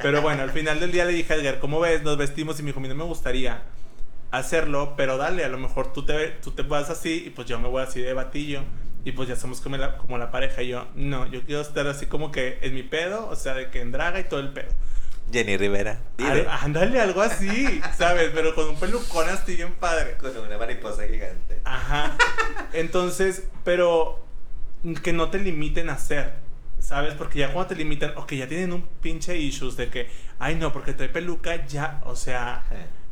Pero 0.00 0.22
bueno, 0.22 0.42
al 0.42 0.50
final 0.50 0.78
del 0.80 0.92
día 0.92 1.04
le 1.04 1.12
dije 1.12 1.32
a 1.32 1.36
Edgar, 1.36 1.58
¿cómo 1.58 1.80
ves? 1.80 2.02
Nos 2.02 2.16
vestimos 2.16 2.58
y 2.60 2.62
me 2.62 2.68
dijo, 2.68 2.80
"Mira, 2.80 2.94
no 2.94 3.04
me 3.04 3.08
gustaría 3.08 3.62
hacerlo, 4.30 4.94
pero 4.96 5.16
dale, 5.16 5.44
a 5.44 5.48
lo 5.48 5.58
mejor 5.58 5.92
tú 5.92 6.04
te, 6.04 6.28
tú 6.42 6.50
te 6.52 6.62
vas 6.62 6.90
así 6.90 7.24
y 7.26 7.30
pues 7.30 7.48
yo 7.48 7.58
me 7.58 7.68
voy 7.68 7.82
así 7.82 8.00
de 8.00 8.12
batillo. 8.12 8.62
Y 9.04 9.12
pues 9.12 9.28
ya 9.28 9.36
somos 9.36 9.60
como 9.60 9.76
la, 9.76 9.96
como 9.96 10.18
la 10.18 10.30
pareja. 10.30 10.62
Y 10.62 10.68
yo, 10.68 10.86
no, 10.94 11.26
yo 11.26 11.42
quiero 11.42 11.62
estar 11.62 11.86
así 11.86 12.06
como 12.06 12.30
que 12.30 12.58
en 12.62 12.74
mi 12.74 12.82
pedo, 12.82 13.26
o 13.28 13.36
sea, 13.36 13.54
de 13.54 13.70
que 13.70 13.80
en 13.80 13.90
draga 13.92 14.20
y 14.20 14.24
todo 14.24 14.40
el 14.40 14.50
pedo. 14.52 14.68
Jenny 15.32 15.56
Rivera. 15.56 15.98
Dile. 16.16 16.30
Al- 16.30 16.48
ándale, 16.48 17.00
algo 17.00 17.20
así, 17.22 17.80
¿sabes? 17.96 18.30
Pero 18.34 18.54
con 18.54 18.68
un 18.68 18.80
pelucón 18.80 19.28
así 19.28 19.56
bien 19.56 19.74
padre. 19.74 20.16
Con 20.16 20.36
una 20.36 20.58
mariposa 20.58 21.06
gigante. 21.06 21.60
Ajá. 21.64 22.16
Entonces, 22.72 23.44
pero 23.64 24.24
que 25.02 25.12
no 25.12 25.30
te 25.30 25.38
limiten 25.38 25.90
a 25.90 25.94
hacer, 25.94 26.34
¿sabes? 26.78 27.14
Porque 27.14 27.40
ya 27.40 27.52
cuando 27.52 27.68
te 27.68 27.74
limitan, 27.76 28.12
o 28.16 28.26
que 28.26 28.36
ya 28.36 28.46
tienen 28.48 28.72
un 28.72 28.82
pinche 28.82 29.36
issues 29.36 29.76
de 29.76 29.88
que, 29.90 30.10
ay 30.38 30.54
no, 30.54 30.72
porque 30.72 30.94
trae 30.94 31.08
peluca, 31.08 31.66
ya, 31.66 32.00
o 32.04 32.14
sea, 32.16 32.62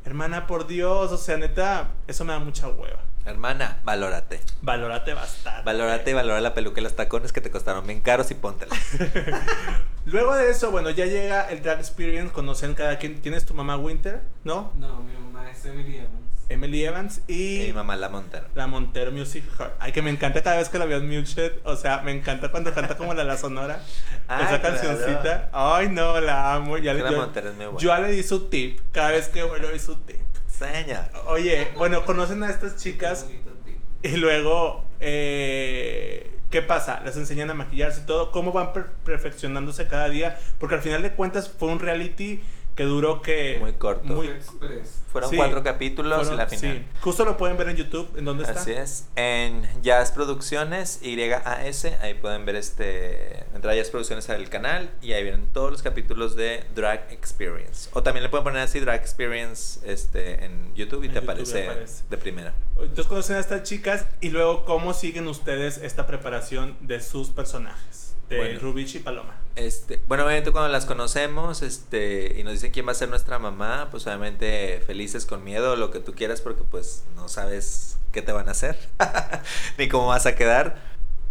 hermana, 0.05 0.47
por 0.47 0.67
Dios, 0.69 1.11
o 1.13 1.17
sea, 1.19 1.37
neta, 1.37 1.89
eso 2.07 2.25
me 2.25 2.33
da 2.33 2.39
mucha 2.39 2.69
hueva. 2.69 3.01
Hermana, 3.25 3.81
valórate. 3.83 4.41
Valórate 4.63 5.13
bastante. 5.13 5.63
Valórate 5.65 6.13
y 6.13 6.15
valora 6.15 6.41
la 6.41 6.55
peluca 6.55 6.81
y 6.81 6.85
los 6.85 6.95
tacones 6.95 7.33
que 7.33 7.41
te 7.41 7.51
costaron 7.51 7.85
bien 7.85 8.01
caros 8.01 8.31
y 8.31 8.35
póntela. 8.35 8.77
Luego 10.07 10.35
de 10.37 10.51
eso, 10.51 10.71
bueno, 10.71 10.91
ya 10.91 11.07
llega 11.07 11.51
el 11.51 11.63
drag 11.63 11.79
experience, 11.81 12.33
conocen 12.33 12.75
cada 12.75 12.99
quien. 12.99 13.21
¿Tienes 13.21 13.45
tu 13.45 13.55
mamá 13.55 13.77
Winter? 13.77 14.23
¿No? 14.45 14.73
No, 14.79 15.03
mi 15.03 15.13
mamá 15.13 15.51
es 15.51 15.65
Emily 15.67 15.97
Evans. 15.97 16.11
Emily 16.49 16.85
Evans 16.85 17.23
y... 17.27 17.63
Y 17.63 17.67
mi 17.67 17.73
mamá 17.73 17.97
la 17.97 18.09
Montero. 18.09 18.47
La 18.55 18.69
Montero 18.69 19.11
Music 19.11 19.43
Hall. 19.59 19.73
Ay, 19.81 19.91
que 19.91 20.03
me 20.03 20.11
encanta 20.11 20.45
cada 20.45 20.59
vez 20.59 20.69
que 20.69 20.79
la 20.79 20.85
veo 20.85 20.99
en 20.99 21.09
Muted. 21.09 21.55
O 21.65 21.75
sea, 21.75 22.03
me 22.03 22.13
encanta 22.13 22.53
cuando 22.53 22.73
canta 22.73 22.97
como 22.97 23.15
la 23.15 23.25
La 23.25 23.37
Sonora. 23.37 23.81
Ah, 24.29 24.43
esa 24.43 24.61
claro. 24.61 24.77
cancioncita. 24.77 25.51
Ay, 25.53 25.89
no, 25.89 26.21
la 26.21 26.55
amo. 26.55 26.79
Ya 26.79 26.95
le, 26.95 27.03
la 27.03 27.11
yo, 27.13 27.17
Montero 27.19 27.49
es 27.51 27.55
muy 27.57 27.65
buena. 27.67 27.81
yo 27.81 27.89
ya 27.89 27.99
le 28.01 28.13
di 28.13 28.23
su 28.25 28.49
tip. 28.49 28.81
Cada 28.93 29.11
vez 29.11 29.29
que 29.29 29.43
vuelvo 29.43 29.65
le 29.67 29.71
doy 29.71 29.79
su 29.81 29.95
tip. 29.97 30.17
Señor. 30.49 31.05
Oye, 31.27 31.69
bueno, 31.77 32.05
conocen 32.05 32.43
a 32.45 32.51
estas 32.51 32.77
chicas 32.77 33.25
Qué 33.25 33.35
bonito 33.35 33.51
tip. 33.65 33.77
y 34.05 34.17
luego, 34.17 34.85
eh, 34.99 36.31
¿qué 36.57 36.63
pasa? 36.63 37.03
Les 37.05 37.15
enseñan 37.19 37.51
a 37.51 37.55
maquillarse 37.55 38.01
y 38.01 38.07
todo. 38.07 38.31
¿Cómo 38.31 38.51
van 38.51 38.73
per- 38.73 38.87
perfeccionándose 39.05 39.87
cada 39.89 40.09
día? 40.09 40.39
Porque 40.59 40.77
al 40.77 40.81
final 40.81 41.03
de 41.03 41.13
cuentas 41.13 41.51
fue 41.51 41.69
un 41.69 41.81
reality 41.81 42.41
que 42.77 42.85
duró 42.85 43.23
que... 43.23 43.57
Muy 43.59 43.73
corto. 43.73 44.05
Muy- 44.05 44.29
Express. 44.29 45.03
Fueron 45.11 45.31
Sí. 45.31 45.37
cuatro 45.37 45.63
capítulos 45.63 46.19
fueron- 46.19 46.35
y 46.35 46.37
la 46.37 46.47
final. 46.47 46.77
Sí, 46.77 47.01
justo 47.01 47.25
lo 47.25 47.39
pueden 47.39 47.57
ver 47.57 47.71
en 47.71 47.77
YouTube. 47.77 48.07
¿En 48.19 48.27
dónde 48.27 48.45
está? 48.45 48.61
Así 48.61 48.73
es. 48.73 49.09
En 49.17 49.67
Jazz 49.83 50.11
Producciones, 50.13 51.01
YAS, 51.01 51.87
ahí 52.03 52.13
pueden 52.15 52.45
ver 52.45 52.57
este. 52.57 53.45
Entrar 53.55 53.73
a 53.73 53.77
Jazz 53.77 53.89
Producciones 53.89 54.29
al 54.29 54.51
canal 54.51 54.91
y 55.01 55.15
ahí 55.15 55.23
vienen 55.23 55.47
todos 55.55 55.71
los 55.73 55.81
capítulos 55.83 56.37
de 56.37 56.65
Drag 56.75 57.07
Experience. 57.11 57.89
O 57.95 58.03
también 58.03 58.23
le 58.25 58.29
pueden 58.29 58.45
poner 58.45 58.61
así 58.61 58.79
Drag 58.79 59.01
Experience 59.01 59.81
este, 59.91 60.45
en 60.45 60.75
YouTube 60.75 61.05
y 61.05 61.07
En 61.07 61.13
te 61.15 61.21
YouTube 61.21 61.31
aparece, 61.31 61.69
aparece. 61.71 62.05
de 62.11 62.17
primera. 62.19 62.53
Entonces 62.79 63.07
conocen 63.07 63.37
a 63.37 63.41
estas 63.41 63.63
chicas 63.63 64.05
y 64.21 64.29
luego 64.29 64.67
cómo 64.67 64.93
siguen 64.93 65.29
ustedes 65.29 65.79
esta 65.79 66.07
preparación 66.07 66.77
de 66.83 67.01
sus 67.01 67.31
personajes, 67.31 68.15
de 68.29 68.37
Bueno. 68.37 68.61
Rubich 68.61 68.97
y 68.97 68.99
Paloma. 68.99 69.35
Este, 69.57 70.01
bueno, 70.07 70.25
obviamente 70.25 70.53
cuando 70.53 70.69
las 70.69 70.85
conocemos 70.85 71.63
este, 71.63 72.39
y 72.39 72.45
nos 72.45 72.53
dicen 72.53 72.73
quién 72.73 72.87
va 72.87 72.93
a 72.93 72.95
ser 72.95 73.09
nuestra 73.09 73.39
mamá, 73.39 73.89
pues 73.91 74.07
obviamente 74.07 74.83
felices 74.87 75.25
con 75.25 75.43
miedo, 75.45 75.77
lo 75.77 75.91
que 75.91 75.99
tú 75.99 76.13
quieras, 76.13 76.43
porque 76.43 76.63
pues 76.63 77.05
no 77.17 77.29
sabes 77.29 77.99
qué 78.13 78.21
te 78.21 78.33
van 78.33 78.49
a 78.49 78.53
hacer, 78.53 78.79
ni 79.79 79.89
cómo 79.89 80.09
vas 80.09 80.27
a 80.27 80.35
quedar. 80.35 80.77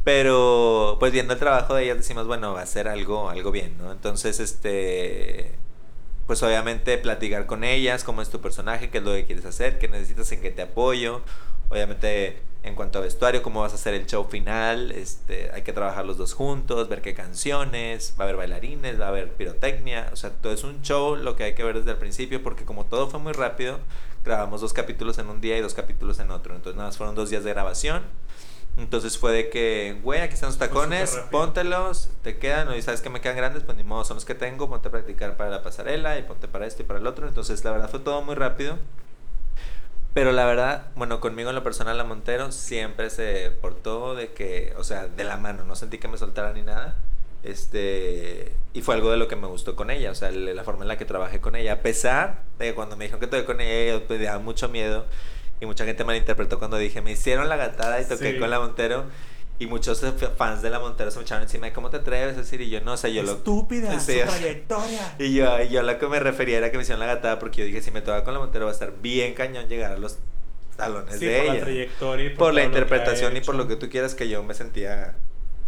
Pero 0.04 0.98
pues 1.00 1.12
viendo 1.12 1.34
el 1.34 1.40
trabajo 1.40 1.76
de 1.76 1.84
ellas 1.86 1.98
decimos, 1.98 2.28
bueno, 2.28 2.54
va 2.54 2.62
a 2.62 2.66
ser 2.66 2.88
algo, 2.88 3.30
algo 3.30 3.52
bien, 3.52 3.78
¿no? 3.78 3.92
Entonces, 3.92 4.40
este, 4.40 5.56
pues 6.28 6.42
obviamente 6.44 6.98
platicar 6.98 7.46
con 7.46 7.64
ellas, 7.64 8.04
cómo 8.04 8.22
es 8.22 8.30
tu 8.30 8.42
personaje, 8.42 8.90
qué 8.90 9.00
es 9.00 9.04
lo 9.04 9.14
que 9.14 9.26
quieres 9.26 9.46
hacer, 9.46 9.80
qué 9.80 9.88
necesitas, 9.88 10.32
en 10.32 10.42
qué 10.42 10.52
te 10.52 10.64
apoyo. 10.64 11.22
Obviamente 11.70 12.42
en 12.66 12.76
cuanto 12.76 13.00
a 13.00 13.02
vestuario, 13.02 13.44
cómo 13.44 13.62
vas 13.62 13.72
a 13.74 13.76
hacer 13.76 13.94
el 13.94 14.08
show 14.08 14.26
final, 14.26 14.92
este, 14.92 15.52
hay 15.54 15.62
que 15.62 15.72
trabajar 15.72 16.06
los 16.06 16.18
dos 16.18 16.34
juntos, 16.34 16.90
ver 16.90 17.02
qué 17.02 17.14
canciones, 17.14 18.16
va 18.20 18.24
a 18.24 18.28
haber 18.28 18.38
bailarines, 18.38 19.00
va 19.00 19.06
a 19.06 19.10
haber 19.10 19.32
pirotecnia, 19.34 20.10
o 20.12 20.16
sea, 20.16 20.32
todo 20.32 20.52
es 20.52 20.64
un 20.64 20.82
show 20.82 21.16
lo 21.16 21.36
que 21.36 21.44
hay 21.44 21.54
que 21.54 21.64
ver 21.64 21.78
desde 21.78 21.92
el 21.92 21.98
principio, 21.98 22.42
porque 22.42 22.66
como 22.66 22.86
todo 22.86 23.08
fue 23.08 23.20
muy 23.20 23.34
rápido, 23.34 23.80
grabamos 24.24 24.62
dos 24.62 24.74
capítulos 24.74 25.20
en 25.20 25.30
un 25.30 25.42
día 25.42 25.58
y 25.58 25.62
dos 25.62 25.76
capítulos 25.76 26.20
en 26.20 26.32
otro, 26.32 26.56
entonces 26.56 26.76
nada 26.76 26.90
más 26.90 26.98
fueron 26.98 27.16
dos 27.16 27.30
días 27.30 27.44
de 27.44 27.52
grabación. 27.52 28.04
Entonces 28.78 29.18
fue 29.18 29.32
de 29.32 29.50
que, 29.50 30.02
güey, 30.04 30.20
aquí 30.20 30.34
están 30.34 30.50
los 30.50 30.58
tacones, 30.58 31.18
póntelos, 31.32 32.10
te 32.24 32.38
quedan, 32.38 32.76
y 32.76 32.82
sabes 32.82 33.00
que 33.00 33.10
me 33.10 33.22
quedan 33.22 33.38
grandes, 33.38 33.64
pues 33.64 33.78
ni 33.78 33.84
modo, 33.84 34.04
son 34.04 34.16
los 34.16 34.26
que 34.26 34.36
tengo, 34.36 34.68
ponte 34.68 34.90
a 34.90 34.92
practicar 34.92 35.38
para 35.38 35.50
la 35.50 35.64
pasarela 35.64 36.20
y 36.20 36.24
ponte 36.24 36.50
para 36.50 36.68
esto 36.68 36.82
y 36.82 36.86
para 36.86 37.00
el 37.00 37.08
otro. 37.08 37.26
Entonces, 37.26 37.64
la 37.64 37.72
verdad 37.72 37.90
fue 37.90 38.02
todo 38.02 38.22
muy 38.22 38.36
rápido. 38.36 38.78
Pero 40.16 40.32
la 40.32 40.46
verdad, 40.46 40.88
bueno, 40.96 41.20
conmigo 41.20 41.50
en 41.50 41.56
lo 41.56 41.62
personal, 41.64 41.98
la 41.98 42.06
Montero 42.06 42.52
siempre 42.54 43.10
se 43.12 43.52
portó 43.62 44.16
de 44.16 44.32
que, 44.32 44.74
o 44.78 44.84
sea, 44.86 45.08
de 45.10 45.24
la 45.26 45.36
mano, 45.38 45.66
no 45.66 45.76
sentí 45.76 45.98
que 46.00 46.08
me 46.08 46.18
soltara 46.18 46.54
ni 46.54 46.62
nada. 46.64 46.96
Este, 47.44 48.52
y 48.74 48.82
fue 48.82 48.96
algo 48.96 49.12
de 49.12 49.18
lo 49.18 49.28
que 49.28 49.36
me 49.36 49.46
gustó 49.48 49.76
con 49.76 49.92
ella, 49.92 50.10
o 50.12 50.16
sea, 50.16 50.32
la 50.32 50.64
forma 50.64 50.84
en 50.84 50.88
la 50.88 50.98
que 50.98 51.06
trabajé 51.06 51.42
con 51.42 51.56
ella, 51.56 51.74
a 51.74 51.80
pesar 51.82 52.42
de 52.58 52.68
que 52.70 52.74
cuando 52.74 52.96
me 52.98 53.06
dijeron 53.06 53.20
que 53.20 53.26
estuve 53.26 53.46
con 53.46 53.62
ella, 53.62 54.02
pues, 54.08 54.18
me 54.20 54.26
daba 54.26 54.40
mucho 54.40 54.70
miedo. 54.70 55.06
Y 55.60 55.66
mucha 55.66 55.86
gente 55.86 56.04
malinterpretó 56.04 56.60
cuando 56.60 56.78
dije, 56.78 57.02
me 57.02 57.12
hicieron 57.12 57.48
la 57.50 57.56
gatada 57.58 58.02
y 58.02 58.06
toqué 58.06 58.34
Sí. 58.34 58.40
con 58.40 58.50
la 58.50 58.60
Montero. 58.60 59.06
Y 59.58 59.68
muchos 59.68 60.02
fans 60.38 60.62
de 60.62 60.70
la 60.70 60.80
Montero 60.80 61.12
se 61.12 61.18
me 61.18 61.24
echaron 61.24 61.44
encima. 61.44 61.72
¿Cómo 61.72 61.90
te 61.90 61.98
atreves 61.98 62.36
a 62.36 62.40
decir? 62.42 62.60
Y 62.60 62.70
yo, 62.70 62.82
no, 62.82 62.94
o 62.94 62.98
sea, 62.98 63.10
yo 63.10 63.24
lo... 63.24 63.32
Estúpida, 63.34 63.98
su 64.00 64.08
trayectoria. 64.08 65.16
Y 65.20 65.34
yo, 65.34 65.62
y 65.64 65.70
yo 65.70 65.82
lo 65.82 65.98
que 65.98 66.08
me 66.08 66.20
refería 66.20 66.58
era 66.58 66.72
que 66.72 66.78
me 66.78 66.84
hicieron 66.84 67.00
la 67.00 67.06
gatada 67.06 67.40
porque 67.40 67.60
yo 67.62 67.66
dije, 67.66 67.82
si 67.82 67.92
me 67.92 68.02
toca 68.02 68.24
con 68.26 68.34
la 68.34 68.40
Montero 68.42 68.66
va 68.66 68.72
a 68.72 68.74
estar 68.74 68.92
bien 69.02 69.34
cañón 69.34 69.68
llegar 69.70 69.94
a 69.94 69.98
los 69.98 70.18
talones 70.76 71.18
Sí, 71.20 71.26
de 71.26 71.38
por 71.38 71.46
la 71.48 71.54
ella. 71.54 71.62
trayectoria 71.64 72.26
y 72.26 72.30
por 72.32 72.54
la 72.54 72.60
que 72.60 72.64
ha 72.64 72.68
interpretación 72.68 73.38
y 73.38 73.42
por 73.42 73.56
lo 73.56 73.68
que 73.68 73.78
tú 73.78 73.90
quieras 73.90 74.14
que 74.14 74.28
yo 74.28 74.44
me 74.44 74.54
sentía... 74.54 75.16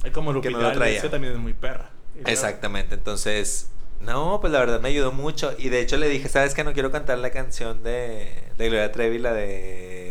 Ay, 0.04 0.12
como 0.12 0.32
que 0.42 0.50
Lupita 0.50 0.58
no 0.58 0.64
lo 0.70 0.74
traía. 0.74 1.10
También 1.10 1.34
es 1.34 1.40
muy 1.40 1.54
perra. 1.54 1.90
Exactamente, 2.26 2.96
entonces... 2.96 3.70
No, 4.02 4.40
pues 4.42 4.54
la 4.54 4.60
verdad 4.60 4.80
me 4.82 4.90
ayudó 4.90 5.12
mucho. 5.12 5.56
Y 5.58 5.70
de 5.70 5.80
hecho 5.80 5.98
le 5.98 6.08
dije, 6.10 6.30
¿sabes 6.30 6.54
qué? 6.54 6.64
No 6.64 6.74
quiero 6.74 6.92
cantar 6.92 7.18
la 7.20 7.32
canción 7.32 7.84
de, 7.84 8.44
de 8.58 8.68
Gloria 8.70 8.92
Trevi, 8.92 9.18
la 9.18 9.34
de... 9.34 10.07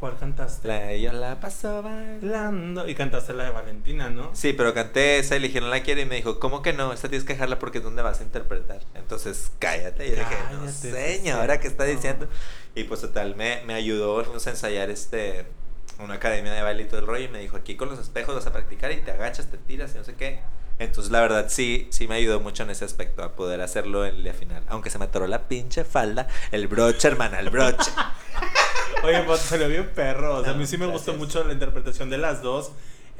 ¿Cuál 0.00 0.16
cantaste? 0.16 0.66
La 0.66 0.96
Yo 0.96 1.12
la 1.12 1.38
paso 1.40 1.82
bailando. 1.82 2.88
Y 2.88 2.94
cantaste 2.94 3.34
la 3.34 3.44
de 3.44 3.50
Valentina, 3.50 4.08
¿no? 4.08 4.30
Sí, 4.34 4.54
pero 4.54 4.72
canté 4.72 5.18
esa 5.18 5.36
y 5.36 5.40
le 5.40 5.48
dije, 5.48 5.60
no 5.60 5.68
la 5.68 5.82
quiero. 5.82 6.00
Y 6.00 6.06
me 6.06 6.16
dijo, 6.16 6.40
¿cómo 6.40 6.62
que 6.62 6.72
no? 6.72 6.94
Esta 6.94 7.10
tienes 7.10 7.26
que 7.26 7.34
dejarla 7.34 7.58
porque 7.58 7.78
es 7.78 7.84
donde 7.84 8.00
vas 8.00 8.20
a 8.20 8.22
interpretar. 8.22 8.80
Entonces, 8.94 9.52
cállate. 9.58 10.06
Y 10.06 10.10
yo 10.12 10.16
dije, 10.16 10.36
no, 10.52 10.68
señora, 10.70 11.60
¿qué 11.60 11.68
está 11.68 11.84
no. 11.84 11.90
diciendo? 11.90 12.28
Y 12.74 12.84
pues 12.84 13.02
total, 13.02 13.36
me, 13.36 13.62
me 13.66 13.74
ayudó 13.74 14.24
fuimos 14.24 14.46
a 14.46 14.50
ensayar 14.50 14.88
este 14.88 15.44
una 15.98 16.14
academia 16.14 16.52
de 16.52 16.62
baile 16.62 16.84
y 16.84 16.86
todo 16.86 17.00
el 17.00 17.06
rollo. 17.06 17.26
Y 17.26 17.28
me 17.28 17.40
dijo, 17.40 17.58
aquí 17.58 17.76
con 17.76 17.90
los 17.90 17.98
espejos 17.98 18.34
vas 18.34 18.46
a 18.46 18.52
practicar 18.54 18.90
y 18.92 19.02
te 19.02 19.10
agachas, 19.10 19.50
te 19.50 19.58
tiras 19.58 19.94
y 19.94 19.98
no 19.98 20.04
sé 20.04 20.14
qué. 20.14 20.40
Entonces, 20.78 21.12
la 21.12 21.20
verdad, 21.20 21.44
sí, 21.50 21.88
sí 21.90 22.08
me 22.08 22.14
ayudó 22.14 22.40
mucho 22.40 22.62
en 22.62 22.70
ese 22.70 22.86
aspecto 22.86 23.22
a 23.22 23.32
poder 23.32 23.60
hacerlo 23.60 24.06
en 24.06 24.14
el 24.14 24.22
día 24.24 24.32
final. 24.32 24.62
Aunque 24.68 24.88
se 24.88 24.98
me 24.98 25.04
atoró 25.04 25.26
la 25.26 25.46
pinche 25.46 25.84
falda, 25.84 26.26
el 26.52 26.68
broche, 26.68 27.06
hermana, 27.06 27.38
el 27.38 27.50
broche. 27.50 27.90
Oye, 29.02 29.22
pues 29.22 29.40
salió 29.40 29.68
bien 29.68 29.90
perro. 29.94 30.36
O 30.36 30.42
sea, 30.44 30.52
a 30.52 30.56
mí 30.56 30.66
sí 30.66 30.76
me 30.78 30.86
gustó 30.86 31.14
mucho 31.14 31.44
la 31.44 31.52
interpretación 31.52 32.10
de 32.10 32.18
las 32.18 32.42
dos. 32.42 32.72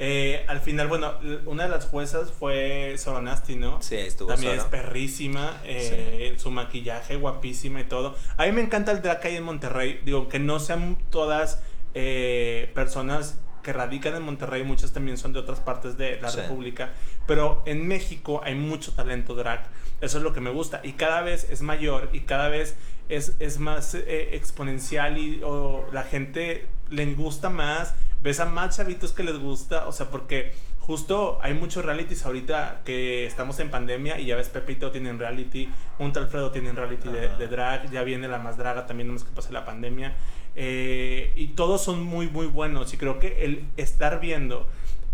Eh, 0.03 0.43
al 0.47 0.59
final, 0.61 0.87
bueno, 0.87 1.13
una 1.45 1.63
de 1.63 1.69
las 1.69 1.85
juezas 1.85 2.31
fue 2.31 2.95
Soronasti, 2.97 3.55
¿no? 3.55 3.81
Sí, 3.83 3.95
estuvo 3.97 4.29
También 4.29 4.57
es 4.57 4.63
perrísima, 4.63 5.61
eh, 5.63 6.35
su 6.39 6.49
maquillaje 6.49 7.17
guapísima 7.17 7.81
y 7.81 7.83
todo. 7.83 8.15
A 8.37 8.45
mí 8.45 8.51
me 8.51 8.61
encanta 8.61 8.91
el 8.91 9.01
drag 9.03 9.23
ahí 9.25 9.35
en 9.35 9.43
Monterrey. 9.43 10.01
Digo, 10.03 10.27
que 10.27 10.39
no 10.39 10.59
sean 10.59 10.97
todas 11.11 11.61
eh, 11.93 12.71
personas 12.73 13.37
que 13.61 13.73
radican 13.73 14.15
en 14.15 14.23
Monterrey, 14.23 14.63
muchas 14.63 14.91
también 14.91 15.19
son 15.19 15.33
de 15.33 15.39
otras 15.39 15.59
partes 15.59 15.95
de 15.97 16.19
la 16.19 16.29
Sí. 16.31 16.39
República. 16.41 16.93
Pero 17.27 17.61
en 17.67 17.87
México 17.87 18.41
hay 18.43 18.55
mucho 18.55 18.93
talento 18.93 19.35
drag. 19.35 19.67
Eso 20.01 20.17
es 20.17 20.23
lo 20.23 20.33
que 20.33 20.39
me 20.41 20.49
gusta. 20.49 20.81
Y 20.83 20.93
cada 20.93 21.21
vez 21.21 21.47
es 21.51 21.61
mayor 21.61 22.09
y 22.11 22.21
cada 22.21 22.49
vez 22.49 22.75
es, 23.11 23.35
es 23.39 23.59
más 23.59 23.93
eh, 23.93 24.35
exponencial 24.35 25.17
y 25.17 25.41
o 25.43 25.85
la 25.91 26.03
gente 26.03 26.67
le 26.89 27.13
gusta 27.13 27.49
más. 27.49 27.93
Ves 28.23 28.39
a 28.39 28.45
más 28.45 28.77
chavitos 28.77 29.11
que 29.11 29.23
les 29.23 29.37
gusta. 29.37 29.87
O 29.87 29.91
sea, 29.91 30.09
porque 30.09 30.53
justo 30.79 31.37
hay 31.41 31.53
muchos 31.53 31.83
realities 31.83 32.25
ahorita 32.25 32.81
que 32.85 33.25
estamos 33.25 33.59
en 33.59 33.69
pandemia 33.69 34.19
y 34.19 34.27
ya 34.27 34.35
ves 34.35 34.49
Pepito 34.49 34.91
tienen 34.91 35.19
reality, 35.19 35.69
un 35.99 36.11
tal 36.13 36.23
Alfredo 36.23 36.51
tienen 36.51 36.75
reality 36.75 37.09
de, 37.09 37.29
de 37.29 37.47
drag, 37.47 37.91
ya 37.91 38.03
viene 38.03 38.27
la 38.27 38.39
más 38.39 38.57
draga 38.57 38.87
también, 38.87 39.07
no 39.07 39.13
más 39.13 39.23
que 39.23 39.31
pase 39.31 39.51
la 39.51 39.65
pandemia. 39.65 40.15
Eh, 40.55 41.33
y 41.35 41.47
todos 41.49 41.83
son 41.83 42.03
muy, 42.03 42.27
muy 42.27 42.47
buenos. 42.47 42.93
Y 42.93 42.97
creo 42.97 43.19
que 43.19 43.43
el 43.43 43.65
estar 43.75 44.21
viendo 44.21 44.67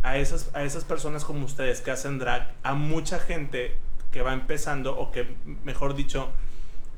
a 0.04 0.18
esas, 0.18 0.54
a 0.54 0.64
esas 0.64 0.84
personas 0.84 1.26
como 1.26 1.46
ustedes 1.46 1.82
que 1.82 1.92
hacen 1.92 2.20
drag, 2.20 2.54
a 2.62 2.76
mucha 2.76 3.20
gente 3.20 3.76
que 4.12 4.22
va 4.22 4.34
empezando 4.34 4.98
o 4.98 5.12
que, 5.12 5.36
mejor 5.64 5.96
dicho, 5.96 6.32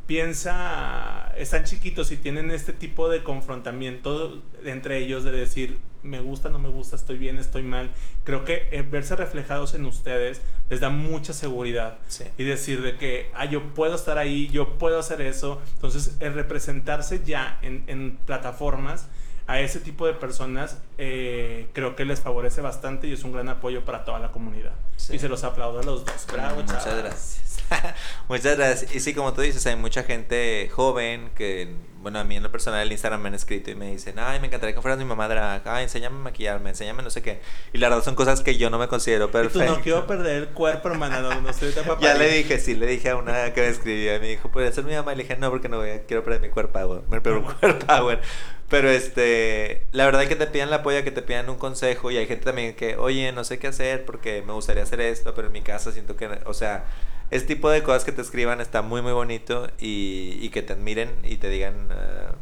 piensa, 0.10 1.32
están 1.38 1.66
chiquitos 1.66 2.12
y 2.12 2.18
tienen 2.18 2.50
este 2.50 2.74
tipo 2.74 3.10
de 3.10 3.22
confrontamiento 3.24 4.42
entre 4.66 4.98
ellos 4.98 5.24
de 5.24 5.32
decir, 5.32 5.78
me 6.02 6.20
gusta, 6.20 6.50
no 6.50 6.58
me 6.58 6.68
gusta, 6.70 6.96
estoy 6.96 7.18
bien, 7.20 7.38
estoy 7.38 7.62
mal. 7.62 7.92
Creo 8.24 8.44
que 8.44 8.68
eh, 8.72 8.82
verse 8.82 9.16
reflejados 9.16 9.76
en 9.76 9.86
ustedes 9.86 10.42
les 10.70 10.80
da 10.80 10.90
mucha 10.90 11.32
seguridad 11.34 12.00
Sí. 12.08 12.24
y 12.40 12.44
decir 12.44 12.82
de 12.82 12.98
que, 12.98 13.30
ah, 13.36 13.46
yo 13.46 13.74
puedo 13.76 13.96
estar 13.96 14.18
ahí, 14.18 14.48
yo 14.48 14.78
puedo 14.80 14.98
hacer 15.00 15.22
eso. 15.22 15.62
Entonces, 15.76 16.16
el 16.20 16.34
representarse 16.34 17.22
ya 17.24 17.60
en, 17.62 17.84
en 17.88 18.18
plataformas 18.26 19.08
a 19.46 19.60
ese 19.62 19.80
tipo 19.80 20.06
de 20.06 20.14
personas, 20.14 20.78
eh, 20.98 21.70
creo 21.74 21.96
que 21.96 22.06
les 22.06 22.20
favorece 22.20 22.62
bastante 22.62 23.08
y 23.08 23.14
es 23.14 23.24
un 23.24 23.32
gran 23.32 23.50
apoyo 23.50 23.84
para 23.86 24.06
toda 24.06 24.20
la 24.20 24.32
comunidad. 24.32 24.74
Sí. 24.96 25.16
Y 25.16 25.20
se 25.20 25.28
los 25.30 25.44
aplaudo 25.44 25.80
a 25.80 25.84
los 25.84 26.06
dos. 26.06 26.28
Bravo, 26.32 26.62
Muchas 26.62 26.86
gracias. 26.98 27.42
Muchas 28.28 28.58
gracias. 28.58 28.96
Y 28.96 29.00
sí, 29.00 29.14
como 29.14 29.34
tú 29.34 29.42
dices, 29.42 29.66
hay 29.66 29.76
mucha 29.76 30.04
gente 30.04 30.70
joven 30.72 31.30
que, 31.36 31.76
bueno, 32.02 32.20
a 32.20 32.24
mí 32.24 32.36
en 32.36 32.44
lo 32.44 32.52
personal 32.52 32.86
en 32.86 32.92
Instagram 32.92 33.22
me 33.22 33.30
han 33.30 33.36
escrito 33.36 33.72
y 33.72 33.76
me 33.76 33.92
dicen, 33.92 34.16
ay, 34.20 34.40
me 34.40 34.48
encantaría 34.48 34.76
que 34.76 34.82
fueras 34.82 34.98
mi 34.98 35.06
mamá 35.06 35.28
drag, 35.28 35.62
ay, 35.68 35.84
enséñame 35.84 36.18
a 36.18 36.20
maquillarme, 36.20 36.70
enséñame 36.70 37.04
no 37.04 37.10
sé 37.10 37.22
qué. 37.22 37.42
Y 37.74 37.78
la 37.78 37.90
verdad 37.90 38.04
son 38.04 38.16
cosas 38.16 38.42
que 38.42 38.58
yo 38.58 38.70
no 38.70 38.78
me 38.78 38.88
considero 38.88 39.26
Y 39.26 39.28
tú 39.28 39.32
perfecto. 39.34 39.76
no 39.76 39.82
quiero 39.82 40.08
perder 40.08 40.36
el 40.38 40.50
cuerpo, 40.50 40.90
hermana, 40.90 41.22
no, 41.22 41.42
no 41.42 41.50
estoy 41.50 41.72
tan 41.72 41.86
Ya 42.00 42.14
le 42.16 42.30
dije, 42.30 42.60
sí, 42.60 42.76
le 42.76 42.88
dije 42.88 43.10
a 43.10 43.16
una 43.16 43.54
que 43.54 43.62
me 43.62 43.68
escribía 43.68 44.16
y 44.16 44.20
me 44.20 44.28
dijo, 44.28 44.50
¿puede 44.50 44.72
ser 44.72 44.84
mi 44.84 44.96
mamá? 44.96 45.14
Y 45.14 45.18
le 45.18 45.24
dije, 45.24 45.38
no, 45.38 45.50
porque 45.50 45.70
no 45.70 45.78
voy 45.78 45.90
a, 45.90 46.04
quiero 46.04 46.24
perder 46.24 46.42
mi 46.42 46.50
cuerpo 46.50 46.74
power. 46.80 47.02
Me 47.10 47.22
pero 47.22 47.44
cuerpo 47.44 47.86
power. 47.86 48.22
Pero 48.70 48.90
este, 48.90 49.88
la 49.92 50.06
verdad 50.06 50.24
es 50.24 50.30
que 50.30 50.36
te 50.36 50.46
pidan 50.48 50.68
el 50.68 50.74
apoyo, 50.76 51.04
que 51.04 51.12
te 51.12 51.22
pidan 51.24 51.50
un 51.50 51.58
consejo 51.58 52.12
y 52.12 52.18
hay 52.18 52.28
gente 52.28 52.46
también 52.46 52.76
que, 52.76 52.98
oye, 52.98 53.32
no 53.32 53.44
sé 53.44 53.58
qué 53.58 53.68
hacer 53.68 54.06
porque 54.06 54.44
me 54.44 54.54
gustaría 54.54 54.84
hacer 54.84 55.02
esto, 55.02 55.34
pero 55.34 55.48
en 55.48 55.54
mi 55.54 55.62
casa 55.62 55.92
siento 55.92 56.16
que, 56.16 56.28
o 56.46 56.54
sea, 56.54 56.86
ese 57.32 57.46
tipo 57.46 57.70
de 57.70 57.82
cosas 57.82 58.06
que 58.06 58.12
te 58.12 58.22
escriban 58.22 58.62
está 58.62 58.82
muy, 58.82 59.02
muy 59.02 59.12
bonito 59.12 59.68
y, 59.80 60.38
y 60.40 60.50
que 60.50 60.62
te 60.62 60.74
admiren 60.74 61.10
y 61.24 61.38
te 61.38 61.50
digan... 61.50 61.90
ah, 61.92 62.36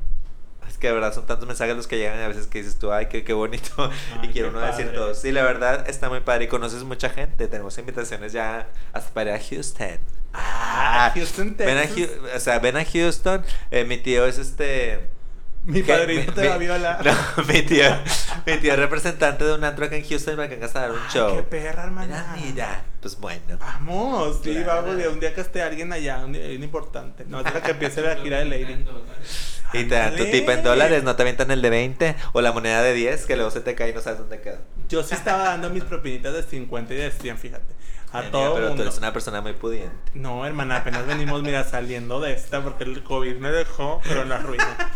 es 0.68 0.78
que 0.78 0.88
de 0.88 0.94
verdad 0.94 1.13
son 1.13 1.26
tantos 1.26 1.48
mensajes 1.48 1.76
los 1.76 1.88
que 1.88 1.98
llegan 1.98 2.20
a 2.20 2.28
veces 2.28 2.48
que 2.48 2.60
dices 2.60 2.78
tú, 2.78 2.92
ay, 2.92 3.08
qué, 3.08 3.24
qué 3.24 3.34
bonito. 3.34 3.72
y 4.24 4.28
Ay, 4.28 4.30
quiero 4.34 4.52
qué 4.52 4.58
uno 4.58 4.66
decir 4.66 4.92
todos. 4.94 5.20
Sí, 5.20 5.32
la 5.32 5.44
verdad 5.44 5.90
está 5.90 6.10
muy 6.10 6.20
padre 6.20 6.46
y 6.46 6.48
conoces 6.48 6.84
mucha 6.84 7.10
gente. 7.10 7.48
Tenemos 7.48 7.78
invitaciones 7.78 8.34
ya 8.34 8.68
hasta 8.94 9.13
para 9.13 9.36
ir 9.36 9.42
a 9.42 9.44
Houston. 9.44 10.00
Ah, 10.34 11.12
Houston, 11.16 11.56
Ven 11.58 11.78
a, 11.78 11.82
Texas. 11.84 12.10
O 12.36 12.40
sea, 12.40 12.60
ven 12.60 12.76
a 12.78 12.84
Houston. 12.84 13.44
Eh, 13.72 13.86
mi 13.86 13.98
tío 13.98 14.26
es 14.26 14.38
este. 14.38 15.10
Mi 15.68 15.84
padrino 15.84 16.34
te 16.34 16.48
va 16.48 16.56
a 16.56 16.58
violar. 16.58 17.06
No, 17.38 17.44
mi 17.44 17.62
tío, 17.64 17.86
mi 18.46 18.58
tío 18.58 18.74
es 18.74 18.80
representante 18.80 19.44
de 19.44 19.54
un 19.54 19.64
antro 19.64 19.86
acá 19.86 19.96
en 19.98 20.08
Houston 20.08 20.36
para 20.38 20.48
que 20.48 20.56
vengas 20.56 20.76
a 20.76 20.82
dar 20.82 20.92
un 20.92 20.98
Ay, 20.98 21.12
show. 21.14 21.36
qué 21.36 21.44
perra, 21.44 21.84
hermana. 21.84 22.34
Mira, 22.38 22.46
mira. 22.54 22.84
Pues 23.02 23.20
bueno. 23.20 23.58
Vamos, 23.60 24.40
sí, 24.44 24.54
Claro. 24.54 24.82
vamos, 24.84 24.98
de 24.98 25.08
un 25.10 25.20
día 25.20 25.34
que 25.34 25.42
esté 25.42 25.62
alguien 25.62 25.92
allá, 25.94 26.20
un, 26.26 26.36
un 26.36 26.64
importante. 26.64 27.26
No, 27.28 27.42
es 27.42 27.52
que 27.52 27.72
empiece 27.72 28.02
la 28.02 28.16
gira 28.16 28.40
de 28.40 28.46
Lady. 28.50 28.86
Y 29.74 29.84
te 29.84 29.96
dan 29.96 30.16
tu 30.16 30.24
tip 30.26 30.48
en 30.50 30.64
dólares, 30.64 31.04
no 31.04 31.16
te 31.18 31.24
avientan 31.24 31.52
el 31.52 31.62
de 31.62 31.70
20 31.70 32.16
o 32.32 32.40
la 32.42 32.54
moneda 32.54 32.82
de 32.82 32.94
10 32.94 33.26
que 33.26 33.36
luego 33.36 33.52
se 33.52 33.60
te 33.60 33.76
cae 33.76 33.90
y 33.90 33.94
no 33.94 34.00
sabes 34.02 34.20
dónde 34.20 34.40
queda. 34.40 34.60
Yo 34.88 35.04
sí 35.04 35.14
estaba 35.14 35.44
dando 35.44 35.70
mis 35.70 35.84
propinitas 35.84 36.34
de 36.34 36.44
50 36.44 36.94
y 36.94 36.98
de 36.98 37.12
100, 37.12 37.38
fíjate. 37.38 37.76
A 38.20 38.32
todo 38.32 38.54
pero 38.56 38.68
mundo. 38.68 38.84
tú 38.84 38.90
eres 38.90 38.98
una 38.98 39.14
persona 39.14 39.42
muy 39.42 39.54
pudiente. 39.54 40.12
No, 40.14 40.46
hermana, 40.46 40.78
apenas 40.78 41.06
venimos, 41.06 41.42
mira, 41.44 41.64
saliendo 41.64 42.20
de 42.20 42.34
esta 42.34 42.62
porque 42.64 42.84
el 42.84 43.04
COVID 43.04 43.38
me 43.38 43.50
dejó, 43.52 44.02
pero 44.04 44.24
en 44.24 44.30
la 44.30 44.40
ruina. 44.40 44.92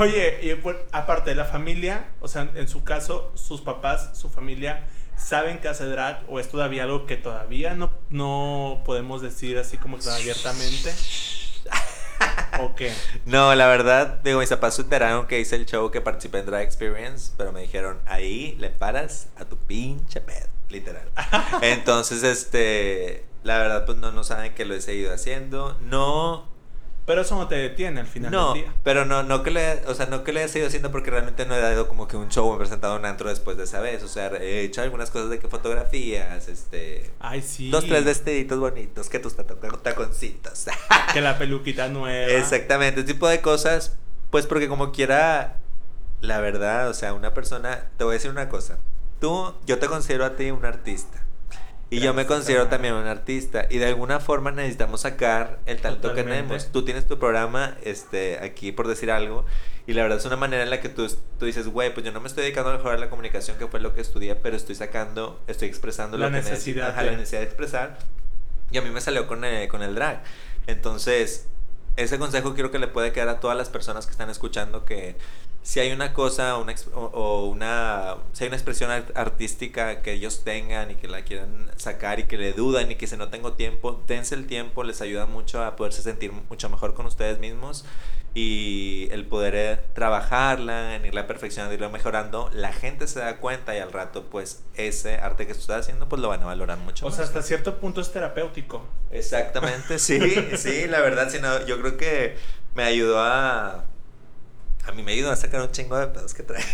Oye, 0.00 0.38
y 0.42 0.54
pues, 0.56 0.76
aparte 0.92 1.30
de 1.30 1.36
la 1.36 1.44
familia, 1.44 2.08
o 2.20 2.28
sea, 2.28 2.48
en 2.54 2.68
su 2.68 2.84
caso, 2.84 3.32
sus 3.34 3.60
papás, 3.60 4.10
su 4.18 4.28
familia, 4.30 4.86
¿saben 5.16 5.58
que 5.58 5.68
hace 5.68 5.84
drag 5.86 6.24
o 6.28 6.40
es 6.40 6.48
todavía 6.48 6.84
algo 6.84 7.06
que 7.06 7.16
todavía 7.16 7.74
no, 7.74 7.92
no 8.10 8.82
podemos 8.84 9.22
decir 9.22 9.58
así 9.58 9.76
como 9.78 9.98
que 9.98 10.08
abiertamente? 10.10 10.92
¿O 12.60 12.74
qué? 12.74 12.92
No, 13.26 13.54
la 13.54 13.66
verdad, 13.66 14.20
digo, 14.22 14.38
mis 14.38 14.48
papás 14.48 14.76
se 14.76 14.82
enteraron 14.82 15.26
que 15.26 15.40
hice 15.40 15.56
el 15.56 15.66
show 15.66 15.90
que 15.90 16.00
participé 16.00 16.38
en 16.38 16.46
Drag 16.46 16.62
Experience, 16.62 17.32
pero 17.36 17.52
me 17.52 17.60
dijeron, 17.62 17.98
ahí 18.06 18.56
le 18.60 18.70
paras 18.70 19.28
a 19.36 19.44
tu 19.44 19.56
pinche 19.56 20.20
pedo, 20.20 20.46
literal. 20.74 21.08
Entonces, 21.62 22.22
este, 22.22 23.24
la 23.42 23.58
verdad, 23.58 23.84
pues 23.86 23.98
no, 23.98 24.12
no 24.12 24.24
saben 24.24 24.54
que 24.54 24.64
lo 24.64 24.74
he 24.74 24.80
seguido 24.80 25.12
haciendo. 25.14 25.76
No, 25.82 26.48
Pero 27.06 27.20
eso 27.20 27.36
no 27.36 27.48
te 27.48 27.54
detiene 27.56 28.00
al 28.00 28.06
final 28.06 28.30
no, 28.32 28.54
del 28.54 28.62
día. 28.64 28.72
pero 28.82 29.04
no, 29.04 29.22
no 29.22 29.42
que 29.42 29.50
le, 29.50 29.82
o 29.86 29.94
sea, 29.94 30.06
no 30.06 30.24
que 30.24 30.32
le 30.32 30.42
he 30.44 30.48
seguido 30.48 30.68
haciendo 30.68 30.90
porque 30.90 31.10
realmente 31.10 31.44
no 31.46 31.54
he 31.54 31.60
dado 31.60 31.86
como 31.86 32.08
que 32.08 32.16
un 32.16 32.28
show, 32.30 32.48
me 32.48 32.54
he 32.56 32.58
presentado 32.58 32.96
un 32.96 33.04
antro 33.04 33.28
después 33.28 33.56
de 33.58 33.64
esa 33.64 33.80
vez. 33.80 34.02
O 34.02 34.08
sea, 34.08 34.28
he 34.28 34.60
hecho 34.62 34.80
algunas 34.82 35.10
cosas 35.10 35.28
de 35.30 35.38
que 35.38 35.46
fotografías, 35.48 36.48
este, 36.48 37.10
Ay, 37.20 37.42
sí. 37.42 37.70
dos, 37.70 37.84
tres 37.86 38.04
vestiditos 38.04 38.58
bonitos, 38.58 39.08
que 39.10 39.18
tus 39.18 39.36
taco- 39.36 39.56
taconcitos. 39.80 40.64
Que 41.12 41.20
la 41.20 41.36
peluquita 41.38 41.88
nueva. 41.88 42.32
Exactamente, 42.32 43.00
ese 43.00 43.12
tipo 43.12 43.28
de 43.28 43.40
cosas, 43.42 43.96
pues 44.30 44.46
porque 44.46 44.68
como 44.68 44.90
quiera, 44.90 45.58
la 46.22 46.40
verdad, 46.40 46.88
o 46.88 46.94
sea, 46.94 47.12
una 47.12 47.34
persona, 47.34 47.90
te 47.98 48.04
voy 48.04 48.12
a 48.12 48.14
decir 48.14 48.30
una 48.30 48.48
cosa, 48.48 48.78
tú, 49.20 49.54
yo 49.66 49.78
te 49.78 49.86
considero 49.86 50.24
a 50.24 50.36
ti 50.36 50.50
un 50.50 50.64
artista. 50.64 51.20
Y 51.90 52.00
yo 52.00 52.12
me 52.14 52.22
Gracias, 52.24 52.38
considero 52.38 52.62
hermano. 52.62 52.70
también 52.76 52.94
un 52.94 53.06
artista. 53.06 53.66
Y 53.70 53.78
de 53.78 53.86
alguna 53.86 54.18
forma 54.18 54.50
necesitamos 54.50 55.02
sacar 55.02 55.60
el 55.66 55.80
talento 55.80 56.08
que 56.08 56.22
Totalmente. 56.22 56.42
tenemos. 56.48 56.72
Tú 56.72 56.84
tienes 56.84 57.06
tu 57.06 57.18
programa 57.18 57.76
este, 57.84 58.38
aquí, 58.42 58.72
por 58.72 58.88
decir 58.88 59.10
algo. 59.12 59.44
Y 59.86 59.92
la 59.92 60.02
verdad 60.02 60.18
es 60.18 60.24
una 60.24 60.36
manera 60.36 60.62
en 60.64 60.70
la 60.70 60.80
que 60.80 60.88
tú, 60.88 61.06
tú 61.38 61.44
dices, 61.44 61.68
güey, 61.68 61.92
pues 61.92 62.04
yo 62.04 62.10
no 62.10 62.20
me 62.20 62.26
estoy 62.26 62.42
dedicando 62.42 62.70
a 62.70 62.76
mejorar 62.78 62.98
la 62.98 63.10
comunicación, 63.10 63.58
que 63.58 63.66
fue 63.68 63.80
lo 63.80 63.94
que 63.94 64.00
estudié, 64.00 64.34
pero 64.34 64.56
estoy 64.56 64.74
sacando, 64.74 65.40
estoy 65.46 65.68
expresando 65.68 66.16
La 66.16 66.26
lo 66.26 66.32
que 66.32 66.38
necesidad 66.38 66.90
Ajá, 66.90 67.02
de- 67.02 67.10
la 67.10 67.16
necesidad 67.18 67.40
de 67.40 67.46
expresar. 67.46 67.98
Y 68.72 68.78
a 68.78 68.82
mí 68.82 68.90
me 68.90 69.00
salió 69.02 69.26
con, 69.28 69.44
eh, 69.44 69.68
con 69.68 69.82
el 69.82 69.94
drag. 69.94 70.22
Entonces, 70.66 71.46
ese 71.96 72.18
consejo 72.18 72.54
quiero 72.54 72.70
que 72.70 72.78
le 72.78 72.88
puede 72.88 73.12
quedar 73.12 73.28
a 73.28 73.40
todas 73.40 73.56
las 73.56 73.68
personas 73.68 74.06
que 74.06 74.12
están 74.12 74.30
escuchando 74.30 74.84
que 74.84 75.16
si 75.64 75.80
hay 75.80 75.92
una 75.92 76.12
cosa 76.12 76.58
una, 76.58 76.74
o, 76.92 77.46
una 77.46 78.16
si 78.34 78.44
hay 78.44 78.48
una 78.48 78.56
expresión 78.56 78.90
artística 79.14 80.02
que 80.02 80.12
ellos 80.12 80.44
tengan 80.44 80.90
y 80.90 80.94
que 80.94 81.08
la 81.08 81.22
quieran 81.22 81.70
sacar 81.76 82.20
y 82.20 82.24
que 82.24 82.36
le 82.36 82.52
dudan 82.52 82.90
y 82.90 82.96
que 82.96 83.06
si 83.06 83.16
no 83.16 83.30
tengo 83.30 83.54
tiempo, 83.54 84.02
dense 84.06 84.34
el 84.34 84.46
tiempo, 84.46 84.84
les 84.84 85.00
ayuda 85.00 85.24
mucho 85.24 85.64
a 85.64 85.74
poderse 85.74 86.02
sentir 86.02 86.32
mucho 86.32 86.68
mejor 86.68 86.92
con 86.92 87.06
ustedes 87.06 87.38
mismos 87.38 87.86
y 88.34 89.08
el 89.10 89.24
poder 89.24 89.54
eh, 89.54 89.80
trabajarla, 89.94 90.96
en 90.96 91.06
irla 91.06 91.26
perfeccionando, 91.26 91.72
irla 91.72 91.88
mejorando, 91.88 92.50
la 92.52 92.72
gente 92.72 93.06
se 93.06 93.20
da 93.20 93.38
cuenta 93.38 93.74
y 93.74 93.78
al 93.78 93.90
rato 93.90 94.24
pues 94.24 94.62
ese 94.74 95.16
arte 95.16 95.46
que 95.46 95.54
tú 95.54 95.60
estás 95.60 95.80
haciendo 95.80 96.10
pues 96.10 96.20
lo 96.20 96.28
van 96.28 96.42
a 96.42 96.46
valorar 96.46 96.76
mucho. 96.76 97.06
O 97.06 97.10
sea, 97.10 97.24
hasta 97.24 97.40
cierto 97.40 97.78
punto 97.78 98.02
es 98.02 98.12
terapéutico. 98.12 98.84
Exactamente, 99.10 99.98
sí, 99.98 100.20
sí, 100.58 100.86
la 100.88 101.00
verdad, 101.00 101.30
sino 101.30 101.64
yo 101.64 101.80
creo 101.80 101.96
que 101.96 102.36
me 102.74 102.82
ayudó 102.82 103.18
a 103.20 103.86
a 104.86 104.92
mí 104.92 105.02
me 105.02 105.12
ayudó 105.12 105.30
a 105.30 105.36
sacar 105.36 105.60
un 105.60 105.70
chingo 105.70 105.96
de 105.98 106.08
pedos 106.08 106.34
que 106.34 106.42
trae. 106.42 106.62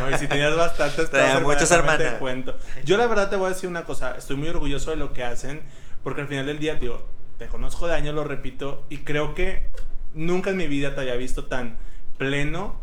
No, 0.00 0.10
y 0.10 0.18
si 0.18 0.28
tenías 0.28 0.56
bastantes 0.56 1.10
Traía 1.10 1.40
muchos 1.40 1.70
hermanos. 1.70 2.14
cuento. 2.18 2.56
Yo 2.84 2.96
la 2.96 3.06
verdad 3.06 3.30
te 3.30 3.36
voy 3.36 3.46
a 3.46 3.48
decir 3.50 3.68
una 3.68 3.84
cosa, 3.84 4.16
estoy 4.16 4.36
muy 4.36 4.48
orgulloso 4.48 4.90
de 4.90 4.96
lo 4.96 5.12
que 5.12 5.24
hacen, 5.24 5.62
porque 6.02 6.20
al 6.20 6.28
final 6.28 6.46
del 6.46 6.58
día, 6.58 6.74
digo, 6.76 7.06
te 7.38 7.46
conozco 7.46 7.86
de 7.86 7.94
años, 7.94 8.14
lo 8.14 8.24
repito, 8.24 8.84
y 8.88 8.98
creo 8.98 9.34
que 9.34 9.68
nunca 10.14 10.50
en 10.50 10.56
mi 10.56 10.66
vida 10.66 10.94
te 10.94 11.00
había 11.00 11.16
visto 11.16 11.46
tan 11.46 11.76
pleno 12.18 12.80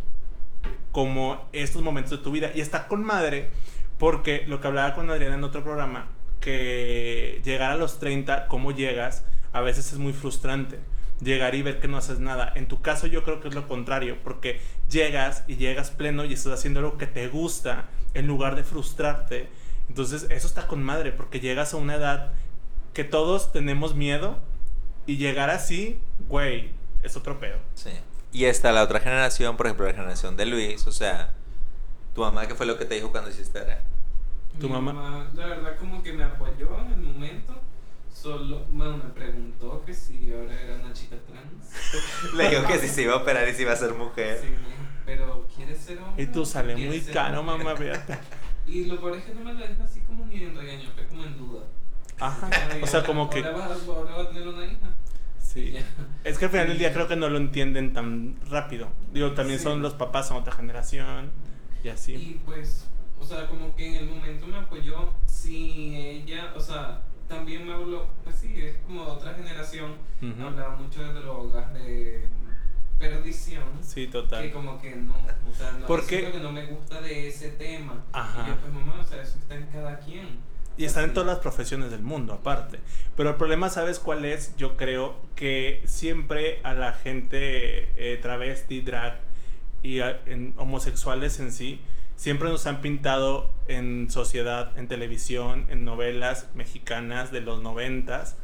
como 0.92 1.48
estos 1.54 1.82
momentos 1.82 2.12
de 2.12 2.18
tu 2.18 2.32
vida. 2.32 2.52
Y 2.54 2.62
está 2.62 2.88
con 2.88 3.04
madre, 3.04 3.52
porque 3.98 4.44
lo 4.48 4.60
que 4.60 4.68
hablaba 4.68 4.94
con 4.94 5.10
Adriana 5.10 5.36
en 5.36 5.44
otro 5.44 5.64
programa, 5.64 6.08
que 6.40 7.42
llegar 7.46 7.72
a 7.72 7.76
los 7.76 8.00
30, 8.00 8.48
cómo 8.48 8.72
llegas, 8.72 9.24
a 9.54 9.62
veces 9.62 9.92
es 9.92 9.98
muy 9.98 10.14
frustrante 10.14 10.80
llegar 11.22 11.56
y 11.56 11.62
ver 11.62 11.80
que 11.80 11.88
no 11.88 11.98
haces 11.98 12.20
nada. 12.20 12.52
En 12.56 12.68
tu 12.68 12.82
caso 12.82 13.08
yo 13.08 13.24
creo 13.24 13.40
que 13.40 13.48
es 13.48 13.56
lo 13.56 13.68
contrario, 13.68 14.18
porque 14.24 14.60
llegas 14.90 15.44
y 15.48 15.56
llegas 15.56 15.92
pleno 15.92 16.26
y 16.26 16.34
estás 16.34 16.54
haciendo 16.54 16.82
lo 16.82 16.98
que 16.98 17.08
te 17.08 17.28
gusta 17.28 17.86
en 18.14 18.28
lugar 18.28 18.56
de 18.56 18.64
frustrarte. 18.64 19.50
Entonces 19.88 20.28
eso 20.30 20.48
está 20.48 20.68
con 20.68 20.84
madre, 20.84 21.12
porque 21.12 21.40
llegas 21.40 21.74
a 21.74 21.78
una 21.78 21.96
edad 21.96 22.34
que 22.94 23.04
todos 23.04 23.52
tenemos 23.52 23.96
miedo 23.96 24.40
y 25.06 25.18
llegar 25.18 25.50
así, 25.50 26.00
güey, 26.28 26.72
es 27.04 27.16
otro 27.16 27.40
pedo. 27.40 27.58
Sí. 27.74 27.92
Y 28.34 28.46
está 28.46 28.72
la 28.72 28.84
otra 28.84 29.00
generación, 29.00 29.58
por 29.58 29.66
ejemplo, 29.66 29.86
la 29.86 29.94
generación 29.94 30.38
de 30.38 30.46
Luis, 30.46 30.88
o 30.88 30.92
sea, 30.92 31.34
tu 32.16 32.22
mamá, 32.22 32.48
¿qué 32.48 32.56
fue 32.56 32.66
lo 32.66 32.78
que 32.78 32.86
te 32.86 32.96
dijo 32.96 33.12
cuando 33.12 33.30
hiciste? 33.30 33.60
¿Tu 34.60 34.70
mamá? 34.70 34.94
mamá? 34.94 35.32
La 35.36 35.48
verdad 35.48 35.78
como 35.78 36.02
que 36.02 36.14
me 36.14 36.24
apoyó 36.24 36.80
en 36.80 36.92
el 36.94 36.98
momento 36.98 37.62
Solo, 38.14 38.66
bueno, 38.72 38.98
me 38.98 39.10
preguntó 39.10 39.84
que 39.86 39.94
si 39.94 40.32
ahora 40.32 40.62
era 40.62 40.76
una 40.76 40.94
chica 40.94 41.16
trans. 41.28 42.34
Le 42.36 42.50
dijo 42.50 42.68
que 42.68 42.80
si 42.80 42.88
se 42.88 43.04
iba 43.04 43.14
a 43.14 43.18
operar 43.18 43.48
y 43.48 43.54
si 43.54 43.64
iba 43.64 43.72
a 43.72 43.76
ser 43.76 43.94
mujer. 43.94 44.40
Sí, 44.42 44.50
pero 45.06 45.48
¿quieres 45.56 45.80
ser 45.80 45.98
hombre? 46.00 46.24
Y 46.24 46.28
tú 46.28 46.46
sale 46.46 46.76
muy 46.76 47.02
caro, 47.02 47.42
mamá, 47.44 47.76
fíjate. 47.76 48.18
Y 48.68 48.86
lo 48.86 49.02
peor 49.02 49.18
es 49.18 49.26
que 49.26 49.34
no 49.34 49.42
me 49.42 49.54
lo 49.54 49.68
dijo 49.68 49.84
así 49.84 50.02
como 50.02 50.26
ni 50.28 50.44
en 50.44 50.56
regaño, 50.56 50.90
fue 50.94 51.06
como 51.08 51.24
en 51.26 51.38
duda. 51.38 51.64
Ajá. 52.20 52.50
O 52.82 52.88
sea, 52.88 53.04
como 53.04 53.30
que. 53.30 53.44
Ahora 53.44 53.68
vas, 53.68 53.88
ahora 53.88 54.22
a 54.22 54.28
tener 54.30 54.48
una 54.48 54.66
hija. 54.66 54.96
Sí. 55.40 55.76
Es 56.24 56.38
que 56.38 56.46
al 56.46 56.52
final 56.52 56.68
del 56.68 56.78
día 56.78 56.94
creo 56.94 57.08
que 57.08 57.16
no 57.16 57.28
lo 57.28 57.38
entienden 57.38 57.92
tan 57.92 58.40
rápido. 58.50 58.88
Digo, 59.12 59.32
también 59.34 59.60
son 59.60 59.82
los 59.82 59.96
papás, 59.96 60.28
son 60.28 60.38
otra 60.38 60.54
generación 60.54 61.32
y 61.84 61.90
así. 61.90 62.14
Y 62.14 62.42
pues, 62.46 62.88
o 63.20 63.26
sea, 63.26 63.48
como 63.48 63.76
que 63.76 63.88
en 63.88 63.96
el 63.96 64.06
momento 64.10 64.48
me 64.48 64.58
apoyó. 64.58 65.12
Si 65.26 65.96
ella, 65.96 66.54
o 66.56 66.60
sea, 66.60 67.02
también 67.32 67.66
me 67.66 67.74
habló, 67.74 68.08
pues 68.26 68.36
sí, 68.36 68.54
es 68.62 68.76
como 68.86 69.04
otra 69.04 69.34
generación, 69.34 69.96
hablaba 70.22 70.76
mucho 70.76 71.02
de 71.02 71.14
drogas, 71.14 71.74
de 71.74 72.28
perdición. 73.00 73.64
Sí, 73.82 74.08
total. 74.08 74.44
Que 74.44 74.52
como 74.52 74.80
que 74.82 74.98
no, 74.98 75.14
o 75.14 75.56
sea, 75.56 75.72
no, 75.72 75.88
¿Por 75.88 76.06
que 76.06 76.30
no 76.42 76.52
me 76.52 76.66
gusta 76.66 77.02
de 77.02 77.30
ese 77.30 77.52
tema. 77.52 78.04
Ajá. 78.12 78.44
Y 78.44 78.50
yo, 78.50 78.58
pues 78.58 78.74
mamá, 78.74 79.00
o 79.00 79.04
sea, 79.04 79.22
eso 79.22 79.38
está 79.40 79.56
en 79.56 79.66
cada 79.68 79.98
quien. 80.00 80.40
Y 80.78 80.84
están 80.84 81.06
en 81.06 81.14
todas 81.14 81.28
las 81.28 81.40
profesiones 81.40 81.90
del 81.90 82.02
mundo, 82.02 82.34
aparte. 82.34 82.80
Pero 83.16 83.30
el 83.30 83.36
problema, 83.36 83.70
¿sabes 83.70 84.00
cuál 84.00 84.26
es? 84.26 84.56
Yo 84.58 84.76
creo 84.76 85.16
que 85.36 85.82
siempre 85.86 86.60
a 86.64 86.74
la 86.74 86.94
gente 86.94 87.92
eh, 87.96 88.20
travesti, 88.22 88.82
drag 88.82 89.20
y 89.84 90.00
en 90.00 90.54
homosexuales 90.58 91.40
en 91.40 91.52
sí, 91.54 91.82
siempre 92.22 92.50
nos 92.50 92.68
han 92.68 92.82
pintado 92.82 93.50
en 93.68 94.12
sociedad, 94.12 94.78
en 94.78 94.88
televisión, 94.88 95.66
en 95.70 95.84
novelas 95.86 96.50
mexicanas 96.54 97.32
de 97.32 97.42
los 97.42 97.64
noventas, 97.64 98.38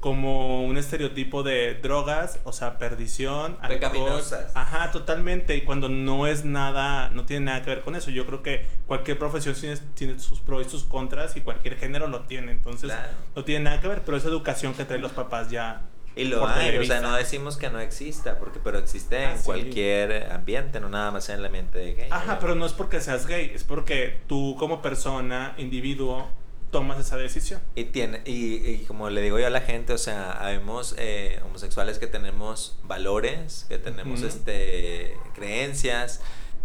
como 0.00 0.64
un 0.64 0.76
estereotipo 0.76 1.44
de 1.44 1.76
drogas, 1.76 2.40
o 2.42 2.52
sea, 2.52 2.76
perdición, 2.76 3.56
alcohol. 3.60 4.20
Ajá, 4.54 4.90
totalmente. 4.90 5.54
Y 5.54 5.60
cuando 5.60 5.88
no 5.88 6.26
es 6.26 6.44
nada, 6.44 7.10
no 7.10 7.24
tiene 7.24 7.46
nada 7.46 7.62
que 7.62 7.70
ver 7.70 7.82
con 7.82 7.94
eso. 7.94 8.10
Yo 8.10 8.26
creo 8.26 8.42
que 8.42 8.66
cualquier 8.86 9.16
profesión 9.16 9.54
tiene, 9.94 10.18
sus 10.18 10.40
pros 10.40 10.66
y 10.66 10.68
sus 10.68 10.82
contras 10.82 11.36
y 11.36 11.42
cualquier 11.42 11.76
género 11.76 12.08
lo 12.08 12.22
tiene. 12.22 12.50
Entonces, 12.50 12.92
no 13.36 13.44
tiene 13.44 13.66
nada 13.66 13.80
que 13.80 13.86
ver, 13.86 14.02
pero 14.04 14.16
esa 14.16 14.26
educación 14.26 14.74
que 14.74 14.84
traen 14.84 15.02
los 15.02 15.12
papás 15.12 15.50
ya 15.52 15.82
y 16.16 16.24
lo 16.24 16.46
hay, 16.46 16.76
o 16.76 16.84
sea, 16.84 17.00
no 17.00 17.14
decimos 17.14 17.56
que 17.56 17.70
no 17.70 17.78
exista, 17.80 18.38
porque 18.38 18.58
pero 18.62 18.78
existe 18.78 19.22
en 19.22 19.30
ah, 19.30 19.40
cualquier 19.44 20.32
ambiente, 20.32 20.80
no 20.80 20.88
nada 20.88 21.10
más 21.10 21.28
en 21.28 21.38
el 21.38 21.46
ambiente 21.46 21.78
de 21.78 21.94
gay. 21.94 22.08
Ajá, 22.10 22.38
pero 22.40 22.54
no 22.54 22.66
es 22.66 22.72
porque 22.72 23.00
seas 23.00 23.26
gay, 23.26 23.52
es 23.54 23.64
porque 23.64 24.18
tú 24.26 24.56
como 24.58 24.82
persona, 24.82 25.54
individuo, 25.56 26.28
tomas 26.70 26.98
esa 26.98 27.16
decisión. 27.16 27.60
Y 27.74 27.84
tiene 27.84 28.22
y, 28.24 28.78
como 28.84 29.08
le 29.10 29.22
digo 29.22 29.38
yo 29.38 29.46
a 29.46 29.50
la 29.50 29.60
gente, 29.60 29.92
o 29.92 29.98
sea, 29.98 30.32
habemos 30.32 30.94
eh, 30.98 31.40
homosexuales 31.44 31.98
que 31.98 32.06
tenemos 32.06 32.78
valores, 32.84 33.66
que 33.68 33.78
tenemos 33.78 34.22
este 34.22 35.16
creencias, 35.34 36.20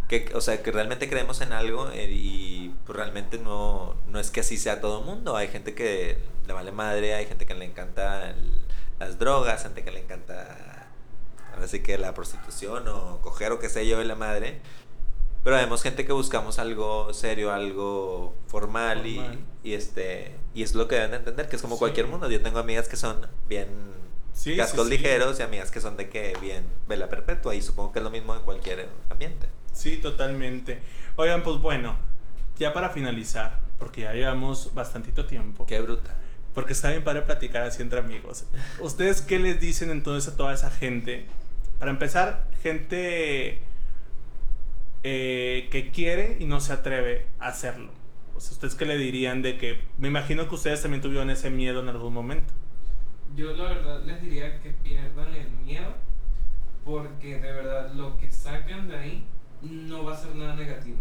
que, 0.08 0.32
o 0.34 0.42
sea, 0.42 0.62
que 0.62 0.72
realmente 0.72 1.10
creemos 1.10 1.42
en 1.42 1.52
algo 1.54 1.90
eh, 1.92 2.10
y 2.12 2.74
pues, 2.86 2.96
realmente 2.96 3.38
no, 3.40 3.96
no 4.08 4.20
es 4.20 4.32
que 4.32 4.42
así 4.42 4.58
sea 4.58 4.82
todo 4.82 5.00
el 5.00 5.06
mundo. 5.06 5.36
Hay 5.36 5.48
gente 5.48 5.74
que 5.74 6.18
le 6.48 6.54
vale 6.54 6.72
madre, 6.72 7.16
hay 7.16 7.26
gente 7.26 7.46
que 7.46 7.56
le 7.56 7.66
encanta 7.66 8.30
el 8.30 8.65
las 9.00 9.20
drogas, 9.20 9.64
gente 9.64 9.84
que 9.84 9.92
le 9.92 10.00
encanta, 10.00 10.88
ahora 11.54 11.68
sí 11.68 11.82
que 11.82 11.98
la 11.98 12.14
prostitución 12.14 12.88
o 12.88 13.20
coger 13.22 13.52
o 13.52 13.60
qué 13.60 13.70
sé 13.70 13.88
yo 13.88 13.98
de 14.00 14.06
la 14.06 14.16
madre. 14.16 14.62
Pero 15.44 15.58
vemos 15.58 15.84
gente 15.84 16.06
que 16.06 16.12
buscamos 16.12 16.58
algo 16.58 17.14
serio, 17.14 17.54
algo 17.54 18.34
formal, 18.48 19.06
Y, 19.06 19.22
y, 19.64 19.74
este 19.74 20.36
y 20.56 20.64
es 20.64 20.74
lo 20.74 20.88
que 20.88 20.96
deben 20.96 21.14
entender, 21.14 21.48
que 21.48 21.56
es 21.56 21.62
como 21.62 21.78
cualquier 21.78 22.08
mundo. 22.08 22.30
Yo 22.32 22.42
tengo 22.42 22.58
amigas 22.58 22.88
que 22.88 22.96
son 22.96 23.28
bien 23.48 23.68
cascos 24.58 24.88
ligeros 24.90 25.40
y 25.40 25.44
amigas 25.44 25.72
que 25.72 25.82
son 25.82 25.98
de 25.98 26.10
que 26.10 26.36
bien 26.42 26.66
vela 26.88 27.10
perpetua 27.10 27.56
y 27.56 27.62
supongo 27.62 27.92
que 27.92 28.00
es 28.00 28.04
lo 28.04 28.10
mismo 28.10 28.36
en 28.36 28.42
cualquier 28.42 28.90
ambiente. 29.10 29.48
Sí, 29.72 29.98
totalmente. 29.98 30.82
Oigan, 31.16 31.44
pues 31.44 31.60
bueno, 31.60 31.96
ya 32.58 32.74
para 32.74 32.90
finalizar, 32.90 33.60
porque 33.78 34.02
ya 34.02 34.14
llevamos 34.14 34.74
bastantito 34.74 35.26
tiempo. 35.26 35.66
Qué 35.66 35.80
bruta. 35.80 36.16
Porque 36.56 36.74
está 36.74 36.90
bien 36.90 37.04
padre 37.04 37.22
platicar 37.22 37.64
así 37.64 37.82
entre 37.82 38.00
amigos. 38.00 38.46
¿Ustedes 38.80 39.22
qué 39.22 39.38
les 39.38 39.60
dicen 39.60 39.92
entonces 39.92 40.34
a 40.34 40.38
toda 40.38 40.54
esa 40.54 40.72
gente? 40.72 41.26
Para 41.78 41.92
empezar, 41.92 42.48
gente 42.64 43.60
eh, 45.04 45.68
que 45.70 45.92
quiere 45.92 46.38
y 46.40 46.46
no 46.46 46.62
se 46.62 46.74
atreve 46.74 47.28
a 47.40 47.50
hacerlo. 47.50 47.92
¿ustedes 48.36 48.76
qué 48.76 48.86
le 48.86 48.98
dirían 48.98 49.42
de 49.42 49.58
que... 49.58 49.80
Me 49.98 50.08
imagino 50.08 50.48
que 50.50 50.56
ustedes 50.56 50.82
también 50.82 51.02
tuvieron 51.02 51.30
ese 51.30 51.50
miedo 51.50 51.82
en 51.82 51.90
algún 51.90 52.14
momento. 52.14 52.54
Yo 53.36 53.54
la 53.56 53.66
verdad 53.66 54.04
les 54.04 54.22
diría 54.22 54.60
que 54.62 54.72
pierdan 54.72 55.34
el 55.34 55.50
miedo 55.66 55.94
porque 56.84 57.40
de 57.40 57.52
verdad 57.52 57.94
lo 57.94 58.18
que 58.18 58.32
sacan 58.32 58.88
de 58.88 58.96
ahí 58.96 59.26
no 59.62 60.04
va 60.04 60.14
a 60.14 60.18
ser 60.18 60.36
nada 60.36 60.56
negativo. 60.56 60.98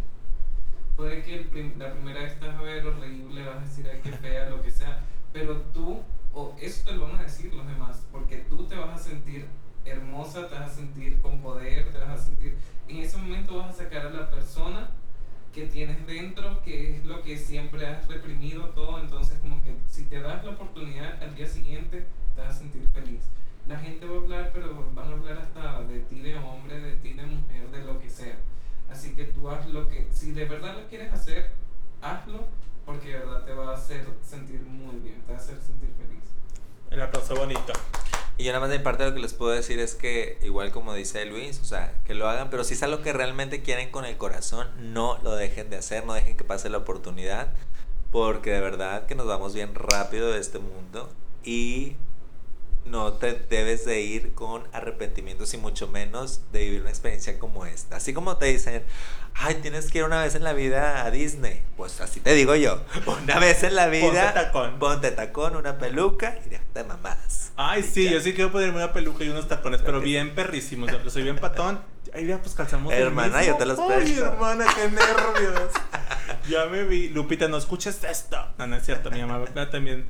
Puede 0.96 1.22
que 1.22 1.46
la 1.76 1.92
primera 1.92 2.22
vez 2.22 2.32
estás 2.32 2.54
a 2.54 2.62
ver 2.62 2.86
horrible, 2.86 3.44
vas 3.44 3.56
a 3.56 3.60
decir, 3.60 3.86
ay, 3.92 4.00
qué 4.02 4.12
fea, 4.12 4.48
lo 4.48 4.62
que 4.62 4.70
sea 4.70 5.00
pero 5.34 5.56
tú, 5.74 6.00
o 6.32 6.54
eso 6.60 6.88
te 6.88 6.94
lo 6.94 7.08
van 7.08 7.16
a 7.16 7.24
decir 7.24 7.52
los 7.52 7.66
demás, 7.66 8.06
porque 8.12 8.36
tú 8.48 8.66
te 8.66 8.76
vas 8.76 9.00
a 9.00 9.04
sentir 9.04 9.48
hermosa, 9.84 10.48
te 10.48 10.54
vas 10.54 10.70
a 10.70 10.74
sentir 10.74 11.20
con 11.20 11.40
poder, 11.40 11.90
te 11.90 11.98
vas 11.98 12.20
a 12.20 12.24
sentir, 12.24 12.56
en 12.86 12.98
ese 12.98 13.16
momento 13.16 13.58
vas 13.58 13.70
a 13.70 13.82
sacar 13.82 14.06
a 14.06 14.10
la 14.10 14.30
persona 14.30 14.90
que 15.52 15.66
tienes 15.66 16.06
dentro, 16.06 16.62
que 16.62 16.96
es 16.96 17.04
lo 17.04 17.20
que 17.20 17.36
siempre 17.36 17.84
has 17.84 18.06
reprimido 18.06 18.68
todo, 18.70 19.00
entonces 19.00 19.36
como 19.40 19.60
que 19.64 19.76
si 19.88 20.04
te 20.04 20.20
das 20.20 20.44
la 20.44 20.52
oportunidad 20.52 21.20
al 21.20 21.34
día 21.34 21.48
siguiente, 21.48 22.06
te 22.36 22.40
vas 22.40 22.54
a 22.54 22.58
sentir 22.60 22.88
feliz. 22.90 23.24
La 23.66 23.78
gente 23.78 24.06
va 24.06 24.14
a 24.14 24.18
hablar, 24.18 24.50
pero 24.54 24.88
van 24.94 25.08
a 25.08 25.12
hablar 25.12 25.38
hasta 25.38 25.82
de 25.82 25.98
ti 26.00 26.20
de 26.20 26.36
hombre, 26.36 26.78
de 26.78 26.96
ti 26.98 27.12
de 27.12 27.26
mujer, 27.26 27.70
de 27.72 27.84
lo 27.84 27.98
que 27.98 28.08
sea. 28.08 28.36
Así 28.88 29.16
que 29.16 29.24
tú 29.24 29.50
haz 29.50 29.66
lo 29.66 29.88
que, 29.88 30.06
si 30.12 30.30
de 30.30 30.44
verdad 30.44 30.76
lo 30.76 30.86
quieres 30.86 31.12
hacer, 31.12 31.50
hazlo 32.00 32.46
porque 32.84 33.08
de 33.08 33.18
verdad 33.18 33.44
te 33.44 33.52
va 33.54 33.70
a 33.70 33.74
hacer 33.74 34.06
sentir 34.22 34.60
muy 34.60 34.96
bien, 34.96 35.22
te 35.22 35.32
va 35.32 35.38
a 35.38 35.40
hacer 35.40 35.56
sentir 35.60 35.90
feliz. 35.96 36.22
El 36.90 37.00
aplauso 37.00 37.34
bonito. 37.34 37.72
Y 38.36 38.44
yo 38.44 38.52
nada 38.52 38.60
más 38.60 38.70
de 38.70 38.78
mi 38.78 38.84
parte 38.84 39.04
lo 39.04 39.14
que 39.14 39.20
les 39.20 39.32
puedo 39.32 39.52
decir 39.52 39.78
es 39.78 39.94
que, 39.94 40.38
igual 40.42 40.72
como 40.72 40.92
dice 40.92 41.24
Luis, 41.24 41.60
o 41.60 41.64
sea, 41.64 41.94
que 42.04 42.14
lo 42.14 42.28
hagan, 42.28 42.50
pero 42.50 42.64
si 42.64 42.74
es 42.74 42.82
algo 42.82 43.00
que 43.00 43.12
realmente 43.12 43.62
quieren 43.62 43.90
con 43.90 44.04
el 44.04 44.16
corazón, 44.16 44.68
no 44.92 45.18
lo 45.22 45.36
dejen 45.36 45.70
de 45.70 45.76
hacer, 45.76 46.04
no 46.04 46.14
dejen 46.14 46.36
que 46.36 46.42
pase 46.42 46.68
la 46.68 46.78
oportunidad, 46.78 47.52
porque 48.10 48.50
de 48.50 48.60
verdad 48.60 49.06
que 49.06 49.14
nos 49.14 49.26
vamos 49.26 49.54
bien 49.54 49.74
rápido 49.74 50.32
de 50.32 50.40
este 50.40 50.58
mundo 50.58 51.10
y 51.44 51.96
no 52.84 53.14
te 53.14 53.32
debes 53.34 53.84
de 53.84 54.00
ir 54.00 54.34
con 54.34 54.62
arrepentimientos 54.72 55.54
y 55.54 55.58
mucho 55.58 55.88
menos 55.88 56.40
de 56.52 56.60
vivir 56.64 56.80
una 56.82 56.90
experiencia 56.90 57.38
como 57.38 57.64
esta. 57.66 57.96
Así 57.96 58.12
como 58.12 58.36
te 58.36 58.46
dicen, 58.46 58.82
ay, 59.34 59.56
tienes 59.56 59.90
que 59.90 59.98
ir 59.98 60.04
una 60.04 60.22
vez 60.22 60.34
en 60.34 60.44
la 60.44 60.52
vida 60.52 61.04
a 61.04 61.10
Disney. 61.10 61.62
Pues 61.76 62.00
así 62.00 62.20
te 62.20 62.34
digo 62.34 62.54
yo, 62.56 62.82
una 63.22 63.38
vez 63.38 63.62
en 63.62 63.74
la 63.74 63.86
vida. 63.88 64.06
Ponte 64.06 64.32
tacón. 64.32 64.78
Ponte 64.78 65.10
tacón, 65.12 65.56
una 65.56 65.78
peluca 65.78 66.38
y 66.44 66.50
déjate 66.50 66.84
mamadas. 66.84 67.52
Ay, 67.56 67.80
Y 67.80 67.84
sí, 67.84 68.04
ya. 68.04 68.12
yo 68.12 68.20
sí 68.20 68.34
quiero 68.34 68.52
ponerme 68.52 68.76
una 68.76 68.92
peluca 68.92 69.24
y 69.24 69.28
unos 69.28 69.48
tacones, 69.48 69.80
pero 69.82 70.00
bien 70.00 70.34
perrísimos. 70.34 70.90
Yo 70.90 71.08
soy 71.10 71.22
bien 71.22 71.36
patón. 71.36 71.80
Ay, 72.12 72.26
ya, 72.26 72.38
pues 72.40 72.54
calzamos. 72.54 72.92
Hermana, 72.92 73.42
yo 73.44 73.56
te 73.56 73.64
los 73.66 73.78
Ay, 73.78 73.86
presto. 73.88 74.24
hermana, 74.26 74.66
qué 74.74 74.88
nervios. 74.88 75.70
ya 76.48 76.66
me 76.66 76.84
vi. 76.84 77.08
Lupita, 77.08 77.48
no 77.48 77.56
escuches 77.56 78.04
esto. 78.04 78.36
No, 78.58 78.66
no 78.66 78.76
es 78.76 78.84
cierto. 78.84 79.10
Mi 79.10 79.20
mamá 79.24 79.46
también 79.70 80.06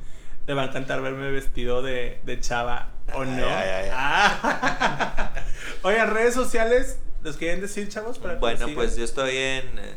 le 0.47 0.53
va 0.53 0.63
a 0.63 0.65
encantar 0.65 1.01
verme 1.01 1.31
vestido 1.31 1.81
de, 1.81 2.19
de 2.23 2.39
chava. 2.39 2.89
¿O 3.13 3.21
Ay, 3.21 3.29
no? 3.29 3.45
ay, 3.47 3.69
ay. 3.69 3.89
Ah. 3.93 5.33
Oigan, 5.83 6.13
redes 6.13 6.33
sociales. 6.33 6.99
¿Les 7.23 7.37
quieren 7.37 7.61
decir, 7.61 7.89
chavos? 7.89 8.19
Para 8.19 8.35
Bueno, 8.35 8.67
los 8.67 8.75
pues 8.75 8.95
yo 8.95 9.03
estoy 9.03 9.35
en, 9.35 9.79
eh, 9.79 9.95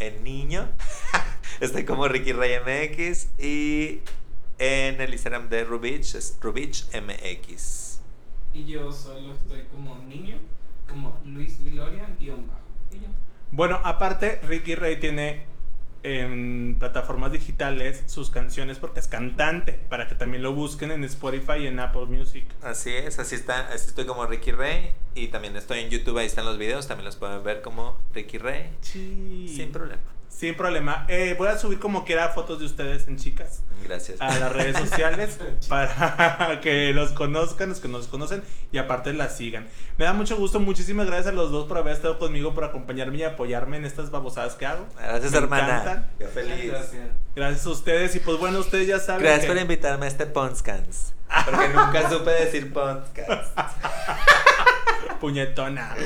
en 0.00 0.24
Niño. 0.24 0.68
estoy 1.60 1.84
como 1.84 2.08
Ricky 2.08 2.32
Ray 2.32 2.58
MX. 2.60 3.28
Y 3.38 4.00
en 4.58 5.00
el 5.00 5.12
Instagram 5.12 5.48
de 5.48 5.64
Rubich 5.64 6.14
es 6.14 6.36
Rubich 6.40 6.86
MX. 6.92 8.00
Y 8.52 8.64
yo 8.66 8.90
solo 8.92 9.34
estoy 9.34 9.64
como 9.72 9.96
niño, 9.98 10.38
como 10.88 11.20
Luis 11.24 11.62
Viloria, 11.62 12.08
guion 12.20 12.46
bajo. 12.46 12.60
Y 12.92 13.00
ya. 13.00 13.08
Bueno, 13.50 13.80
aparte, 13.84 14.40
Ricky 14.44 14.74
Ray 14.76 14.98
tiene 15.00 15.46
en 16.04 16.76
plataformas 16.78 17.32
digitales 17.32 18.04
sus 18.06 18.30
canciones 18.30 18.78
porque 18.78 19.00
es 19.00 19.08
cantante, 19.08 19.72
para 19.88 20.06
que 20.06 20.14
también 20.14 20.42
lo 20.42 20.52
busquen 20.52 20.90
en 20.90 21.02
Spotify 21.04 21.62
y 21.62 21.66
en 21.66 21.80
Apple 21.80 22.06
Music. 22.06 22.44
Así 22.62 22.90
es, 22.90 23.18
así 23.18 23.34
está, 23.34 23.68
así 23.68 23.88
estoy 23.88 24.04
como 24.04 24.24
Ricky 24.26 24.52
Ray. 24.52 24.92
Y 25.14 25.28
también 25.28 25.56
estoy 25.56 25.80
en 25.80 25.90
YouTube, 25.90 26.18
ahí 26.18 26.26
están 26.26 26.44
los 26.44 26.58
videos, 26.58 26.86
también 26.86 27.06
los 27.06 27.16
pueden 27.16 27.42
ver 27.42 27.62
como 27.62 27.98
Ricky 28.12 28.38
Ray. 28.38 28.70
Sin 28.82 29.70
problema. 29.72 30.02
Sin 30.36 30.56
problema. 30.56 31.06
Eh, 31.08 31.34
voy 31.38 31.48
a 31.48 31.56
subir 31.56 31.78
como 31.78 32.04
quiera 32.04 32.28
fotos 32.30 32.58
de 32.58 32.66
ustedes 32.66 33.06
en 33.06 33.16
chicas 33.18 33.62
Gracias. 33.84 34.20
a 34.20 34.36
las 34.38 34.52
redes 34.52 34.76
sociales 34.76 35.38
para 35.68 36.60
que 36.62 36.92
los 36.92 37.12
conozcan, 37.12 37.68
los 37.68 37.78
que 37.80 37.86
nos 37.88 38.08
conocen 38.08 38.42
y 38.72 38.78
aparte 38.78 39.12
las 39.12 39.36
sigan. 39.36 39.68
Me 39.96 40.04
da 40.04 40.12
mucho 40.12 40.36
gusto, 40.36 40.58
muchísimas 40.58 41.06
gracias 41.06 41.28
a 41.28 41.32
los 41.32 41.52
dos 41.52 41.68
por 41.68 41.78
haber 41.78 41.94
estado 41.94 42.18
conmigo, 42.18 42.52
por 42.52 42.64
acompañarme 42.64 43.18
y 43.18 43.22
apoyarme 43.22 43.76
en 43.76 43.84
estas 43.84 44.10
babosadas 44.10 44.54
que 44.56 44.66
hago. 44.66 44.86
Gracias, 44.98 45.30
Me 45.32 45.38
hermana. 45.38 45.80
encantan. 45.82 46.10
Feliz. 46.34 46.66
gracias. 46.70 47.08
Gracias 47.36 47.66
a 47.66 47.70
ustedes 47.70 48.16
y 48.16 48.20
pues 48.20 48.38
bueno, 48.38 48.58
ustedes 48.58 48.88
ya 48.88 48.98
saben. 48.98 49.22
Gracias 49.22 49.42
que- 49.42 49.52
por 49.52 49.56
invitarme 49.58 50.06
a 50.06 50.08
este 50.08 50.26
Ponscans. 50.26 51.12
Porque 51.44 51.68
nunca 51.68 52.10
supe 52.10 52.30
decir 52.30 52.72
Ponscans. 52.72 53.48
Puñetona 55.24 55.96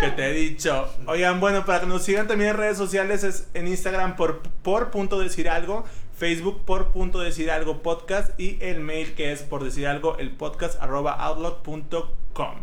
que 0.00 0.08
te 0.10 0.30
he 0.30 0.32
dicho. 0.32 0.92
Oigan, 1.06 1.38
bueno, 1.38 1.64
para 1.64 1.78
que 1.78 1.86
nos 1.86 2.02
sigan 2.02 2.26
también 2.26 2.50
en 2.50 2.56
redes 2.56 2.76
sociales 2.76 3.22
es 3.22 3.46
en 3.54 3.68
Instagram 3.68 4.16
por, 4.16 4.42
por 4.42 4.90
punto 4.90 5.20
decir 5.20 5.48
algo, 5.48 5.84
Facebook 6.18 6.64
por 6.64 6.90
punto 6.90 7.20
decir 7.20 7.52
algo 7.52 7.82
podcast 7.82 8.32
y 8.36 8.58
el 8.60 8.80
mail 8.80 9.14
que 9.14 9.30
es 9.30 9.42
por 9.42 9.62
decir 9.62 9.86
algo 9.86 10.18
el 10.18 10.32
podcast 10.32 10.82
arroba 10.82 11.12
outlook.com. 11.12 12.54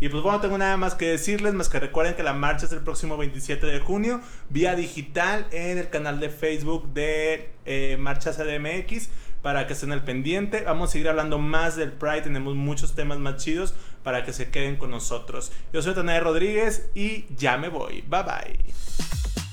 Y 0.00 0.10
pues 0.10 0.22
bueno, 0.22 0.38
tengo 0.42 0.58
nada 0.58 0.76
más 0.76 0.94
que 0.94 1.06
decirles, 1.06 1.54
más 1.54 1.70
que 1.70 1.80
recuerden 1.80 2.14
que 2.14 2.22
la 2.22 2.34
marcha 2.34 2.66
es 2.66 2.72
el 2.72 2.80
próximo 2.80 3.16
27 3.16 3.64
de 3.64 3.80
junio, 3.80 4.20
vía 4.50 4.74
digital 4.74 5.46
en 5.50 5.78
el 5.78 5.88
canal 5.88 6.20
de 6.20 6.28
Facebook 6.28 6.92
de 6.92 7.52
eh, 7.64 7.96
Marcha 7.98 8.32
para 9.40 9.66
que 9.66 9.72
estén 9.72 9.92
al 9.92 10.04
pendiente. 10.04 10.62
Vamos 10.66 10.90
a 10.90 10.92
seguir 10.92 11.08
hablando 11.08 11.38
más 11.38 11.76
del 11.76 11.92
Pride, 11.92 12.22
tenemos 12.22 12.54
muchos 12.54 12.94
temas 12.94 13.18
más 13.18 13.42
chidos 13.42 13.74
para 14.04 14.24
que 14.24 14.32
se 14.32 14.50
queden 14.50 14.76
con 14.76 14.92
nosotros. 14.92 15.50
Yo 15.72 15.82
soy 15.82 15.94
Tanae 15.94 16.20
Rodríguez 16.20 16.90
y 16.94 17.24
ya 17.34 17.58
me 17.58 17.68
voy. 17.68 18.04
Bye 18.06 18.22
bye. 18.22 19.43